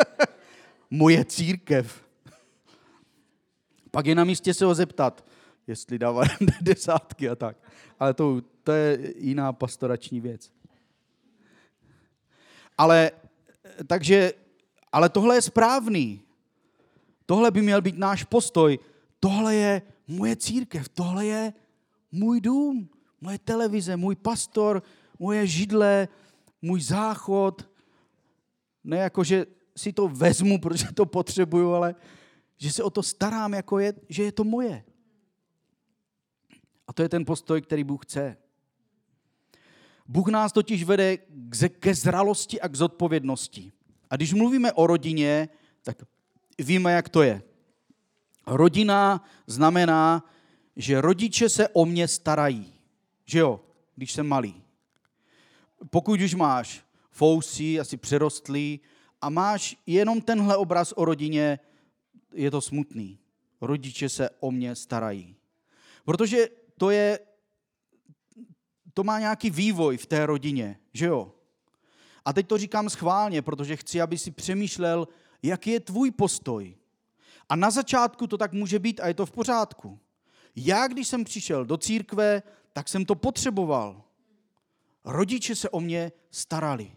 Moje 0.89 1.25
církev. 1.25 2.05
Pak 3.91 4.05
je 4.05 4.15
na 4.15 4.23
místě 4.23 4.53
se 4.53 4.65
ho 4.65 4.75
zeptat, 4.75 5.25
jestli 5.67 5.99
dává 5.99 6.23
desátky 6.61 7.29
a 7.29 7.35
tak. 7.35 7.57
Ale 7.99 8.13
to, 8.13 8.41
to 8.63 8.71
je 8.71 9.13
jiná 9.17 9.53
pastorační 9.53 10.21
věc. 10.21 10.51
Ale, 12.77 13.11
takže, 13.87 14.33
ale 14.91 15.09
tohle 15.09 15.35
je 15.35 15.41
správný. 15.41 16.21
Tohle 17.25 17.51
by 17.51 17.61
měl 17.61 17.81
být 17.81 17.97
náš 17.97 18.23
postoj. 18.23 18.79
Tohle 19.19 19.55
je 19.55 19.81
moje 20.07 20.35
církev, 20.35 20.89
tohle 20.89 21.25
je 21.25 21.53
můj 22.11 22.41
dům, 22.41 22.89
moje 23.21 23.39
televize, 23.39 23.97
můj 23.97 24.15
pastor, 24.15 24.83
moje 25.19 25.47
židle, 25.47 26.07
můj 26.61 26.81
záchod. 26.81 27.69
Ne 28.83 28.97
jako, 28.97 29.23
že 29.23 29.45
si 29.77 29.93
to 29.93 30.07
vezmu, 30.07 30.59
protože 30.61 30.91
to 30.91 31.05
potřebuju, 31.05 31.73
ale 31.73 31.95
že 32.57 32.71
se 32.71 32.83
o 32.83 32.89
to 32.89 33.03
starám, 33.03 33.53
jako 33.53 33.79
je, 33.79 33.93
že 34.09 34.23
je 34.23 34.31
to 34.31 34.43
moje. 34.43 34.83
A 36.91 36.93
to 36.93 37.01
je 37.01 37.09
ten 37.09 37.25
postoj, 37.25 37.61
který 37.61 37.83
Bůh 37.83 38.05
chce. 38.05 38.37
Bůh 40.07 40.27
nás 40.27 40.51
totiž 40.51 40.83
vede 40.83 41.17
ke 41.79 41.95
zralosti 41.95 42.61
a 42.61 42.67
k 42.67 42.75
zodpovědnosti. 42.75 43.71
A 44.09 44.15
když 44.15 44.33
mluvíme 44.33 44.73
o 44.73 44.87
rodině, 44.87 45.49
tak 45.83 45.97
víme, 46.59 46.91
jak 46.91 47.09
to 47.09 47.21
je. 47.21 47.43
Rodina 48.47 49.23
znamená, 49.47 50.29
že 50.75 51.01
rodiče 51.01 51.49
se 51.49 51.69
o 51.69 51.85
mě 51.85 52.07
starají. 52.07 52.73
Že 53.25 53.39
jo, 53.39 53.61
když 53.95 54.11
jsem 54.11 54.27
malý. 54.27 54.63
Pokud 55.89 56.21
už 56.21 56.33
máš 56.33 56.83
fousí, 57.11 57.79
asi 57.79 57.97
přerostlý, 57.97 58.79
a 59.21 59.29
máš 59.29 59.77
jenom 59.85 60.21
tenhle 60.21 60.57
obraz 60.57 60.93
o 60.95 61.05
rodině, 61.05 61.59
je 62.33 62.51
to 62.51 62.61
smutný. 62.61 63.19
Rodiče 63.61 64.09
se 64.09 64.29
o 64.39 64.51
mě 64.51 64.75
starají. 64.75 65.35
Protože 66.05 66.47
to 66.81 66.89
je, 66.89 67.19
to 68.93 69.03
má 69.03 69.19
nějaký 69.19 69.49
vývoj 69.49 69.97
v 69.97 70.05
té 70.05 70.25
rodině, 70.25 70.79
že 70.93 71.05
jo? 71.05 71.33
A 72.25 72.33
teď 72.33 72.47
to 72.47 72.57
říkám 72.57 72.89
schválně, 72.89 73.41
protože 73.41 73.75
chci, 73.75 74.01
aby 74.01 74.17
si 74.17 74.31
přemýšlel, 74.31 75.07
jaký 75.43 75.69
je 75.69 75.79
tvůj 75.79 76.11
postoj. 76.11 76.77
A 77.49 77.55
na 77.55 77.71
začátku 77.71 78.27
to 78.27 78.37
tak 78.37 78.53
může 78.53 78.79
být 78.79 78.99
a 78.99 79.07
je 79.07 79.13
to 79.13 79.25
v 79.25 79.31
pořádku. 79.31 79.99
Já, 80.55 80.87
když 80.87 81.07
jsem 81.07 81.23
přišel 81.23 81.65
do 81.65 81.77
církve, 81.77 82.43
tak 82.73 82.89
jsem 82.89 83.05
to 83.05 83.15
potřeboval. 83.15 84.03
Rodiče 85.05 85.55
se 85.55 85.69
o 85.69 85.79
mě 85.79 86.11
starali. 86.31 86.91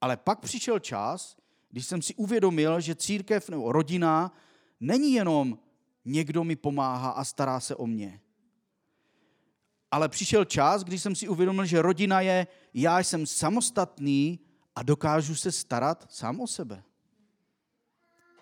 Ale 0.00 0.16
pak 0.16 0.40
přišel 0.40 0.78
čas, 0.78 1.36
když 1.70 1.86
jsem 1.86 2.02
si 2.02 2.14
uvědomil, 2.14 2.80
že 2.80 2.94
církev 2.94 3.48
nebo 3.48 3.72
rodina 3.72 4.32
není 4.80 5.12
jenom 5.12 5.58
někdo 6.04 6.44
mi 6.44 6.56
pomáhá 6.56 7.10
a 7.10 7.24
stará 7.24 7.60
se 7.60 7.76
o 7.76 7.86
mě. 7.86 8.20
Ale 9.94 10.08
přišel 10.08 10.44
čas, 10.44 10.84
když 10.84 11.02
jsem 11.02 11.14
si 11.14 11.28
uvědomil, 11.28 11.64
že 11.64 11.82
rodina 11.82 12.20
je, 12.20 12.46
já 12.74 13.00
jsem 13.00 13.26
samostatný 13.26 14.40
a 14.76 14.82
dokážu 14.82 15.34
se 15.34 15.52
starat 15.52 16.06
sám 16.10 16.40
o 16.40 16.46
sebe. 16.46 16.82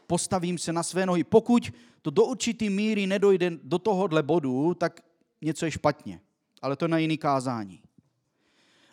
Postavím 0.06 0.58
se 0.58 0.72
na 0.72 0.82
své 0.82 1.06
nohy. 1.06 1.24
Pokud 1.24 1.72
to 2.02 2.10
do 2.10 2.24
určitý 2.24 2.70
míry 2.70 3.06
nedojde 3.06 3.50
do 3.62 3.78
tohohle 3.78 4.22
bodu, 4.22 4.74
tak 4.74 5.00
něco 5.42 5.64
je 5.64 5.70
špatně. 5.70 6.20
Ale 6.62 6.76
to 6.76 6.84
je 6.84 6.88
na 6.88 6.98
jiný 6.98 7.18
kázání. 7.18 7.82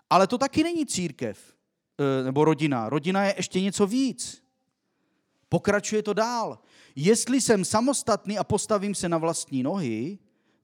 Ale 0.10 0.28
to 0.28 0.38
taky 0.38 0.64
není 0.64 0.86
církev. 0.86 1.56
Eh, 2.00 2.24
nebo 2.24 2.46
rodina. 2.46 2.90
Rodina 2.90 3.24
je 3.24 3.34
ještě 3.38 3.62
něco 3.62 3.88
víc. 3.88 4.44
Pokračuje 5.50 6.04
to 6.04 6.14
dál. 6.14 6.60
Jestli 6.96 7.42
jsem 7.42 7.66
samostatný 7.66 8.38
a 8.38 8.44
postavím 8.44 8.96
se 8.96 9.10
na 9.10 9.18
vlastní 9.18 9.64
nohy, 9.64 10.20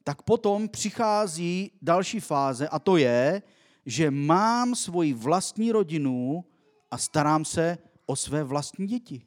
tak 0.05 0.21
potom 0.21 0.69
přichází 0.69 1.71
další 1.81 2.19
fáze 2.19 2.67
a 2.67 2.79
to 2.79 2.97
je, 2.97 3.41
že 3.85 4.11
mám 4.11 4.75
svoji 4.75 5.13
vlastní 5.13 5.71
rodinu 5.71 6.45
a 6.91 6.97
starám 6.97 7.45
se 7.45 7.77
o 8.05 8.15
své 8.15 8.43
vlastní 8.43 8.87
děti. 8.87 9.25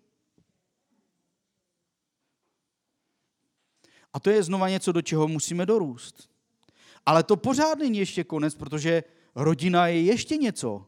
A 4.13 4.21
to 4.21 4.31
je 4.31 4.43
znova 4.43 4.69
něco, 4.69 4.93
do 4.93 5.03
čeho 5.03 5.29
musíme 5.29 5.67
dorůst. 5.67 6.31
Ale 7.07 7.23
to 7.23 7.37
pořád 7.37 7.79
není 7.79 7.99
ještě 7.99 8.25
konec, 8.25 8.55
protože 8.55 9.05
rodina 9.35 9.87
je 9.87 10.03
ještě 10.03 10.37
něco 10.37 10.87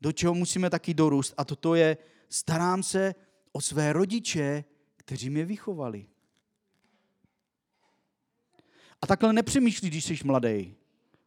do 0.00 0.12
čeho 0.12 0.34
musíme 0.34 0.70
taky 0.70 0.94
dorůst. 0.94 1.34
A 1.36 1.44
toto 1.44 1.74
je, 1.74 1.96
starám 2.28 2.82
se 2.82 3.14
o 3.52 3.60
své 3.60 3.92
rodiče, 3.92 4.64
kteří 4.96 5.30
mě 5.30 5.44
vychovali. 5.44 6.06
A 9.02 9.06
takhle 9.06 9.32
nepřemýšlíš, 9.32 9.90
když 9.90 10.04
jsi 10.04 10.18
mladý. 10.24 10.74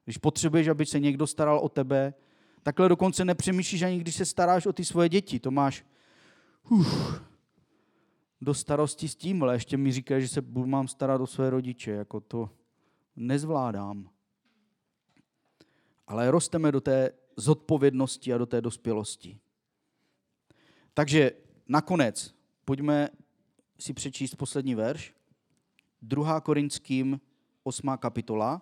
Když 0.06 0.18
potřebuješ, 0.18 0.68
aby 0.68 0.86
se 0.86 1.00
někdo 1.00 1.28
staral 1.28 1.60
o 1.60 1.70
tebe, 1.70 2.14
takhle 2.64 2.90
dokonce 2.90 3.26
nepřemýšlíš 3.26 3.82
ani 3.82 4.00
když 4.00 4.16
se 4.16 4.26
staráš 4.26 4.66
o 4.66 4.74
ty 4.74 4.86
svoje 4.86 5.10
děti. 5.10 5.40
To 5.40 5.52
máš 5.52 5.86
uf, 6.70 7.22
do 8.42 8.54
starosti 8.54 9.08
s 9.08 9.16
tím, 9.16 9.44
ale 9.44 9.56
ještě 9.56 9.78
mi 9.78 9.92
říká, 9.92 10.20
že 10.20 10.28
se 10.28 10.42
mám 10.66 10.88
starat 10.88 11.22
o 11.22 11.28
své 11.28 11.50
rodiče. 11.50 11.92
Jako 11.92 12.20
to 12.20 12.50
nezvládám. 13.16 14.10
Ale 16.08 16.32
rosteme 16.32 16.72
do 16.72 16.82
té 16.82 17.12
zodpovědnosti 17.38 18.34
a 18.34 18.38
do 18.38 18.46
té 18.46 18.62
dospělosti. 18.62 19.40
Takže 20.94 21.32
nakonec 21.68 22.36
pojďme 22.66 23.10
si 23.80 23.94
přečíst 23.94 24.36
poslední 24.36 24.76
verš. 24.76 25.14
2. 26.02 26.42
Korinským 26.42 27.22
8. 27.70 27.98
kapitola. 27.98 28.62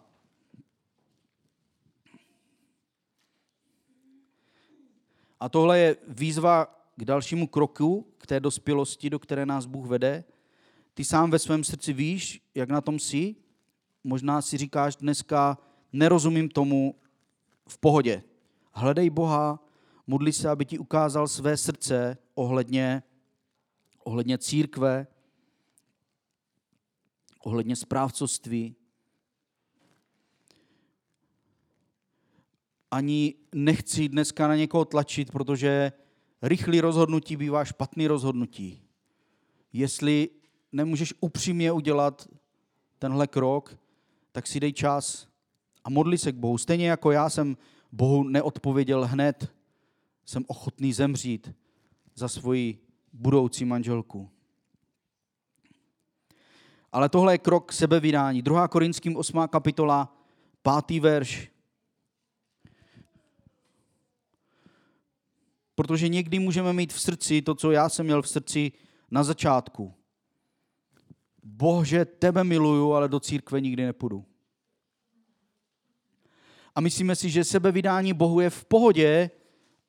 A 5.39 5.49
tohle 5.49 5.79
je 5.79 5.97
výzva 6.07 6.65
k 6.95 7.05
dalšímu 7.05 7.47
kroku, 7.47 8.13
k 8.17 8.27
té 8.27 8.39
dospělosti, 8.39 9.09
do 9.09 9.19
které 9.19 9.45
nás 9.45 9.65
Bůh 9.65 9.87
vede. 9.87 10.23
Ty 10.93 11.05
sám 11.05 11.31
ve 11.31 11.39
svém 11.39 11.63
srdci 11.63 11.93
víš, 11.93 12.41
jak 12.55 12.69
na 12.69 12.81
tom 12.81 12.99
jsi. 12.99 13.35
Možná 14.03 14.41
si 14.41 14.57
říkáš 14.57 14.95
dneska, 14.95 15.57
nerozumím 15.93 16.49
tomu 16.49 16.95
v 17.69 17.77
pohodě. 17.77 18.23
Hledej 18.71 19.09
Boha, 19.09 19.59
modli 20.07 20.33
se, 20.33 20.49
aby 20.49 20.65
ti 20.65 20.79
ukázal 20.79 21.27
své 21.27 21.57
srdce 21.57 22.17
ohledně, 22.35 23.03
ohledně 24.03 24.37
církve, 24.37 25.07
ohledně 27.39 27.75
správcovství. 27.75 28.75
Ani 32.91 33.33
nechci 33.55 34.09
dneska 34.09 34.47
na 34.47 34.55
někoho 34.55 34.85
tlačit, 34.85 35.31
protože 35.31 35.91
rychlý 36.41 36.81
rozhodnutí 36.81 37.37
bývá 37.37 37.65
špatný 37.65 38.07
rozhodnutí. 38.07 38.81
Jestli 39.73 40.29
nemůžeš 40.71 41.13
upřímně 41.19 41.71
udělat 41.71 42.27
tenhle 42.99 43.27
krok, 43.27 43.77
tak 44.31 44.47
si 44.47 44.59
dej 44.59 44.73
čas 44.73 45.27
a 45.83 45.89
modli 45.89 46.17
se 46.17 46.31
k 46.31 46.35
Bohu. 46.35 46.57
Stejně 46.57 46.89
jako 46.89 47.11
já 47.11 47.29
jsem 47.29 47.57
Bohu 47.91 48.23
neodpověděl 48.23 49.05
hned, 49.05 49.53
jsem 50.25 50.45
ochotný 50.47 50.93
zemřít 50.93 51.53
za 52.15 52.27
svoji 52.27 52.79
budoucí 53.13 53.65
manželku. 53.65 54.29
Ale 56.91 57.09
tohle 57.09 57.33
je 57.33 57.37
krok 57.37 57.73
sebevydání. 57.73 58.41
2. 58.41 58.67
Korinským 58.67 59.17
8. 59.17 59.47
kapitola, 59.47 60.17
5. 60.87 60.99
verš. 60.99 61.51
Protože 65.77 66.07
někdy 66.07 66.39
můžeme 66.39 66.73
mít 66.73 66.93
v 66.93 67.01
srdci 67.01 67.41
to, 67.41 67.55
co 67.55 67.71
já 67.71 67.89
jsem 67.89 68.05
měl 68.05 68.21
v 68.21 68.29
srdci 68.29 68.71
na 69.11 69.23
začátku. 69.23 69.93
Bože, 71.43 72.05
tebe 72.05 72.43
miluju, 72.43 72.93
ale 72.93 73.09
do 73.09 73.19
církve 73.19 73.61
nikdy 73.61 73.85
nepůjdu 73.85 74.25
a 76.77 76.81
myslíme 76.81 77.15
si, 77.15 77.29
že 77.29 77.43
sebevydání 77.43 78.13
Bohu 78.13 78.39
je 78.39 78.49
v 78.49 78.65
pohodě, 78.65 79.29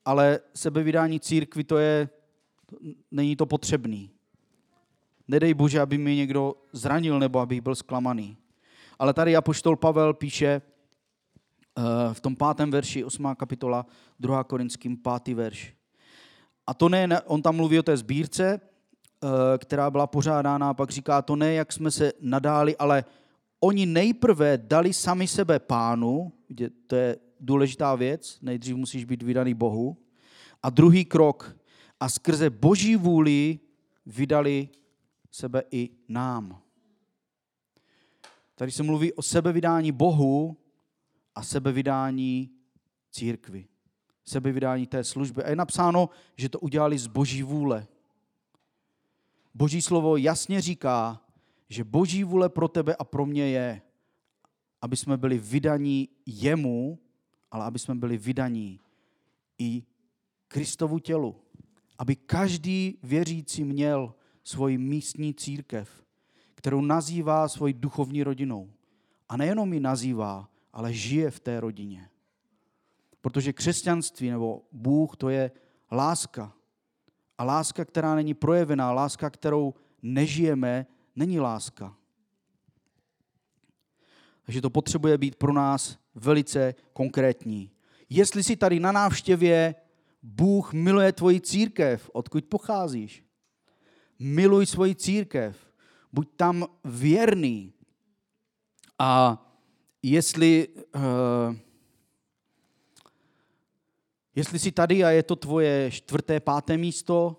ale 0.05 0.41
sebevydání 0.55 1.21
církvi 1.21 1.65
to 1.65 1.79
je, 1.79 2.09
není 3.11 3.37
to 3.37 3.47
potřebný. 3.47 4.11
Nedej 5.29 5.55
Bože, 5.55 5.81
aby 5.81 5.99
mi 5.99 6.17
někdo 6.17 6.55
zranil 6.73 7.19
nebo 7.19 7.41
abych 7.41 7.61
byl 7.61 7.75
zklamaný. 7.75 8.37
Ale 8.99 9.15
tady 9.15 9.37
apoštol 9.37 9.77
Pavel 9.77 10.15
píše 10.15 10.49
eh, 10.49 11.83
v 12.15 12.21
tom 12.21 12.37
pátém 12.37 12.71
verši, 12.71 13.05
8. 13.05 13.35
kapitola, 13.37 13.87
2. 14.21 14.45
korinským 14.45 14.97
pátý 14.97 15.35
verš. 15.35 15.75
A 16.69 16.75
to 16.75 16.89
ne, 16.89 17.21
on 17.25 17.43
tam 17.43 17.57
mluví 17.57 17.79
o 17.79 17.83
té 17.83 17.97
sbírce, 17.97 18.61
eh, 18.61 19.29
která 19.59 19.91
byla 19.91 20.07
pořádána, 20.07 20.71
a 20.71 20.75
pak 20.75 20.91
říká, 20.91 21.23
to 21.23 21.37
ne, 21.37 21.55
jak 21.55 21.73
jsme 21.73 21.91
se 21.91 22.13
nadáli, 22.21 22.77
ale 22.77 23.05
oni 23.61 23.87
nejprve 23.87 24.59
dali 24.59 24.93
sami 24.93 25.29
sebe 25.29 25.59
pánu, 25.59 26.33
to 26.87 26.97
je 26.97 27.17
důležitá 27.41 27.95
věc, 27.95 28.39
nejdřív 28.43 28.77
musíš 28.77 29.05
být 29.05 29.23
vydaný 29.23 29.55
Bohu, 29.55 29.97
a 30.63 30.71
druhý 30.71 31.05
krok, 31.05 31.57
a 32.01 32.09
skrze 32.09 32.51
boží 32.51 32.97
vůli 32.97 33.59
vydali 34.07 34.69
sebe 35.31 35.63
i 35.71 35.91
nám. 36.09 36.63
Tady 38.55 38.71
se 38.71 38.83
mluví 38.83 39.13
o 39.13 39.23
sebevydání 39.23 39.93
Bohu 39.93 40.57
a 41.35 41.43
sebevydání 41.43 42.51
církvy. 43.11 43.69
Sebevydání 44.29 44.87
té 44.87 45.05
služby. 45.05 45.45
A 45.45 45.51
je 45.51 45.57
napsáno, 45.57 46.09
že 46.37 46.49
to 46.49 46.61
udělali 46.61 46.99
z 46.99 47.07
boží 47.07 47.43
vůle. 47.43 47.87
Boží 49.55 49.83
slovo 49.83 50.17
jasně 50.17 50.61
říká, 50.61 51.21
že 51.69 51.85
boží 51.85 52.25
vůle 52.25 52.49
pro 52.49 52.69
tebe 52.69 52.97
a 52.97 53.05
pro 53.05 53.27
mě 53.27 53.49
je, 53.49 53.83
aby 54.83 54.97
jsme 54.97 55.17
byli 55.17 55.39
vydaní 55.39 56.09
jemu, 56.27 56.99
ale 57.51 57.65
aby 57.65 57.79
jsme 57.79 57.95
byli 57.95 58.19
vydaní 58.19 58.81
i 59.59 59.83
Kristovu 60.49 60.99
tělu. 60.99 61.37
Aby 61.99 62.17
každý 62.17 62.99
věřící 63.03 63.65
měl 63.65 64.15
svoji 64.45 64.79
místní 64.79 65.35
církev, 65.35 66.05
kterou 66.55 66.81
nazývá 66.81 67.49
svojí 67.49 67.75
duchovní 67.75 68.23
rodinou. 68.23 68.71
A 69.29 69.37
nejenom 69.37 69.73
ji 69.73 69.81
nazývá, 69.81 70.49
ale 70.73 70.93
žije 70.93 71.31
v 71.31 71.41
té 71.41 71.61
rodině. 71.61 72.11
Protože 73.21 73.53
křesťanství 73.53 74.31
nebo 74.31 74.63
Bůh 74.73 75.17
to 75.17 75.29
je 75.29 75.51
láska. 75.93 76.53
A 77.39 77.45
láska, 77.45 77.85
která 77.85 78.15
není 78.15 78.35
projevená, 78.35 78.93
láska, 78.93 79.31
kterou 79.31 79.75
nežijeme, 80.03 80.87
není 81.17 81.41
láska. 81.41 81.97
Takže 84.43 84.61
to 84.61 84.71
potřebuje 84.71 85.19
být 85.19 85.37
pro 85.37 85.53
nás 85.53 85.99
velice 86.15 86.75
konkrétní. 86.93 87.71
Jestli 88.09 88.45
jsi 88.45 88.57
tady 88.57 88.81
na 88.81 88.93
návštěvě, 88.93 89.75
Bůh 90.23 90.73
miluje 90.73 91.13
tvoji 91.13 91.41
církev, 91.41 92.11
odkud 92.13 92.45
pocházíš. 92.45 93.25
Miluj 94.19 94.67
svoji 94.67 94.95
církev. 94.95 95.73
Buď 96.13 96.29
tam 96.37 96.67
věrný. 96.85 97.73
A 98.99 99.45
jestli, 100.03 100.69
uh, 100.69 101.03
jestli 104.39 104.59
jsi 104.59 104.73
tady 104.73 105.05
a 105.05 105.11
je 105.11 105.23
to 105.23 105.37
tvoje 105.37 105.91
čtvrté, 105.91 106.41
páté 106.41 106.77
místo, 106.77 107.37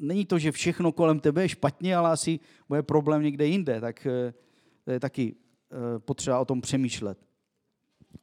není 0.00 0.24
to, 0.24 0.38
že 0.38 0.52
všechno 0.52 0.92
kolem 0.92 1.20
tebe 1.20 1.42
je 1.42 1.48
špatně, 1.48 1.96
ale 1.96 2.10
asi 2.10 2.40
bude 2.68 2.82
problém 2.82 3.22
někde 3.22 3.46
jinde, 3.46 3.80
tak 3.80 4.06
uh, 4.06 4.32
to 4.84 4.90
je 4.90 5.00
taky 5.00 5.34
uh, 5.34 5.98
potřeba 5.98 6.40
o 6.40 6.44
tom 6.44 6.60
přemýšlet. 6.60 7.18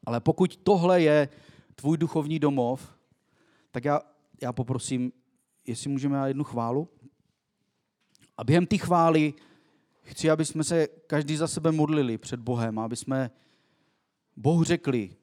Ale 0.05 0.19
pokud 0.19 0.57
tohle 0.57 1.01
je 1.01 1.29
tvůj 1.75 1.97
duchovní 1.97 2.39
domov, 2.39 2.97
tak 3.71 3.85
já, 3.85 4.01
já 4.41 4.53
poprosím, 4.53 5.11
jestli 5.67 5.89
můžeme 5.89 6.17
na 6.17 6.27
jednu 6.27 6.43
chválu. 6.43 6.89
A 8.37 8.43
během 8.43 8.65
té 8.65 8.77
chvály 8.77 9.33
chci, 10.01 10.29
aby 10.29 10.45
jsme 10.45 10.63
se 10.63 10.87
každý 10.87 11.37
za 11.37 11.47
sebe 11.47 11.71
modlili 11.71 12.17
před 12.17 12.39
Bohem, 12.39 12.79
aby 12.79 12.95
jsme 12.95 13.31
Bohu 14.35 14.63
řekli, 14.63 15.15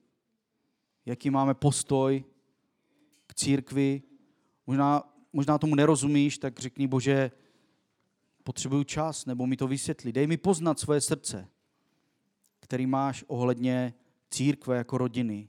jaký 1.06 1.30
máme 1.30 1.54
postoj 1.54 2.24
k 3.26 3.34
církvi. 3.34 4.02
Možná, 4.66 5.02
možná 5.32 5.58
tomu 5.58 5.74
nerozumíš, 5.74 6.38
tak 6.38 6.60
řekni, 6.60 6.86
Bože, 6.86 7.30
potřebuju 8.44 8.84
čas, 8.84 9.26
nebo 9.26 9.46
mi 9.46 9.56
to 9.56 9.66
vysvětli. 9.66 10.12
Dej 10.12 10.26
mi 10.26 10.36
poznat 10.36 10.80
svoje 10.80 11.00
srdce, 11.00 11.48
který 12.60 12.86
máš 12.86 13.24
ohledně 13.26 13.94
církve 14.30 14.76
jako 14.76 14.98
rodiny. 14.98 15.48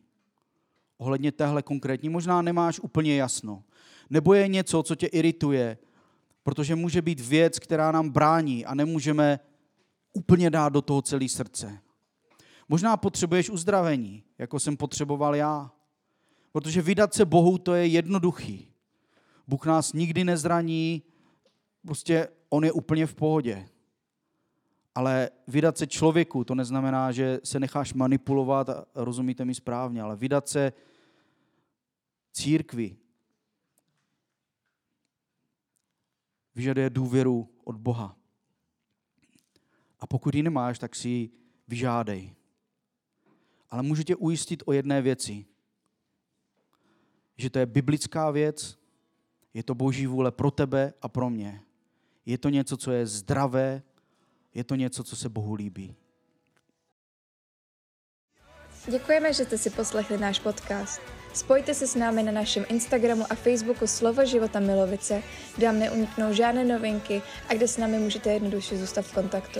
Ohledně 0.98 1.32
téhle 1.32 1.64
konkrétní 1.64 2.10
možná 2.10 2.42
nemáš 2.42 2.80
úplně 2.80 3.16
jasno. 3.16 3.64
Nebo 4.10 4.34
je 4.34 4.48
něco, 4.48 4.84
co 4.84 4.96
tě 4.96 5.08
irituje, 5.08 5.78
protože 6.44 6.76
může 6.76 7.02
být 7.02 7.20
věc, 7.20 7.60
která 7.60 7.92
nám 7.92 8.10
brání 8.10 8.66
a 8.66 8.76
nemůžeme 8.76 9.40
úplně 10.14 10.50
dát 10.50 10.74
do 10.74 10.82
toho 10.82 11.02
celé 11.02 11.30
srdce. 11.30 11.80
Možná 12.74 12.98
potřebuješ 12.98 13.50
uzdravení, 13.50 14.24
jako 14.38 14.60
jsem 14.60 14.78
potřeboval 14.78 15.36
já. 15.36 15.72
Protože 16.52 16.82
vydat 16.82 17.14
se 17.14 17.26
Bohu, 17.26 17.58
to 17.58 17.74
je 17.74 17.88
jednoduchý. 17.88 18.74
Bůh 19.48 19.66
nás 19.66 19.94
nikdy 19.94 20.24
nezraní, 20.24 21.04
prostě 21.86 22.28
on 22.50 22.66
je 22.66 22.72
úplně 22.72 23.06
v 23.06 23.16
pohodě. 23.16 23.70
Ale 24.96 25.30
vydat 25.48 25.78
se 25.78 25.88
člověku, 25.88 26.44
to 26.44 26.56
neznamená, 26.56 27.12
že 27.12 27.40
se 27.44 27.60
necháš 27.60 27.94
manipulovat, 27.94 28.70
rozumíte 28.96 29.46
mi 29.46 29.56
správně, 29.56 30.02
ale 30.02 30.16
vydat 30.16 30.48
se 30.50 30.74
církvi 32.32 32.98
vyžaduje 36.56 36.90
důvěru 36.90 37.50
od 37.64 37.76
Boha. 37.76 38.18
A 40.00 40.08
pokud 40.08 40.36
ji 40.36 40.44
nemáš, 40.44 40.80
tak 40.80 40.96
si 40.96 41.10
ji 41.10 41.30
vyžádej. 41.68 42.36
Ale 43.74 43.84
můžu 43.84 44.04
tě 44.04 44.16
ujistit 44.16 44.64
o 44.66 44.74
jedné 44.74 45.02
věci. 45.02 45.46
Že 47.38 47.50
to 47.50 47.60
je 47.60 47.66
biblická 47.66 48.32
věc, 48.32 48.78
je 49.54 49.64
to 49.64 49.76
boží 49.76 50.08
vůle 50.08 50.32
pro 50.32 50.52
tebe 50.52 50.94
a 51.02 51.08
pro 51.08 51.30
mě. 51.30 51.62
Je 52.26 52.38
to 52.38 52.50
něco, 52.50 52.78
co 52.78 52.92
je 52.92 53.08
zdravé, 53.08 53.82
je 54.54 54.64
to 54.64 54.76
něco, 54.76 55.04
co 55.04 55.16
se 55.16 55.30
Bohu 55.30 55.54
líbí. 55.54 55.96
Děkujeme, 58.92 59.34
že 59.34 59.44
jste 59.46 59.58
si 59.58 59.70
poslechli 59.70 60.18
náš 60.18 60.40
podcast. 60.40 61.02
Spojte 61.34 61.74
se 61.74 61.88
s 61.88 61.96
námi 61.96 62.24
na 62.24 62.32
našem 62.32 62.66
Instagramu 62.70 63.26
a 63.30 63.36
Facebooku 63.36 63.88
Slovo 63.88 64.26
života 64.26 64.60
Milovice, 64.60 65.24
kde 65.56 65.68
vám 65.68 65.80
neuniknou 65.80 66.34
žádné 66.34 66.64
novinky 66.64 67.22
a 67.50 67.54
kde 67.54 67.68
s 67.68 67.78
námi 67.78 68.00
můžete 68.00 68.34
jednoduše 68.34 68.78
zůstat 68.78 69.02
v 69.02 69.14
kontaktu. 69.14 69.60